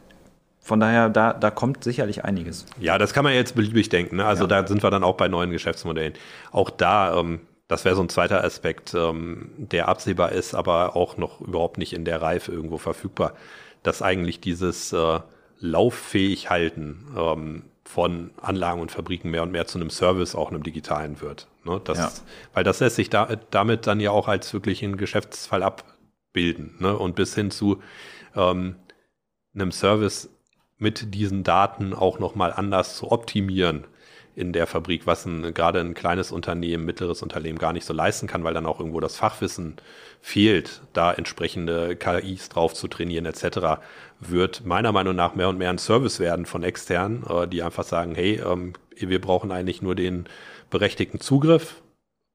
von 0.69 0.81
daher, 0.81 1.09
da, 1.09 1.33
da 1.33 1.51
kommt 1.51 1.83
sicherlich 1.83 2.27
einiges. 2.27 2.67
Ja, 2.79 2.99
das 2.99 3.15
kann 3.15 3.25
man 3.25 3.33
jetzt 3.33 3.55
beliebig 3.55 3.89
denken. 3.89 4.17
Ne? 4.17 4.27
Also 4.27 4.45
ja. 4.45 4.49
da 4.49 4.67
sind 4.67 4.83
wir 4.83 4.91
dann 4.91 5.03
auch 5.03 5.17
bei 5.17 5.27
neuen 5.27 5.51
Geschäftsmodellen. 5.51 6.13
Auch 6.53 6.69
da, 6.69 7.19
ähm, 7.19 7.41
das 7.69 7.87
wäre 7.87 7.97
so 7.97 8.03
ein 8.03 8.11
zweiter 8.11 8.45
Aspekt, 8.45 8.93
ähm, 8.93 9.51
der 9.57 9.89
absehbar 9.89 10.33
ist, 10.33 10.55
aber 10.55 10.95
auch 10.95 11.17
noch 11.17 11.41
überhaupt 11.41 11.79
nicht 11.79 11.95
in 11.95 12.05
der 12.05 12.21
Reife 12.21 12.53
irgendwo 12.53 12.77
verfügbar. 12.77 13.33
dass 13.83 14.03
eigentlich 14.03 14.41
dieses 14.41 14.93
äh, 14.93 15.21
lauffähig 15.59 16.51
halten 16.51 17.07
ähm, 17.17 17.63
von 17.85 18.33
Anlagen 18.43 18.83
und 18.83 18.91
Fabriken 18.91 19.31
mehr 19.31 19.45
und 19.45 19.53
mehr 19.53 19.67
zu 19.67 19.79
einem 19.79 19.89
Service, 19.89 20.35
auch 20.35 20.51
einem 20.51 20.63
digitalen 20.63 21.23
wird. 21.23 21.47
Ne? 21.65 21.81
Das, 21.83 21.99
ja. 21.99 22.11
Weil 22.53 22.65
das 22.65 22.81
lässt 22.81 22.97
sich 22.97 23.09
da, 23.09 23.37
damit 23.51 23.87
dann 23.87 24.01
ja 24.01 24.11
auch 24.11 24.29
als 24.29 24.53
wirklich 24.53 24.83
ein 24.83 24.99
Geschäftsfall 24.99 25.63
abbilden 25.63 26.75
ne? 26.79 26.95
und 26.95 27.15
bis 27.15 27.35
hin 27.35 27.51
zu 27.51 27.81
ähm, 28.37 28.77
einem 29.55 29.73
Service 29.73 30.29
mit 30.79 31.14
diesen 31.14 31.45
Daten 31.45 31.93
auch 31.93 32.19
nochmal 32.19 32.53
anders 32.53 32.97
zu 32.97 33.11
optimieren 33.11 33.85
in 34.38 34.53
der 34.53 34.69
Fabrik, 34.69 35.05
was 35.05 35.27
ein, 35.27 35.53
gerade 35.53 35.81
ein 35.81 35.95
kleines 35.95 36.31
Unternehmen, 36.31 36.85
mittleres 36.85 37.23
Unternehmen 37.23 37.59
gar 37.59 37.73
nicht 37.73 37.85
so 37.85 37.93
leisten 37.93 38.29
kann, 38.29 38.45
weil 38.45 38.55
dann 38.55 38.67
auch 38.67 38.79
irgendwo 38.79 39.01
das 39.01 39.17
Fachwissen 39.17 39.75
fehlt, 40.21 40.81
da 40.93 41.12
entsprechende 41.12 41.97
KIs 41.97 42.49
drauf 42.49 42.73
zu 42.73 42.87
trainieren 42.87 43.27
etc., 43.27 43.81
wird 44.21 44.64
meiner 44.64 44.93
Meinung 44.93 45.17
nach 45.17 45.35
mehr 45.35 45.49
und 45.49 45.59
mehr 45.59 45.71
ein 45.71 45.79
Service 45.79 46.21
werden 46.21 46.47
von 46.47 46.62
externen, 46.62 47.25
äh, 47.29 47.49
die 47.49 47.64
einfach 47.64 47.83
sagen, 47.83 48.14
hey, 48.14 48.41
ähm, 48.41 48.75
wir 48.97 49.21
brauchen 49.21 49.51
eigentlich 49.51 49.83
nur 49.83 49.97
den 49.97 50.27
berechtigten 50.71 51.21
Zugriff, 51.21 51.83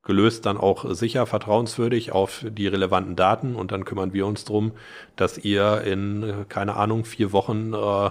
gelöst 0.03 0.45
dann 0.45 0.57
auch 0.57 0.93
sicher, 0.93 1.25
vertrauenswürdig 1.25 2.11
auf 2.11 2.45
die 2.47 2.67
relevanten 2.67 3.15
Daten 3.15 3.55
und 3.55 3.71
dann 3.71 3.85
kümmern 3.85 4.13
wir 4.13 4.25
uns 4.25 4.43
drum, 4.43 4.73
dass 5.15 5.37
ihr 5.37 5.81
in, 5.81 6.45
keine 6.49 6.75
Ahnung, 6.75 7.05
vier 7.05 7.31
Wochen 7.31 7.73
äh, 7.73 8.09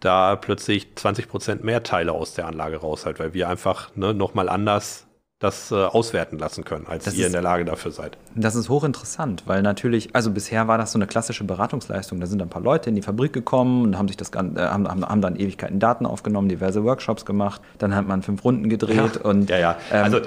da 0.00 0.36
plötzlich 0.36 0.94
20 0.94 1.28
Prozent 1.28 1.64
mehr 1.64 1.82
Teile 1.82 2.12
aus 2.12 2.34
der 2.34 2.46
Anlage 2.46 2.78
raushält, 2.78 3.18
weil 3.18 3.34
wir 3.34 3.48
einfach 3.48 3.94
ne, 3.96 4.12
nochmal 4.12 4.48
anders 4.48 5.06
das 5.42 5.72
äh, 5.72 5.74
auswerten 5.74 6.38
lassen 6.38 6.64
können, 6.64 6.86
als 6.86 7.04
das 7.04 7.14
ihr 7.14 7.22
ist, 7.22 7.26
in 7.26 7.32
der 7.32 7.42
Lage 7.42 7.64
dafür 7.64 7.90
seid. 7.90 8.16
Das 8.36 8.54
ist 8.54 8.68
hochinteressant, 8.68 9.42
weil 9.46 9.62
natürlich, 9.62 10.14
also 10.14 10.30
bisher 10.30 10.68
war 10.68 10.78
das 10.78 10.92
so 10.92 10.98
eine 10.98 11.08
klassische 11.08 11.42
Beratungsleistung. 11.42 12.20
Da 12.20 12.26
sind 12.26 12.40
ein 12.40 12.48
paar 12.48 12.62
Leute 12.62 12.90
in 12.90 12.94
die 12.94 13.02
Fabrik 13.02 13.32
gekommen 13.32 13.82
und 13.82 13.98
haben 13.98 14.06
sich 14.06 14.16
das 14.16 14.30
äh, 14.30 14.36
haben, 14.36 14.88
haben, 14.88 15.20
dann 15.20 15.34
Ewigkeiten 15.34 15.80
Daten 15.80 16.06
aufgenommen, 16.06 16.48
diverse 16.48 16.84
Workshops 16.84 17.24
gemacht, 17.24 17.60
dann 17.78 17.94
hat 17.94 18.06
man 18.06 18.22
fünf 18.22 18.44
Runden 18.44 18.68
gedreht 18.68 19.16
ja, 19.16 19.20
und 19.22 19.50
ja, 19.50 19.58
ja. 19.58 19.76
Ähm, 19.90 20.22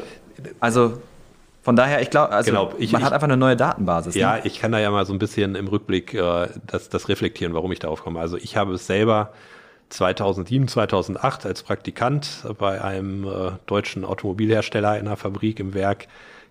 also, 0.60 1.02
von 1.62 1.76
daher, 1.76 2.02
ich 2.02 2.10
glaube, 2.10 2.32
also 2.32 2.52
genau, 2.52 2.74
ich, 2.78 2.92
man 2.92 3.02
ich, 3.02 3.06
hat 3.06 3.14
einfach 3.14 3.28
eine 3.28 3.38
neue 3.38 3.56
Datenbasis. 3.56 4.16
Ne? 4.16 4.22
Ja, 4.22 4.40
ich 4.44 4.60
kann 4.60 4.72
da 4.72 4.80
ja 4.80 4.92
mal 4.92 5.06
so 5.06 5.14
ein 5.14 5.20
bisschen 5.20 5.56
im 5.56 5.68
Rückblick 5.68 6.14
äh, 6.14 6.48
das, 6.68 6.90
das 6.90 7.10
reflektieren, 7.10 7.54
warum 7.54 7.72
ich 7.72 7.80
darauf 7.80 8.04
komme. 8.04 8.20
Also 8.20 8.38
ich 8.38 8.56
habe 8.56 8.74
es 8.74 8.86
selber 8.86 9.34
2007, 9.90 10.68
2008 10.68 11.46
als 11.46 11.64
Praktikant 11.64 12.46
bei 12.60 12.82
einem 12.82 13.26
äh, 13.26 13.52
deutschen 13.66 14.06
Automobilhersteller 14.06 15.00
in 15.00 15.08
einer 15.08 15.18
Fabrik 15.18 15.60
im 15.60 15.74
Werk 15.74 16.08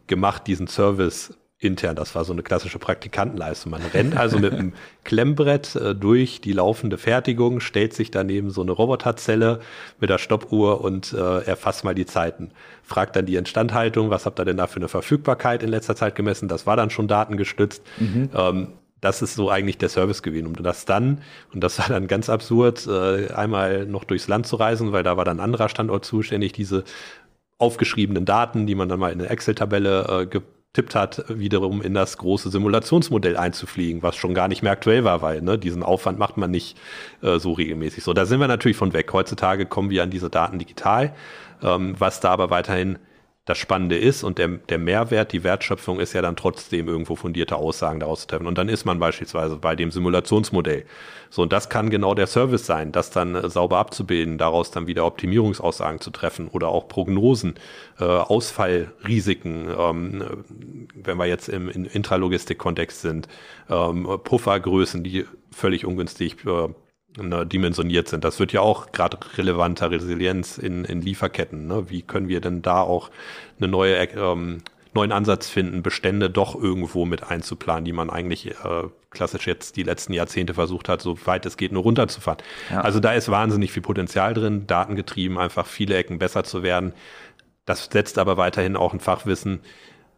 gemacht, 0.07 0.47
diesen 0.47 0.67
Service 0.67 1.35
intern. 1.65 1.97
Das 1.97 2.15
war 2.15 2.25
so 2.25 2.33
eine 2.33 2.43
klassische 2.43 2.79
Praktikantenleistung. 2.79 3.73
Man 3.73 3.83
rennt 3.93 4.17
also 4.17 4.39
mit 4.39 4.53
einem 4.53 4.73
Klemmbrett 5.05 5.75
äh, 5.77 5.95
durch 5.95 6.41
die 6.41 6.53
laufende 6.53 6.99
Fertigung, 6.99 7.61
stellt 7.61 7.95
sich 7.95 8.11
daneben 8.11 8.51
so 8.51 8.63
eine 8.63 8.73
Roboterzelle 8.73 9.61
mit 10.01 10.11
der 10.11 10.19
Stoppuhr 10.19 10.81
und 10.81 11.13
äh, 11.13 11.45
erfasst 11.45 11.85
mal 11.85 11.95
die 11.95 12.07
Zeiten. 12.07 12.51
Fragt 12.83 13.17
dann 13.17 13.27
die 13.27 13.37
Instandhaltung, 13.37 14.11
was 14.11 14.27
habt 14.27 14.39
ihr 14.39 14.45
denn 14.45 14.57
da 14.57 14.67
für 14.67 14.77
eine 14.77 14.89
Verfügbarkeit 14.89 15.63
in 15.63 15.71
letzter 15.71 15.97
Zeit 15.97 16.15
gemessen? 16.15 16.49
Das 16.49 16.67
war 16.67 16.77
dann 16.77 16.91
schon 16.91 17.09
datengestützt. 17.09 17.83
Mhm. 17.99 18.31
Ähm, 18.35 18.69
das 19.01 19.21
ist 19.21 19.35
so 19.35 19.51
eigentlich 19.51 19.77
der 19.77 19.91
Service 19.91 20.23
gewesen. 20.23 20.47
Und 20.47 20.65
das 20.65 20.87
dann, 20.87 21.21
und 21.53 21.63
das 21.63 21.79
war 21.79 21.89
dann 21.89 22.07
ganz 22.07 22.31
absurd, 22.31 22.87
äh, 22.87 23.31
einmal 23.33 23.85
noch 23.85 24.05
durchs 24.05 24.29
Land 24.29 24.47
zu 24.47 24.57
reisen, 24.57 24.93
weil 24.93 25.03
da 25.03 25.19
war 25.19 25.27
dann 25.27 25.39
ein 25.39 25.45
anderer 25.45 25.69
Standort 25.69 26.07
zuständig, 26.07 26.53
diese 26.53 26.85
aufgeschriebenen 27.59 28.25
Daten, 28.25 28.67
die 28.67 28.75
man 28.75 28.89
dann 28.89 28.99
mal 28.99 29.13
in 29.13 29.21
eine 29.21 29.29
Excel-Tabelle 29.29 30.29
äh, 30.33 30.41
getippt 30.75 30.97
hat, 30.97 31.25
wiederum 31.29 31.83
in 31.83 31.95
das 31.95 32.19
große 32.19 32.51
Simulationsmodell 32.51 33.37
einzufliegen, 33.37 34.03
was 34.03 34.17
schon 34.17 34.35
gar 34.35 34.49
nicht 34.49 34.63
mehr 34.63 34.73
aktuell 34.73 35.05
war, 35.05 35.23
weil 35.23 35.41
ne, 35.41 35.57
diesen 35.57 35.85
Aufwand 35.85 36.19
macht 36.19 36.37
man 36.37 36.51
nicht 36.51 36.77
äh, 37.23 37.39
so 37.39 37.53
regelmäßig. 37.53 38.03
So, 38.03 38.13
da 38.13 38.27
sind 38.27 38.41
wir 38.41 38.49
natürlich 38.49 38.77
von 38.77 38.93
weg. 38.93 39.13
Heutzutage 39.13 39.67
kommen 39.67 39.91
wir 39.91 40.03
an 40.03 40.11
diese 40.11 40.31
Daten 40.31 40.59
digital, 40.59 41.15
ähm, 41.63 41.95
was 41.99 42.19
da 42.19 42.31
aber 42.31 42.51
weiterhin 42.51 42.99
das 43.45 43.59
Spannende 43.59 43.99
ist 43.99 44.25
und 44.25 44.39
der, 44.39 44.49
der 44.49 44.79
Mehrwert, 44.79 45.33
die 45.33 45.45
Wertschöpfung 45.45 46.01
ist 46.01 46.15
ja 46.15 46.23
dann 46.23 46.35
trotzdem 46.35 46.89
irgendwo 46.89 47.15
fundierte 47.15 47.57
Aussagen 47.57 48.01
daraus 48.01 48.23
zu 48.23 48.27
treffen. 48.29 48.47
Und 48.47 48.57
dann 48.57 48.71
ist 48.71 48.87
man 48.87 48.99
beispielsweise 48.99 49.57
bei 49.57 49.77
dem 49.77 49.91
Simulationsmodell. 49.91 50.87
So, 51.29 51.43
und 51.43 51.53
das 51.53 51.69
kann 51.69 51.91
genau 51.91 52.15
der 52.15 52.27
Service 52.27 52.65
sein, 52.65 52.91
das 52.91 53.11
dann 53.11 53.35
äh, 53.35 53.51
sauber 53.51 53.79
abzubilden, 53.79 54.39
daraus 54.39 54.71
dann 54.71 54.87
wieder 54.87 55.05
Optimierungsaussagen 55.05 56.01
zu 56.01 56.11
treffen 56.11 56.49
oder 56.49 56.69
auch 56.69 56.89
Prognosen, 56.89 57.57
äh, 58.01 58.05
Ausfallrisiken, 58.05 59.69
ähm, 59.79 60.45
wenn 60.95 61.19
wir 61.19 61.27
jetzt 61.27 61.51
im, 61.51 61.69
im 61.69 61.85
Intralogistik-Kontext 61.85 63.03
sind, 63.03 63.29
ähm, 63.69 64.09
Puffergrößen, 64.25 65.05
die 65.05 65.27
völlig 65.51 65.85
ungünstig 65.85 66.37
äh, 66.47 66.69
ne, 67.19 67.47
dimensioniert 67.47 68.09
sind. 68.09 68.25
Das 68.25 68.39
wird 68.41 68.53
ja 68.53 68.61
auch 68.61 68.93
gerade 68.93 69.19
relevanter, 69.37 69.91
Resilienz 69.91 70.59
in, 70.59 70.85
in 70.85 71.01
Lieferketten. 71.01 71.67
Ne? 71.67 71.91
Wie 71.91 72.03
können 72.03 72.29
wir 72.29 72.41
denn 72.41 72.63
da 72.63 72.81
auch 72.81 73.11
eine 73.59 73.69
neue 73.69 73.95
ähm, 73.95 74.63
neuen 74.95 75.13
Ansatz 75.13 75.49
finden, 75.49 75.83
Bestände 75.83 76.31
doch 76.31 76.55
irgendwo 76.55 77.05
mit 77.05 77.25
einzuplanen, 77.31 77.85
die 77.85 77.93
man 77.93 78.11
eigentlich 78.11 78.51
äh, 78.51 78.85
klassisch 79.11 79.47
jetzt 79.47 79.77
die 79.77 79.83
letzten 79.83 80.13
Jahrzehnte 80.13 80.55
versucht 80.55 80.89
hat, 80.89 81.03
so 81.03 81.19
weit 81.27 81.47
es 81.47 81.57
geht, 81.57 81.73
nur 81.73 81.83
runterzufahren. 81.83 82.39
Ja. 82.71 82.81
Also 82.81 83.01
da 83.01 83.13
ist 83.13 83.29
wahnsinnig 83.29 83.73
viel 83.73 83.83
Potenzial 83.83 84.35
drin, 84.35 84.67
datengetrieben, 84.67 85.39
einfach 85.39 85.67
viele 85.67 85.97
Ecken 85.97 86.19
besser 86.19 86.45
zu 86.45 86.63
werden. 86.63 86.93
Das 87.67 87.89
setzt 87.91 88.19
aber 88.19 88.37
weiterhin 88.37 88.77
auch 88.77 88.93
ein 88.93 89.01
Fachwissen 89.01 89.61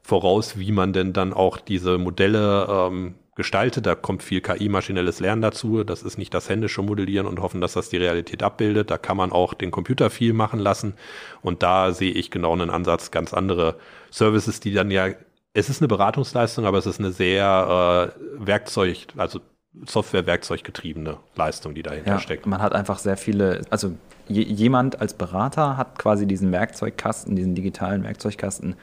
voraus, 0.02 0.58
wie 0.58 0.72
man 0.72 0.92
denn 0.92 1.12
dann 1.12 1.32
auch 1.32 1.58
diese 1.58 1.98
Modelle 1.98 2.66
ähm, 2.68 3.14
gestaltet. 3.36 3.86
Da 3.86 3.94
kommt 3.94 4.22
viel 4.22 4.40
KI-maschinelles 4.40 5.20
Lernen 5.20 5.42
dazu. 5.42 5.84
Das 5.84 6.02
ist 6.02 6.18
nicht 6.18 6.34
das 6.34 6.48
händische 6.48 6.82
Modellieren 6.82 7.26
und 7.26 7.40
hoffen, 7.40 7.60
dass 7.60 7.74
das 7.74 7.88
die 7.88 7.98
Realität 7.98 8.42
abbildet. 8.42 8.90
Da 8.90 8.98
kann 8.98 9.16
man 9.16 9.30
auch 9.30 9.54
den 9.54 9.70
Computer 9.70 10.10
viel 10.10 10.32
machen 10.32 10.58
lassen. 10.58 10.94
Und 11.42 11.62
da 11.62 11.92
sehe 11.92 12.10
ich 12.12 12.30
genau 12.32 12.52
einen 12.52 12.70
Ansatz, 12.70 13.12
ganz 13.12 13.32
andere 13.32 13.76
Services, 14.10 14.58
die 14.58 14.72
dann 14.72 14.90
ja, 14.90 15.08
es 15.52 15.68
ist 15.68 15.80
eine 15.80 15.88
Beratungsleistung, 15.88 16.66
aber 16.66 16.78
es 16.78 16.86
ist 16.86 16.98
eine 16.98 17.12
sehr 17.12 18.12
äh, 18.16 18.46
Werkzeug, 18.46 19.06
also 19.16 19.40
Software-Werkzeug 19.84 20.64
getriebene 20.64 21.18
Leistung, 21.34 21.74
die 21.74 21.82
dahinter 21.82 22.12
ja, 22.12 22.18
steckt. 22.18 22.46
Man 22.46 22.62
hat 22.62 22.74
einfach 22.74 22.98
sehr 22.98 23.16
viele, 23.16 23.62
also 23.68 23.92
jemand 24.28 25.00
als 25.00 25.14
Berater 25.14 25.76
hat 25.76 25.98
quasi 25.98 26.26
diesen 26.26 26.50
Werkzeugkasten, 26.50 27.36
diesen 27.36 27.54
digitalen 27.54 28.02
Werkzeugkasten 28.02 28.76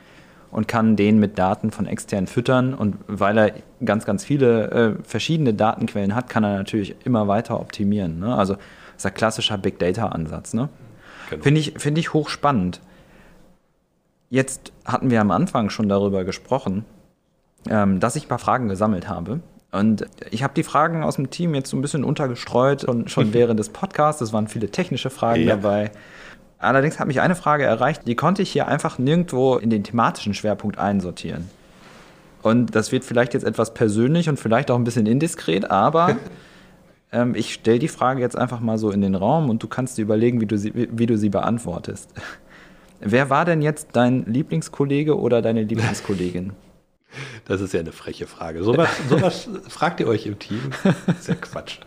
und 0.54 0.68
kann 0.68 0.96
den 0.96 1.20
mit 1.20 1.40
Daten 1.40 1.72
von 1.72 1.88
extern 1.88 2.28
füttern. 2.28 2.76
Und 2.76 2.96
weil 3.08 3.38
er 3.38 3.54
ganz, 3.84 4.06
ganz 4.06 4.24
viele 4.24 4.72
äh, 4.72 5.04
verschiedene 5.04 5.54
Datenquellen 5.54 6.16
hat, 6.16 6.30
kann 6.30 6.44
er 6.44 6.56
natürlich 6.56 6.96
immer 7.06 7.28
weiter 7.28 7.60
optimieren. 7.60 8.20
Ne? 8.20 8.36
Also 8.36 8.54
das 8.54 8.62
ist 8.98 9.06
ein 9.08 9.14
klassischer 9.16 9.58
Big 9.58 9.80
Data-Ansatz. 9.80 10.54
Ne? 10.54 10.70
Genau. 11.32 11.44
Finde 11.44 11.60
ich, 11.60 11.74
find 11.78 11.98
ich 11.98 12.14
hochspannend. 12.14 12.82
Jetzt 14.30 14.72
hatten 14.86 15.10
wir 15.10 15.22
am 15.22 15.32
Anfang 15.32 15.72
schon 15.72 15.90
darüber 15.90 16.24
gesprochen, 16.24 16.86
ähm, 17.68 18.00
dass 18.00 18.16
ich 18.16 18.26
ein 18.26 18.30
paar 18.30 18.40
Fragen 18.40 18.70
gesammelt 18.70 19.10
habe. 19.10 19.40
Und 19.72 20.06
ich 20.30 20.44
habe 20.44 20.54
die 20.54 20.62
Fragen 20.62 21.04
aus 21.04 21.16
dem 21.16 21.32
Team 21.32 21.56
jetzt 21.56 21.72
so 21.72 21.78
ein 21.78 21.82
bisschen 21.82 22.04
untergestreut 22.04 22.84
und 22.84 23.10
schon 23.10 23.34
während 23.34 23.60
des 23.60 23.70
Podcasts. 23.70 24.22
Es 24.22 24.34
waren 24.34 24.48
viele 24.48 24.70
technische 24.70 25.10
Fragen 25.10 25.42
ja. 25.42 25.56
dabei. 25.56 25.92
Allerdings 26.64 27.00
hat 27.00 27.08
mich 27.08 27.22
eine 27.22 27.36
Frage 27.36 27.64
erreicht, 27.64 28.08
die 28.08 28.16
konnte 28.16 28.42
ich 28.42 28.52
hier 28.52 28.68
einfach 28.68 28.98
nirgendwo 28.98 29.58
in 29.58 29.70
den 29.70 29.84
thematischen 29.84 30.34
Schwerpunkt 30.34 30.78
einsortieren. 30.78 31.50
Und 32.42 32.76
das 32.76 32.92
wird 32.92 33.06
vielleicht 33.06 33.34
jetzt 33.34 33.44
etwas 33.44 33.74
persönlich 33.74 34.30
und 34.30 34.40
vielleicht 34.40 34.70
auch 34.70 34.76
ein 34.76 34.84
bisschen 34.84 35.06
indiskret, 35.06 35.72
aber 35.72 36.18
ähm, 37.12 37.36
ich 37.36 37.54
stelle 37.54 37.80
die 37.80 37.88
Frage 37.88 38.22
jetzt 38.22 38.38
einfach 38.38 38.60
mal 38.60 38.78
so 38.78 38.92
in 38.92 39.02
den 39.02 39.16
Raum 39.16 39.50
und 39.50 39.64
du 39.64 39.68
kannst 39.68 39.98
dir 39.98 40.04
überlegen, 40.04 40.42
wie 40.42 40.46
du 40.46 40.58
sie, 40.58 40.74
wie 40.74 41.06
du 41.06 41.18
sie 41.18 41.30
beantwortest. 41.30 42.10
Wer 43.00 43.30
war 43.30 43.44
denn 43.44 43.62
jetzt 43.62 43.90
dein 43.94 44.26
Lieblingskollege 44.26 45.18
oder 45.18 45.42
deine 45.42 45.64
Lieblingskollegin? 45.64 46.54
Das 47.46 47.62
ist 47.62 47.76
ja 47.76 47.80
eine 47.80 47.92
freche 47.92 48.26
Frage. 48.26 48.64
Sowas, 48.64 48.90
sowas 49.08 49.48
fragt 49.68 50.00
ihr 50.00 50.08
euch 50.08 50.26
im 50.26 50.40
Team? 50.40 50.72
Das 51.06 51.20
ist 51.20 51.28
ja 51.28 51.36
Quatsch. 51.36 51.78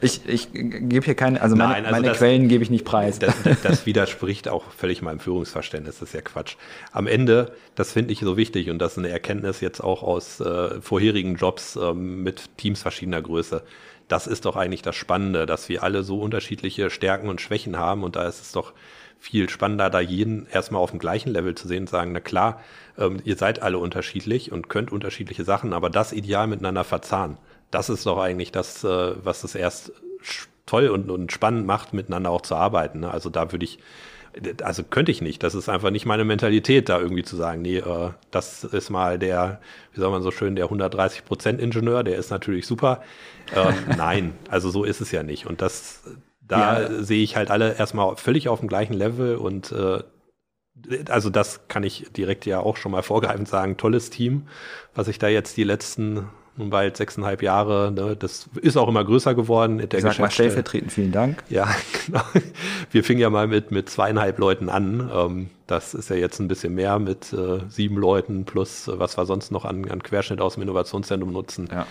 Ich, 0.00 0.20
ich 0.26 0.52
gebe 0.52 1.04
hier 1.04 1.14
keine, 1.14 1.40
also 1.40 1.56
meine, 1.56 1.72
Nein, 1.72 1.84
also 1.84 1.96
meine 1.96 2.08
das, 2.08 2.18
Quellen 2.18 2.48
gebe 2.48 2.62
ich 2.62 2.70
nicht 2.70 2.84
preis. 2.84 3.18
Das, 3.18 3.34
das, 3.42 3.60
das, 3.62 3.86
widerspricht 3.86 4.48
auch 4.48 4.70
völlig 4.70 5.02
meinem 5.02 5.20
Führungsverständnis, 5.20 5.98
das 5.98 6.08
ist 6.10 6.14
ja 6.14 6.20
Quatsch. 6.20 6.56
Am 6.92 7.06
Ende, 7.06 7.52
das 7.74 7.92
finde 7.92 8.12
ich 8.12 8.20
so 8.20 8.36
wichtig 8.36 8.70
und 8.70 8.78
das 8.78 8.92
ist 8.92 8.98
eine 8.98 9.08
Erkenntnis 9.08 9.60
jetzt 9.60 9.80
auch 9.80 10.02
aus 10.02 10.40
äh, 10.40 10.80
vorherigen 10.80 11.36
Jobs 11.36 11.76
äh, 11.76 11.92
mit 11.92 12.56
Teams 12.56 12.82
verschiedener 12.82 13.22
Größe. 13.22 13.62
Das 14.08 14.26
ist 14.26 14.44
doch 14.44 14.56
eigentlich 14.56 14.82
das 14.82 14.96
Spannende, 14.96 15.46
dass 15.46 15.68
wir 15.68 15.82
alle 15.82 16.02
so 16.02 16.20
unterschiedliche 16.20 16.90
Stärken 16.90 17.28
und 17.28 17.40
Schwächen 17.40 17.76
haben 17.76 18.02
und 18.02 18.16
da 18.16 18.26
ist 18.26 18.40
es 18.40 18.52
doch 18.52 18.72
viel 19.20 19.50
spannender, 19.50 19.90
da 19.90 20.00
jeden 20.00 20.46
erstmal 20.46 20.80
auf 20.80 20.90
dem 20.90 20.98
gleichen 20.98 21.30
Level 21.30 21.54
zu 21.54 21.68
sehen 21.68 21.82
und 21.82 21.90
sagen, 21.90 22.12
na 22.12 22.20
klar, 22.20 22.60
ähm, 22.98 23.20
ihr 23.24 23.36
seid 23.36 23.62
alle 23.62 23.78
unterschiedlich 23.78 24.50
und 24.50 24.68
könnt 24.68 24.90
unterschiedliche 24.90 25.44
Sachen, 25.44 25.74
aber 25.74 25.90
das 25.90 26.12
ideal 26.12 26.46
miteinander 26.46 26.84
verzahnen 26.84 27.36
das 27.70 27.88
ist 27.88 28.06
doch 28.06 28.18
eigentlich 28.18 28.52
das, 28.52 28.84
äh, 28.84 29.14
was 29.24 29.44
es 29.44 29.54
erst 29.54 29.92
toll 30.66 30.88
und, 30.88 31.10
und 31.10 31.32
spannend 31.32 31.66
macht, 31.66 31.92
miteinander 31.92 32.30
auch 32.30 32.42
zu 32.42 32.54
arbeiten. 32.54 33.00
Ne? 33.00 33.10
Also 33.10 33.30
da 33.30 33.52
würde 33.52 33.64
ich 33.64 33.78
also 34.62 34.84
könnte 34.84 35.10
ich 35.10 35.20
nicht. 35.20 35.42
Das 35.42 35.54
ist 35.54 35.68
einfach 35.68 35.90
nicht 35.90 36.06
meine 36.06 36.24
Mentalität, 36.24 36.88
da 36.88 37.00
irgendwie 37.00 37.22
zu 37.22 37.36
sagen, 37.36 37.62
nee, 37.62 37.78
äh, 37.78 38.10
das 38.30 38.64
ist 38.64 38.90
mal 38.90 39.18
der, 39.18 39.60
wie 39.92 40.00
soll 40.00 40.10
man 40.10 40.22
so 40.22 40.30
schön, 40.30 40.56
der 40.56 40.66
130 40.66 41.24
Prozent 41.24 41.60
Ingenieur, 41.60 42.04
der 42.04 42.16
ist 42.16 42.30
natürlich 42.30 42.66
super. 42.66 43.02
Ähm, 43.54 43.74
nein, 43.96 44.34
also 44.48 44.70
so 44.70 44.84
ist 44.84 45.00
es 45.00 45.10
ja 45.10 45.22
nicht. 45.22 45.46
Und 45.46 45.60
das, 45.62 46.04
da 46.40 46.82
ja. 46.82 47.02
sehe 47.02 47.22
ich 47.22 47.36
halt 47.36 47.50
alle 47.50 47.76
erstmal 47.76 48.16
völlig 48.16 48.48
auf 48.48 48.60
dem 48.60 48.68
gleichen 48.68 48.94
Level 48.94 49.36
und 49.36 49.72
äh, 49.72 50.02
also 51.10 51.28
das 51.28 51.68
kann 51.68 51.82
ich 51.82 52.06
direkt 52.16 52.46
ja 52.46 52.60
auch 52.60 52.76
schon 52.76 52.92
mal 52.92 53.02
vorgreifend 53.02 53.48
sagen, 53.48 53.76
tolles 53.76 54.08
Team, 54.08 54.46
was 54.94 55.08
ich 55.08 55.18
da 55.18 55.28
jetzt 55.28 55.56
die 55.56 55.64
letzten 55.64 56.30
nun 56.56 56.70
bald 56.70 56.96
sechseinhalb 56.96 57.42
Jahre. 57.42 57.92
Ne? 57.92 58.16
Das 58.16 58.48
ist 58.60 58.76
auch 58.76 58.88
immer 58.88 59.04
größer 59.04 59.34
geworden. 59.34 59.78
Der 59.78 59.98
ich 59.98 60.02
sag 60.02 60.18
mal 60.18 60.30
stellvertretend 60.30 60.92
vielen 60.92 61.12
Dank. 61.12 61.42
Ja, 61.48 61.68
genau. 62.06 62.22
Wir 62.90 63.04
fingen 63.04 63.20
ja 63.20 63.30
mal 63.30 63.46
mit, 63.46 63.70
mit 63.70 63.88
zweieinhalb 63.88 64.38
Leuten 64.38 64.68
an. 64.68 65.10
Ähm, 65.12 65.50
das 65.66 65.94
ist 65.94 66.10
ja 66.10 66.16
jetzt 66.16 66.40
ein 66.40 66.48
bisschen 66.48 66.74
mehr 66.74 66.98
mit 66.98 67.32
äh, 67.32 67.60
sieben 67.68 67.96
Leuten 67.96 68.44
plus 68.44 68.88
äh, 68.88 68.98
was 68.98 69.16
wir 69.16 69.26
sonst 69.26 69.50
noch 69.52 69.64
an, 69.64 69.88
an 69.90 70.02
Querschnitt 70.02 70.40
aus 70.40 70.54
dem 70.54 70.62
Innovationszentrum 70.64 71.32
nutzen. 71.32 71.68
Ja. 71.70 71.86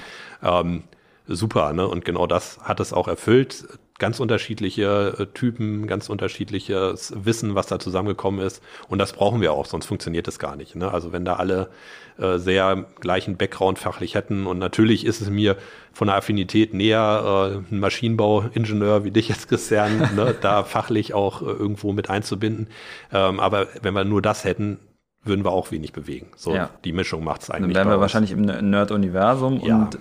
Ähm, 0.62 0.84
super, 1.28 1.74
ne? 1.74 1.88
Und 1.88 2.06
genau 2.06 2.28
das 2.28 2.60
hat 2.62 2.80
es 2.80 2.94
auch 2.94 3.08
erfüllt 3.08 3.66
ganz 4.00 4.20
unterschiedliche 4.20 5.16
äh, 5.20 5.26
Typen, 5.28 5.86
ganz 5.86 6.10
unterschiedliches 6.10 7.14
Wissen, 7.16 7.56
was 7.56 7.68
da 7.68 7.80
zusammengekommen 7.80 8.40
ist. 8.40 8.64
Und 8.88 9.00
das 9.00 9.14
brauchen 9.14 9.42
wir 9.42 9.54
auch, 9.54 9.66
sonst 9.66 9.86
funktioniert 9.86 10.28
das 10.28 10.40
gar 10.40 10.56
nicht. 10.56 10.76
Ne? 10.76 10.92
Also 10.92 11.12
wenn 11.12 11.26
da 11.26 11.36
alle 11.36 11.70
äh, 12.18 12.38
sehr 12.38 12.86
gleichen 13.00 13.38
Background 13.38 13.78
fachlich 13.80 14.16
hätten 14.16 14.48
und 14.48 14.58
natürlich 14.58 15.06
ist 15.06 15.22
es 15.22 15.30
mir 15.30 15.58
von 15.94 16.08
der 16.08 16.18
Affinität 16.18 16.74
näher, 16.74 17.62
äh, 17.70 17.74
ein 17.74 17.80
Maschinenbauingenieur 17.80 19.04
wie 19.04 19.12
dich 19.12 19.30
jetzt, 19.30 19.48
Christian, 19.48 19.98
ne, 20.16 20.36
da 20.42 20.64
fachlich 20.64 21.14
auch 21.14 21.42
äh, 21.42 21.46
irgendwo 21.46 21.94
mit 21.94 22.10
einzubinden. 22.10 22.68
Ähm, 23.14 23.40
aber 23.40 23.68
wenn 23.82 23.94
wir 23.94 24.06
nur 24.06 24.22
das 24.22 24.44
hätten, 24.44 24.80
würden 25.24 25.44
wir 25.44 25.52
auch 25.52 25.72
wenig 25.72 25.94
bewegen. 25.94 26.28
So, 26.36 26.56
ja. 26.56 26.70
die 26.86 26.94
Mischung 26.94 27.24
macht 27.24 27.42
es 27.44 27.50
eigentlich. 27.50 27.74
Dann 27.74 27.86
wären 27.88 27.98
wir 27.98 28.02
wahrscheinlich 28.02 28.32
im 28.32 28.42
Nerd-Universum 28.42 29.62
ja. 29.64 29.76
und 29.76 30.00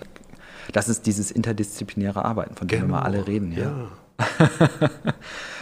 das 0.72 0.88
ist 0.88 1.06
dieses 1.06 1.30
interdisziplinäre 1.30 2.24
Arbeiten, 2.24 2.54
von 2.54 2.68
dem 2.68 2.80
genau. 2.80 2.92
wir 2.92 3.00
mal 3.00 3.02
alle 3.02 3.26
reden. 3.26 3.52
Ja. 3.52 3.62
ja. 3.62 3.88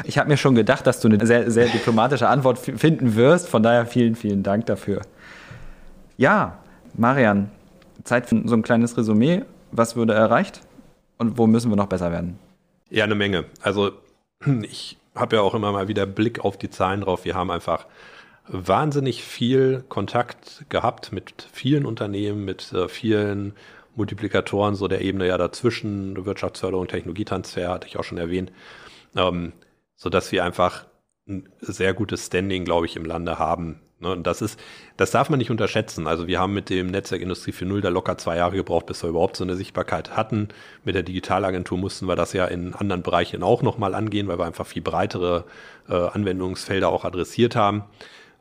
ich 0.05 0.19
habe 0.19 0.29
mir 0.29 0.37
schon 0.37 0.55
gedacht, 0.55 0.87
dass 0.87 1.01
du 1.01 1.09
eine 1.09 1.25
sehr, 1.27 1.51
sehr 1.51 1.67
diplomatische 1.67 2.29
Antwort 2.29 2.59
finden 2.59 3.15
wirst. 3.15 3.49
Von 3.49 3.63
daher 3.63 3.87
vielen, 3.87 4.15
vielen 4.15 4.43
Dank 4.43 4.67
dafür. 4.67 5.03
Ja, 6.17 6.59
Marian, 6.95 7.51
Zeit 8.05 8.27
für 8.27 8.41
so 8.47 8.55
ein 8.55 8.63
kleines 8.63 8.97
Resümee. 8.97 9.43
Was 9.73 9.97
wurde 9.97 10.15
erreicht 10.15 10.63
und 11.19 11.37
wo 11.37 11.47
müssen 11.47 11.71
wir 11.71 11.77
noch 11.77 11.87
besser 11.87 12.11
werden? 12.11 12.39
Ja, 12.89 13.05
eine 13.05 13.15
Menge. 13.15 13.45
Also 13.61 13.93
ich 14.63 14.97
habe 15.15 15.37
ja 15.37 15.43
auch 15.43 15.55
immer 15.55 15.73
mal 15.73 15.89
wieder 15.89 16.07
Blick 16.07 16.45
auf 16.45 16.57
die 16.57 16.71
Zahlen 16.71 17.03
drauf. 17.03 17.25
Wir 17.25 17.35
haben 17.35 17.51
einfach 17.51 17.87
wahnsinnig 18.49 19.25
viel 19.25 19.85
Kontakt 19.89 20.65
gehabt 20.69 21.13
mit 21.13 21.49
vielen 21.53 21.85
Unternehmen, 21.85 22.45
mit 22.45 22.73
äh, 22.73 22.89
vielen 22.89 23.55
Multiplikatoren 23.97 24.75
so 24.75 24.89
der 24.89 25.01
Ebene 25.01 25.27
ja 25.27 25.39
dazwischen, 25.39 26.25
Wirtschaftsförderung, 26.25 26.87
Technologietransfer, 26.87 27.71
hatte 27.71 27.87
ich 27.87 27.99
auch 27.99 28.05
schon 28.05 28.19
erwähnt, 28.19 28.53
ähm, 29.17 29.53
so 29.97 30.11
dass 30.11 30.33
wir 30.33 30.45
einfach 30.45 30.87
ein 31.29 31.49
sehr 31.61 31.95
gutes 31.95 32.27
Standing, 32.27 32.65
glaube 32.65 32.87
ich, 32.87 32.97
im 32.97 33.05
Lande 33.05 33.39
haben. 33.39 33.81
Ne? 33.99 34.11
Und 34.13 34.27
das 34.27 34.43
ist, 34.43 34.61
das 34.97 35.11
darf 35.11 35.31
man 35.31 35.39
nicht 35.39 35.51
unterschätzen. 35.51 36.07
Also 36.07 36.27
wir 36.27 36.39
haben 36.39 36.53
mit 36.53 36.71
dem 36.71 36.89
Netzwerk 36.89 37.23
Industrie 37.23 37.53
4.0 37.53 37.81
da 37.81 37.89
locker 37.89 38.19
zwei 38.19 38.37
Jahre 38.37 38.57
gebraucht, 38.57 38.87
bis 38.87 39.03
wir 39.03 39.11
überhaupt 39.11 39.37
so 39.37 39.45
eine 39.45 39.57
Sichtbarkeit 39.57 40.17
hatten. 40.17 40.49
Mit 40.85 40.95
der 40.95 41.03
Digitalagentur 41.03 41.79
mussten 41.79 42.07
wir 42.07 42.17
das 42.17 42.33
ja 42.33 42.47
in 42.47 42.75
anderen 42.75 43.03
Bereichen 43.03 43.43
auch 43.43 43.63
nochmal 43.63 43.95
angehen, 43.95 44.29
weil 44.29 44.39
wir 44.39 44.45
einfach 44.45 44.67
viel 44.67 44.83
breitere 44.83 45.45
äh, 45.89 45.95
Anwendungsfelder 45.95 46.89
auch 46.89 47.05
adressiert 47.05 47.57
haben, 47.57 47.85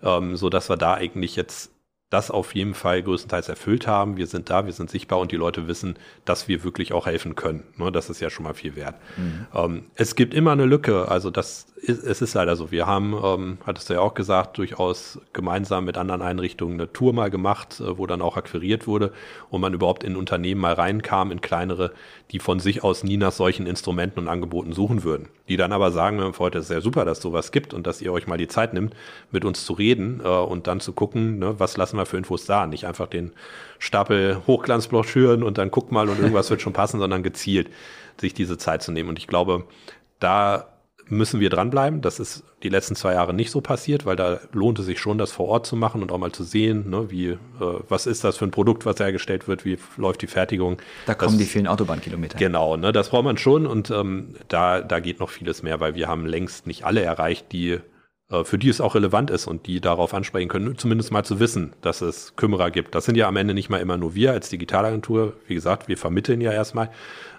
ähm, 0.03 0.36
so 0.36 0.49
dass 0.49 0.70
wir 0.70 0.78
da 0.78 0.95
eigentlich 0.95 1.36
jetzt 1.36 1.72
das 2.12 2.30
auf 2.30 2.53
jeden 2.53 2.76
Fall 2.76 3.01
größtenteils 3.01 3.49
erfüllt 3.49 3.88
haben. 3.88 4.16
Wir 4.16 4.28
sind 4.28 4.49
da, 4.49 4.66
wir 4.66 4.74
sind 4.74 4.91
sichtbar 4.91 5.20
und 5.20 5.32
die 5.32 5.38
Leute 5.38 5.68
wissen, 5.68 5.97
dass 6.24 6.47
wir 6.47 6.64
wirklich 6.64 6.93
auch 6.93 7.08
helfen 7.08 7.36
können. 7.36 7.64
Ne, 7.78 7.91
das 7.91 8.10
ist 8.10 8.20
ja 8.20 8.30
schon 8.30 8.43
mal 8.43 8.53
viel 8.53 8.76
wert. 8.76 8.95
Mhm. 9.18 9.47
Ähm, 9.56 9.86
es 9.95 10.16
gibt 10.16 10.34
immer 10.34 10.51
eine 10.51 10.66
Lücke, 10.66 11.10
also 11.10 11.32
das 11.32 11.66
ist, 11.78 12.03
es 12.03 12.22
ist 12.22 12.34
leider 12.36 12.56
so. 12.56 12.72
Wir 12.72 12.86
haben, 12.86 13.16
ähm, 13.24 13.58
hattest 13.66 13.89
du 13.89 13.95
ja 13.95 14.01
auch 14.01 14.14
gesagt, 14.14 14.58
durchaus 14.60 15.20
gemeinsam 15.34 15.86
mit 15.86 15.97
anderen 15.97 16.22
Einrichtungen 16.22 16.80
eine 16.80 16.93
Tour 16.93 17.12
mal 17.12 17.32
gemacht, 17.32 17.80
äh, 17.80 17.97
wo 17.97 18.06
dann 18.06 18.22
auch 18.22 18.38
akquiriert 18.38 18.86
wurde 18.86 19.12
und 19.49 19.62
man 19.62 19.74
überhaupt 19.74 20.03
in 20.03 20.16
Unternehmen 20.16 20.62
mal 20.62 20.74
reinkam, 20.74 21.32
in 21.32 21.41
kleinere, 21.41 21.91
die 22.32 22.39
von 22.39 22.59
sich 22.59 22.84
aus 22.84 23.03
nie 23.03 23.17
nach 23.17 23.32
solchen 23.32 23.67
Instrumenten 23.67 24.19
und 24.19 24.28
Angeboten 24.28 24.73
suchen 24.73 25.03
würden. 25.03 25.30
Die 25.47 25.57
dann 25.57 25.71
aber 25.71 25.91
sagen, 25.91 26.17
wir 26.17 26.32
heute 26.39 26.59
ist 26.59 26.67
sehr 26.67 26.82
super, 26.82 27.05
dass 27.05 27.21
sowas 27.21 27.51
gibt 27.51 27.73
und 27.73 27.86
dass 27.86 28.01
ihr 28.01 28.11
euch 28.11 28.28
mal 28.28 28.38
die 28.38 28.47
Zeit 28.47 28.73
nimmt, 28.73 28.95
mit 29.32 29.45
uns 29.45 29.65
zu 29.65 29.73
reden 29.73 30.21
äh, 30.23 30.28
und 30.28 30.67
dann 30.67 30.80
zu 30.80 30.93
gucken, 30.93 31.39
ne, 31.39 31.59
was 31.59 31.78
lassen 31.78 31.97
wir 31.97 32.05
für 32.05 32.17
Infos 32.17 32.45
da. 32.45 32.65
Nicht 32.65 32.88
einfach 32.88 33.07
den 33.07 33.32
Stapel 33.78 34.41
Hochglanzbroschüren 34.47 35.43
und 35.43 35.57
dann 35.57 35.71
guck 35.71 35.91
mal 35.91 36.09
und 36.09 36.19
irgendwas 36.19 36.49
wird 36.49 36.61
schon 36.61 36.73
passen, 36.73 36.99
sondern 36.99 37.23
gezielt 37.23 37.69
sich 38.19 38.34
diese 38.34 38.57
Zeit 38.57 38.82
zu 38.82 38.91
nehmen. 38.91 39.09
Und 39.09 39.19
ich 39.19 39.28
glaube, 39.28 39.65
da 40.19 40.74
müssen 41.10 41.39
wir 41.39 41.49
dranbleiben. 41.49 42.01
Das 42.01 42.20
ist 42.20 42.43
die 42.64 42.70
letzten 42.70 42.95
zwei 42.95 43.14
Jahre 43.14 43.34
nicht 43.34 43.51
so 43.51 43.62
passiert, 43.62 44.06
weil 44.06 44.16
da 44.16 44.39
lohnt 44.51 44.80
es 44.80 44.86
sich 44.86 44.99
schon, 44.99 45.18
das 45.18 45.32
vor 45.32 45.47
Ort 45.47 45.66
zu 45.66 45.76
machen 45.76 46.01
und 46.01 46.12
auch 46.12 46.18
mal 46.18 46.32
zu 46.32 46.43
sehen, 46.43 46.89
ne, 46.89 47.12
wie, 47.12 47.28
äh, 47.28 47.38
was 47.60 48.08
ist 48.08 48.24
das 48.24 48.38
für 48.38 48.45
ein 48.45 48.51
Produkt, 48.51 48.86
was 48.86 48.99
hergestellt 48.99 49.47
wird, 49.47 49.66
wie 49.66 49.78
läuft 49.97 50.22
die 50.22 50.28
Fertigung. 50.28 50.78
Da 51.06 51.14
kommen 51.14 51.34
das, 51.34 51.39
die 51.39 51.45
vielen 51.45 51.68
Autobahnkilometer. 51.68 52.38
Genau, 52.38 52.78
ne, 52.78 52.91
das 52.91 53.10
braucht 53.10 53.26
man 53.26 53.38
schon 53.38 53.66
und 53.68 53.91
ähm, 53.91 54.36
da, 54.47 54.82
da 54.82 54.99
geht 54.99 55.20
noch 55.20 55.30
vieles 55.30 55.64
mehr, 55.64 55.80
weil 55.80 55.95
wir 55.95 56.08
haben 56.08 56.26
längst 56.26 56.68
nicht 56.68 56.86
alle 56.86 57.01
erreicht, 57.01 57.51
die 57.51 57.80
äh, 58.32 58.43
für 58.43 58.58
die 58.58 58.70
es 58.70 58.82
auch 58.82 58.95
relevant 58.95 59.30
ist 59.30 59.45
und 59.47 59.68
die 59.68 59.80
darauf 59.80 60.14
ansprechen 60.14 60.49
können, 60.49 60.78
zumindest 60.78 61.12
mal 61.12 61.24
zu 61.24 61.39
wissen, 61.39 61.74
dass 61.82 62.01
es 62.01 62.36
Kümmerer 62.36 62.72
gibt. 62.72 62.95
Das 62.95 63.06
sind 63.06 63.16
ja 63.16 63.28
am 63.28 63.38
Ende 63.38 63.53
nicht 63.53 63.70
mal 63.70 63.80
immer 63.80 63.97
nur 63.97 64.16
wir 64.16 64.32
als 64.32 64.49
Digitalagentur. 64.49 65.34
Wie 65.47 65.53
gesagt, 65.53 65.88
wir 65.88 65.97
vermitteln 65.97 66.41
ja 66.41 66.51
erstmal, 66.51 66.89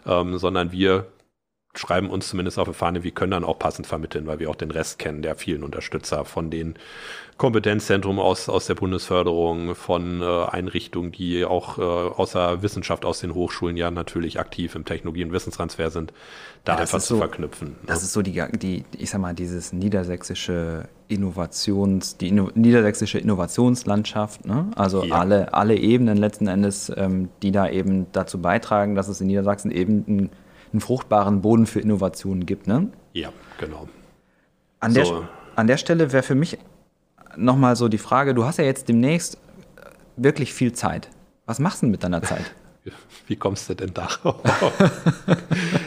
ähm, 0.07 0.39
sondern 0.39 0.71
wir 0.71 1.07
schreiben 1.79 2.11
uns 2.11 2.29
zumindest 2.29 2.59
auf 2.59 2.69
die 2.69 2.75
Fahne, 2.75 3.03
wir 3.05 3.11
können 3.11 3.31
dann 3.31 3.45
auch 3.45 3.59
passend 3.59 3.87
vermitteln, 3.87 4.27
weil 4.27 4.39
wir 4.39 4.51
auch 4.51 4.57
den 4.57 4.71
Rest 4.71 4.99
kennen, 4.99 5.23
der 5.23 5.37
vielen 5.37 5.63
Unterstützer 5.63 6.25
von 6.25 6.51
den 6.51 6.75
Kompetenzzentrum 7.37 8.19
aus, 8.19 8.49
aus 8.49 8.67
der 8.67 8.75
Bundesförderung, 8.75 9.75
von 9.75 10.23
äh, 10.23 10.25
Einrichtungen, 10.25 11.13
die 11.13 11.45
auch 11.45 11.77
äh, 11.77 11.83
außer 11.83 12.63
Wissenschaft 12.63 13.05
aus 13.05 13.21
den 13.21 13.35
Hochschulen 13.35 13.77
ja 13.77 13.91
natürlich 13.91 14.41
aktiv 14.41 14.75
im 14.75 14.87
Technologie- 14.87 15.25
und 15.25 15.33
Wissenstransfer 15.33 15.91
sind, 15.91 16.15
da 16.65 16.75
ja, 16.75 16.79
einfach 16.81 16.99
zu 16.99 17.15
so, 17.15 17.19
verknüpfen. 17.19 17.77
Das 17.85 18.03
ist 18.03 18.15
so 18.15 18.23
die, 18.23 18.43
die, 18.55 18.85
ich 18.97 19.11
sag 19.11 19.21
mal, 19.21 19.35
dieses 19.35 19.75
niedersächsische 19.75 20.89
Innovations, 21.09 22.17
die 22.17 22.29
Inno, 22.29 22.51
niedersächsische 22.55 23.19
Innovationslandschaft, 23.19 24.47
ne? 24.47 24.71
also 24.75 25.05
ja. 25.05 25.17
alle, 25.17 25.53
alle 25.53 25.77
Ebenen 25.77 26.17
letzten 26.17 26.47
Endes, 26.47 26.91
ähm, 26.97 27.29
die 27.43 27.53
da 27.53 27.69
eben 27.69 28.07
dazu 28.13 28.41
beitragen, 28.41 28.95
dass 28.95 29.09
es 29.09 29.21
in 29.21 29.27
Niedersachsen 29.27 29.71
eben 29.71 30.05
ein 30.09 30.31
einen 30.73 30.81
fruchtbaren 30.81 31.43
Boden 31.43 31.67
für 31.67 31.81
Innovationen 31.81 32.47
gibt. 32.47 32.67
Ne? 32.67 32.89
Ja, 33.13 33.31
genau. 33.59 33.89
An, 34.81 34.93
so. 34.93 35.03
der, 35.03 35.29
an 35.57 35.67
der 35.67 35.77
Stelle 35.77 36.13
wäre 36.13 36.23
für 36.23 36.35
mich 36.35 36.59
nochmal 37.37 37.77
so 37.77 37.89
die 37.89 37.99
Frage, 37.99 38.35
du 38.35 38.45
hast 38.45 38.59
ja 38.59 38.65
jetzt 38.65 38.89
demnächst 38.89 39.37
äh, 39.77 39.91
wirklich 40.17 40.53
viel 40.53 40.73
Zeit. 40.73 41.09
Was 41.47 41.59
machst 41.59 41.83
du 41.83 41.87
denn 41.87 41.93
mit 41.93 42.03
deiner 42.03 42.23
Zeit? 42.23 42.53
Wie 43.27 43.37
kommst 43.37 43.69
du 43.69 43.75
denn 43.75 43.93
da? 43.93 44.09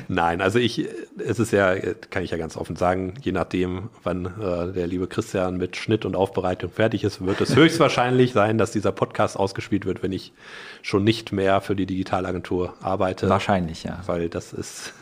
Nein, 0.09 0.41
also 0.41 0.59
ich, 0.59 0.87
es 1.17 1.39
ist 1.39 1.51
ja, 1.51 1.75
kann 2.09 2.23
ich 2.23 2.31
ja 2.31 2.37
ganz 2.37 2.57
offen 2.57 2.75
sagen, 2.75 3.13
je 3.21 3.31
nachdem, 3.31 3.89
wann 4.03 4.25
äh, 4.25 4.73
der 4.73 4.87
liebe 4.87 5.07
Christian 5.07 5.57
mit 5.57 5.77
Schnitt 5.77 6.03
und 6.03 6.15
Aufbereitung 6.15 6.69
fertig 6.69 7.03
ist, 7.03 7.25
wird 7.25 7.39
es 7.39 7.55
höchstwahrscheinlich 7.55 8.33
sein, 8.33 8.57
dass 8.57 8.71
dieser 8.71 8.91
Podcast 8.91 9.37
ausgespielt 9.37 9.85
wird, 9.85 10.03
wenn 10.03 10.11
ich 10.11 10.33
schon 10.81 11.03
nicht 11.03 11.31
mehr 11.31 11.61
für 11.61 11.75
die 11.75 11.85
Digitalagentur 11.85 12.73
arbeite. 12.81 13.29
Wahrscheinlich, 13.29 13.83
ja. 13.83 14.01
Weil 14.05 14.29
das 14.29 14.51
ist 14.51 14.93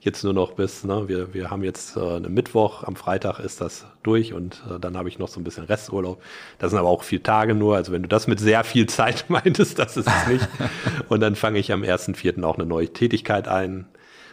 jetzt 0.00 0.22
nur 0.24 0.32
noch 0.32 0.52
bis, 0.52 0.84
ne, 0.84 1.08
wir, 1.08 1.34
wir 1.34 1.50
haben 1.50 1.62
jetzt 1.62 1.96
äh, 1.96 2.00
einen 2.00 2.32
Mittwoch, 2.32 2.84
am 2.84 2.96
Freitag 2.96 3.38
ist 3.40 3.60
das 3.60 3.86
durch 4.02 4.32
und 4.32 4.62
äh, 4.70 4.78
dann 4.78 4.96
habe 4.96 5.08
ich 5.08 5.18
noch 5.18 5.28
so 5.28 5.40
ein 5.40 5.44
bisschen 5.44 5.64
Resturlaub. 5.64 6.22
Das 6.58 6.70
sind 6.70 6.78
aber 6.78 6.88
auch 6.88 7.02
vier 7.02 7.22
Tage 7.22 7.54
nur, 7.54 7.76
also 7.76 7.92
wenn 7.92 8.02
du 8.02 8.08
das 8.08 8.26
mit 8.26 8.40
sehr 8.40 8.64
viel 8.64 8.86
Zeit 8.86 9.26
meintest, 9.28 9.78
das 9.78 9.96
ist 9.96 10.08
es 10.08 10.26
nicht. 10.28 10.48
und 11.08 11.20
dann 11.20 11.34
fange 11.34 11.58
ich 11.58 11.72
am 11.72 11.82
1.4. 11.82 12.42
auch 12.44 12.56
eine 12.56 12.66
neue 12.66 12.88
Tätigkeit 12.88 13.48
ein. 13.48 13.86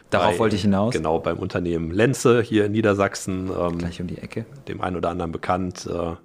Darauf 0.10 0.34
bei, 0.34 0.40
wollte 0.40 0.56
ich 0.56 0.62
hinaus. 0.62 0.94
Genau, 0.94 1.20
beim 1.20 1.38
Unternehmen 1.38 1.90
Lenze 1.90 2.42
hier 2.42 2.66
in 2.66 2.72
Niedersachsen. 2.74 3.50
Ähm, 3.50 3.80
Gleich 3.80 4.00
um 4.00 4.08
die 4.08 4.20
Ecke. 4.20 4.46
Dem 4.68 4.82
einen 4.82 4.96
oder 4.96 5.10
anderen 5.10 5.32
bekannt. 5.32 5.88
Äh, 5.88 6.16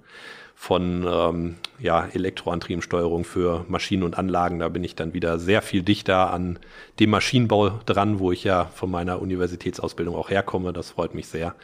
von 0.61 1.07
ähm, 1.09 1.55
ja, 1.79 2.05
Elektroantriebensteuerung 2.11 3.23
für 3.23 3.63
Maschinen 3.69 4.03
und 4.03 4.17
Anlagen. 4.17 4.59
Da 4.59 4.67
bin 4.67 4.83
ich 4.83 4.93
dann 4.93 5.13
wieder 5.13 5.39
sehr 5.39 5.61
viel 5.61 5.83
dichter 5.83 6.33
an 6.33 6.59
dem 6.99 7.11
Maschinenbau 7.11 7.69
dran, 7.85 8.19
wo 8.19 8.33
ich 8.33 8.43
ja 8.43 8.65
von 8.65 8.91
meiner 8.91 9.21
Universitätsausbildung 9.21 10.17
auch 10.17 10.29
herkomme. 10.29 10.73
Das 10.73 10.91
freut 10.91 11.15
mich 11.15 11.27
sehr 11.27 11.55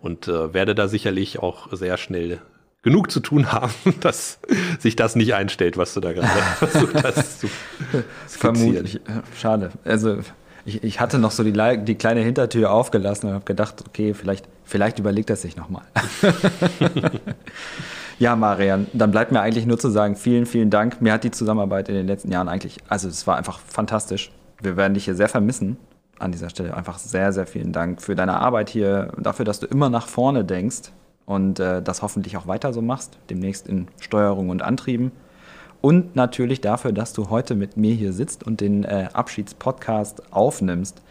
und 0.00 0.28
äh, 0.28 0.54
werde 0.54 0.76
da 0.76 0.86
sicherlich 0.86 1.40
auch 1.40 1.72
sehr 1.72 1.96
schnell 1.96 2.38
genug 2.82 3.10
zu 3.10 3.18
tun 3.18 3.50
haben, 3.52 3.74
dass 4.00 4.38
sich 4.78 4.94
das 4.94 5.16
nicht 5.16 5.34
einstellt, 5.34 5.76
was 5.76 5.92
du 5.92 5.98
da 5.98 6.12
gerade 6.12 6.28
versucht 6.58 7.02
hast 7.02 7.40
zu 7.40 7.48
Vermutlich. 8.28 9.00
Schade. 9.36 9.72
Also 9.84 10.18
ich, 10.64 10.84
ich 10.84 11.00
hatte 11.00 11.18
noch 11.18 11.32
so 11.32 11.42
die, 11.42 11.52
die 11.84 11.96
kleine 11.96 12.20
Hintertür 12.20 12.70
aufgelassen 12.70 13.30
und 13.30 13.34
habe 13.34 13.44
gedacht, 13.46 13.82
okay, 13.88 14.14
vielleicht 14.14 14.46
Vielleicht 14.64 14.98
überlegt 14.98 15.30
er 15.30 15.36
sich 15.36 15.56
nochmal. 15.56 15.82
ja, 18.18 18.36
Marian, 18.36 18.86
dann 18.92 19.10
bleibt 19.10 19.32
mir 19.32 19.40
eigentlich 19.40 19.66
nur 19.66 19.78
zu 19.78 19.90
sagen, 19.90 20.16
vielen, 20.16 20.46
vielen 20.46 20.70
Dank. 20.70 21.00
Mir 21.00 21.12
hat 21.12 21.24
die 21.24 21.30
Zusammenarbeit 21.30 21.88
in 21.88 21.94
den 21.94 22.06
letzten 22.06 22.30
Jahren 22.30 22.48
eigentlich, 22.48 22.78
also 22.88 23.08
es 23.08 23.26
war 23.26 23.36
einfach 23.36 23.58
fantastisch. 23.58 24.30
Wir 24.60 24.76
werden 24.76 24.94
dich 24.94 25.04
hier 25.04 25.14
sehr 25.14 25.28
vermissen. 25.28 25.76
An 26.18 26.30
dieser 26.30 26.48
Stelle 26.48 26.76
einfach 26.76 26.98
sehr, 26.98 27.32
sehr 27.32 27.46
vielen 27.46 27.72
Dank 27.72 28.00
für 28.00 28.14
deine 28.14 28.38
Arbeit 28.38 28.70
hier, 28.70 29.12
dafür, 29.18 29.44
dass 29.44 29.58
du 29.58 29.66
immer 29.66 29.90
nach 29.90 30.06
vorne 30.06 30.44
denkst 30.44 30.92
und 31.26 31.58
äh, 31.58 31.82
das 31.82 32.02
hoffentlich 32.02 32.36
auch 32.36 32.46
weiter 32.46 32.72
so 32.72 32.82
machst, 32.82 33.18
demnächst 33.30 33.66
in 33.66 33.88
Steuerung 34.00 34.50
und 34.50 34.62
Antrieben. 34.62 35.10
Und 35.80 36.16
natürlich 36.16 36.60
dafür, 36.60 36.92
dass 36.92 37.12
du 37.12 37.28
heute 37.30 37.54
mit 37.54 37.76
mir 37.76 37.94
hier 37.94 38.12
sitzt 38.12 38.44
und 38.44 38.60
den 38.60 38.84
äh, 38.84 39.08
Abschiedspodcast 39.12 40.32
aufnimmst. 40.32 41.02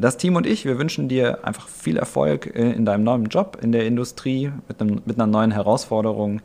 Das 0.00 0.16
Team 0.16 0.36
und 0.36 0.46
ich, 0.46 0.64
wir 0.64 0.78
wünschen 0.78 1.08
dir 1.08 1.44
einfach 1.44 1.66
viel 1.66 1.96
Erfolg 1.96 2.54
äh, 2.54 2.70
in 2.70 2.84
deinem 2.84 3.02
neuen 3.02 3.24
Job 3.26 3.58
in 3.60 3.72
der 3.72 3.84
Industrie 3.84 4.52
mit, 4.68 4.80
einem, 4.80 5.02
mit 5.04 5.16
einer 5.16 5.26
neuen 5.26 5.50
Herausforderung. 5.50 6.40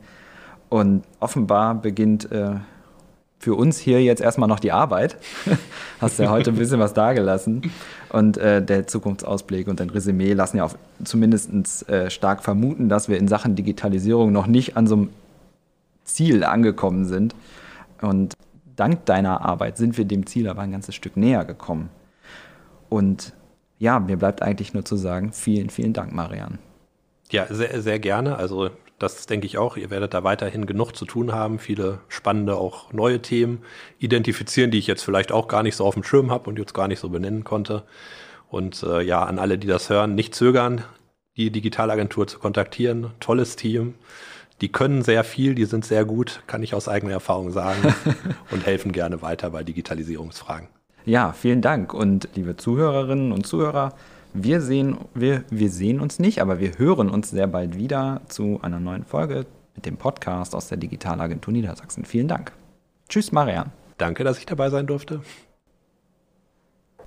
Und 0.70 1.04
offenbar 1.20 1.76
beginnt 1.76 2.32
äh, 2.32 2.56
für 3.38 3.54
uns 3.54 3.78
hier 3.78 4.01
jetzt 4.01 4.22
erstmal 4.22 4.49
noch 4.49 4.60
die 4.60 4.72
Arbeit. 4.72 5.18
Hast 6.01 6.18
ja 6.18 6.32
heute 6.32 6.49
ein 6.49 6.56
bisschen 6.56 6.80
was 6.80 6.95
dagelassen. 6.95 7.72
Und 8.10 8.38
äh, 8.38 8.64
der 8.66 8.88
Zukunftsausblick 8.88 9.68
und 9.68 9.80
dein 9.80 9.91
Resümee 9.91 10.34
lassen 10.34 10.58
ja 10.58 10.64
auch 10.64 10.74
zumindest 11.04 11.88
äh, 11.88 12.10
stark 12.10 12.43
vermuten, 12.43 12.89
dass 12.89 13.08
wir 13.08 13.20
in 13.20 13.28
Sachen 13.28 13.56
Digitalisierung 13.56 14.32
noch 14.32 14.47
nicht 14.47 14.78
an 14.78 14.88
so 14.88 14.95
einem 14.95 15.10
Ziel 16.06 16.43
angekommen 16.43 17.06
sind. 17.06 17.36
Und 18.01 18.34
dank 18.76 19.06
deiner 19.06 19.45
Arbeit 19.45 19.78
sind 19.78 19.95
wir 19.99 20.06
dem 20.06 20.26
Ziel 20.26 20.49
aber 20.49 20.64
ein 20.64 20.72
ganzes 20.72 20.95
Stück 20.95 21.18
näher 21.18 21.45
gekommen. 21.45 21.89
Und 22.89 23.34
ja, 23.84 23.99
mir 23.99 24.15
bleibt 24.15 24.41
eigentlich 24.41 24.73
nur 24.73 24.86
zu 24.86 24.95
sagen, 24.95 25.34
vielen, 25.34 25.69
vielen 25.69 25.91
Dank, 25.91 26.13
Marian. 26.13 26.57
Ja, 27.29 27.47
sehr, 27.49 27.81
sehr 27.81 27.99
gerne. 27.99 28.38
Also 28.38 28.69
das 28.97 29.25
denke 29.25 29.45
ich 29.45 29.57
auch. 29.57 29.75
Ihr 29.75 29.89
werdet 29.89 30.13
da 30.13 30.23
weiterhin 30.23 30.65
genug 30.65 30.93
zu 30.93 31.03
tun 31.03 31.34
haben, 31.34 31.59
viele 31.59 31.99
spannende, 32.07 32.55
auch 32.55 32.93
neue 32.93 33.21
Themen 33.21 33.61
identifizieren, 33.99 34.71
die 34.71 34.77
ich 34.77 34.88
jetzt 34.88 35.03
vielleicht 35.03 35.34
auch 35.34 35.49
gar 35.49 35.63
nicht 35.63 35.75
so 35.75 35.84
auf 35.84 35.95
dem 35.95 36.05
Schirm 36.05 36.31
habe 36.31 36.49
und 36.49 36.57
jetzt 36.57 36.73
gar 36.73 36.88
nicht 36.88 36.99
so 36.99 37.09
benennen 37.09 37.43
konnte. 37.43 37.84
Und 38.49 38.84
äh, 38.84 39.01
ja, 39.01 39.23
an 39.23 39.38
alle, 39.38 39.57
die 39.57 39.67
das 39.67 39.89
hören, 39.89 40.15
nicht 40.15 40.34
zögern, 40.34 40.86
die 41.36 41.51
Digitalagentur 41.51 42.25
zu 42.25 42.39
kontaktieren. 42.39 43.11
Tolles 43.19 43.57
Team. 43.57 43.95
Die 44.61 44.71
können 44.71 45.01
sehr 45.01 45.25
viel, 45.25 45.55
die 45.55 45.65
sind 45.65 45.84
sehr 45.84 46.05
gut, 46.05 46.41
kann 46.47 46.63
ich 46.63 46.73
aus 46.73 46.88
eigener 46.88 47.11
Erfahrung 47.11 47.51
sagen 47.51 47.93
und 48.51 48.65
helfen 48.65 48.93
gerne 48.93 49.21
weiter 49.21 49.49
bei 49.49 49.65
Digitalisierungsfragen. 49.65 50.69
Ja, 51.06 51.34
vielen 51.34 51.62
Dank. 51.62 51.93
Und 51.93 52.30
liebe 52.36 52.56
Zuhörerinnen 52.56 53.32
und 53.32 53.45
Zuhörer, 53.45 53.93
wir 54.34 54.62
sehen, 54.62 54.97
wir, 55.14 55.43
wir 55.49 55.70
sehen 55.70 55.99
uns 55.99 56.18
nicht, 56.20 56.41
aber 56.41 56.60
wir 56.60 56.78
hören 56.78 57.10
uns 57.10 57.30
sehr 57.30 57.47
bald 57.47 57.78
wieder 57.78 58.22
zu 58.28 58.60
einer 58.62 58.80
neuen 58.80 59.04
Folge 59.04 59.45
mit 59.76 59.86
dem 59.86 59.97
Podcast 59.97 60.56
aus 60.56 60.68
der 60.68 60.78
Digitalagentur 60.78 61.51
Niedersachsen. 61.51 62.06
Vielen 62.06 62.28
Dank. 62.28 62.51
Tschüss, 63.10 63.32
Marian. 63.32 63.72
Danke, 63.97 64.24
dass 64.24 64.39
ich 64.39 64.45
dabei 64.45 64.70
sein 64.70 64.88
durfte. 64.88 65.22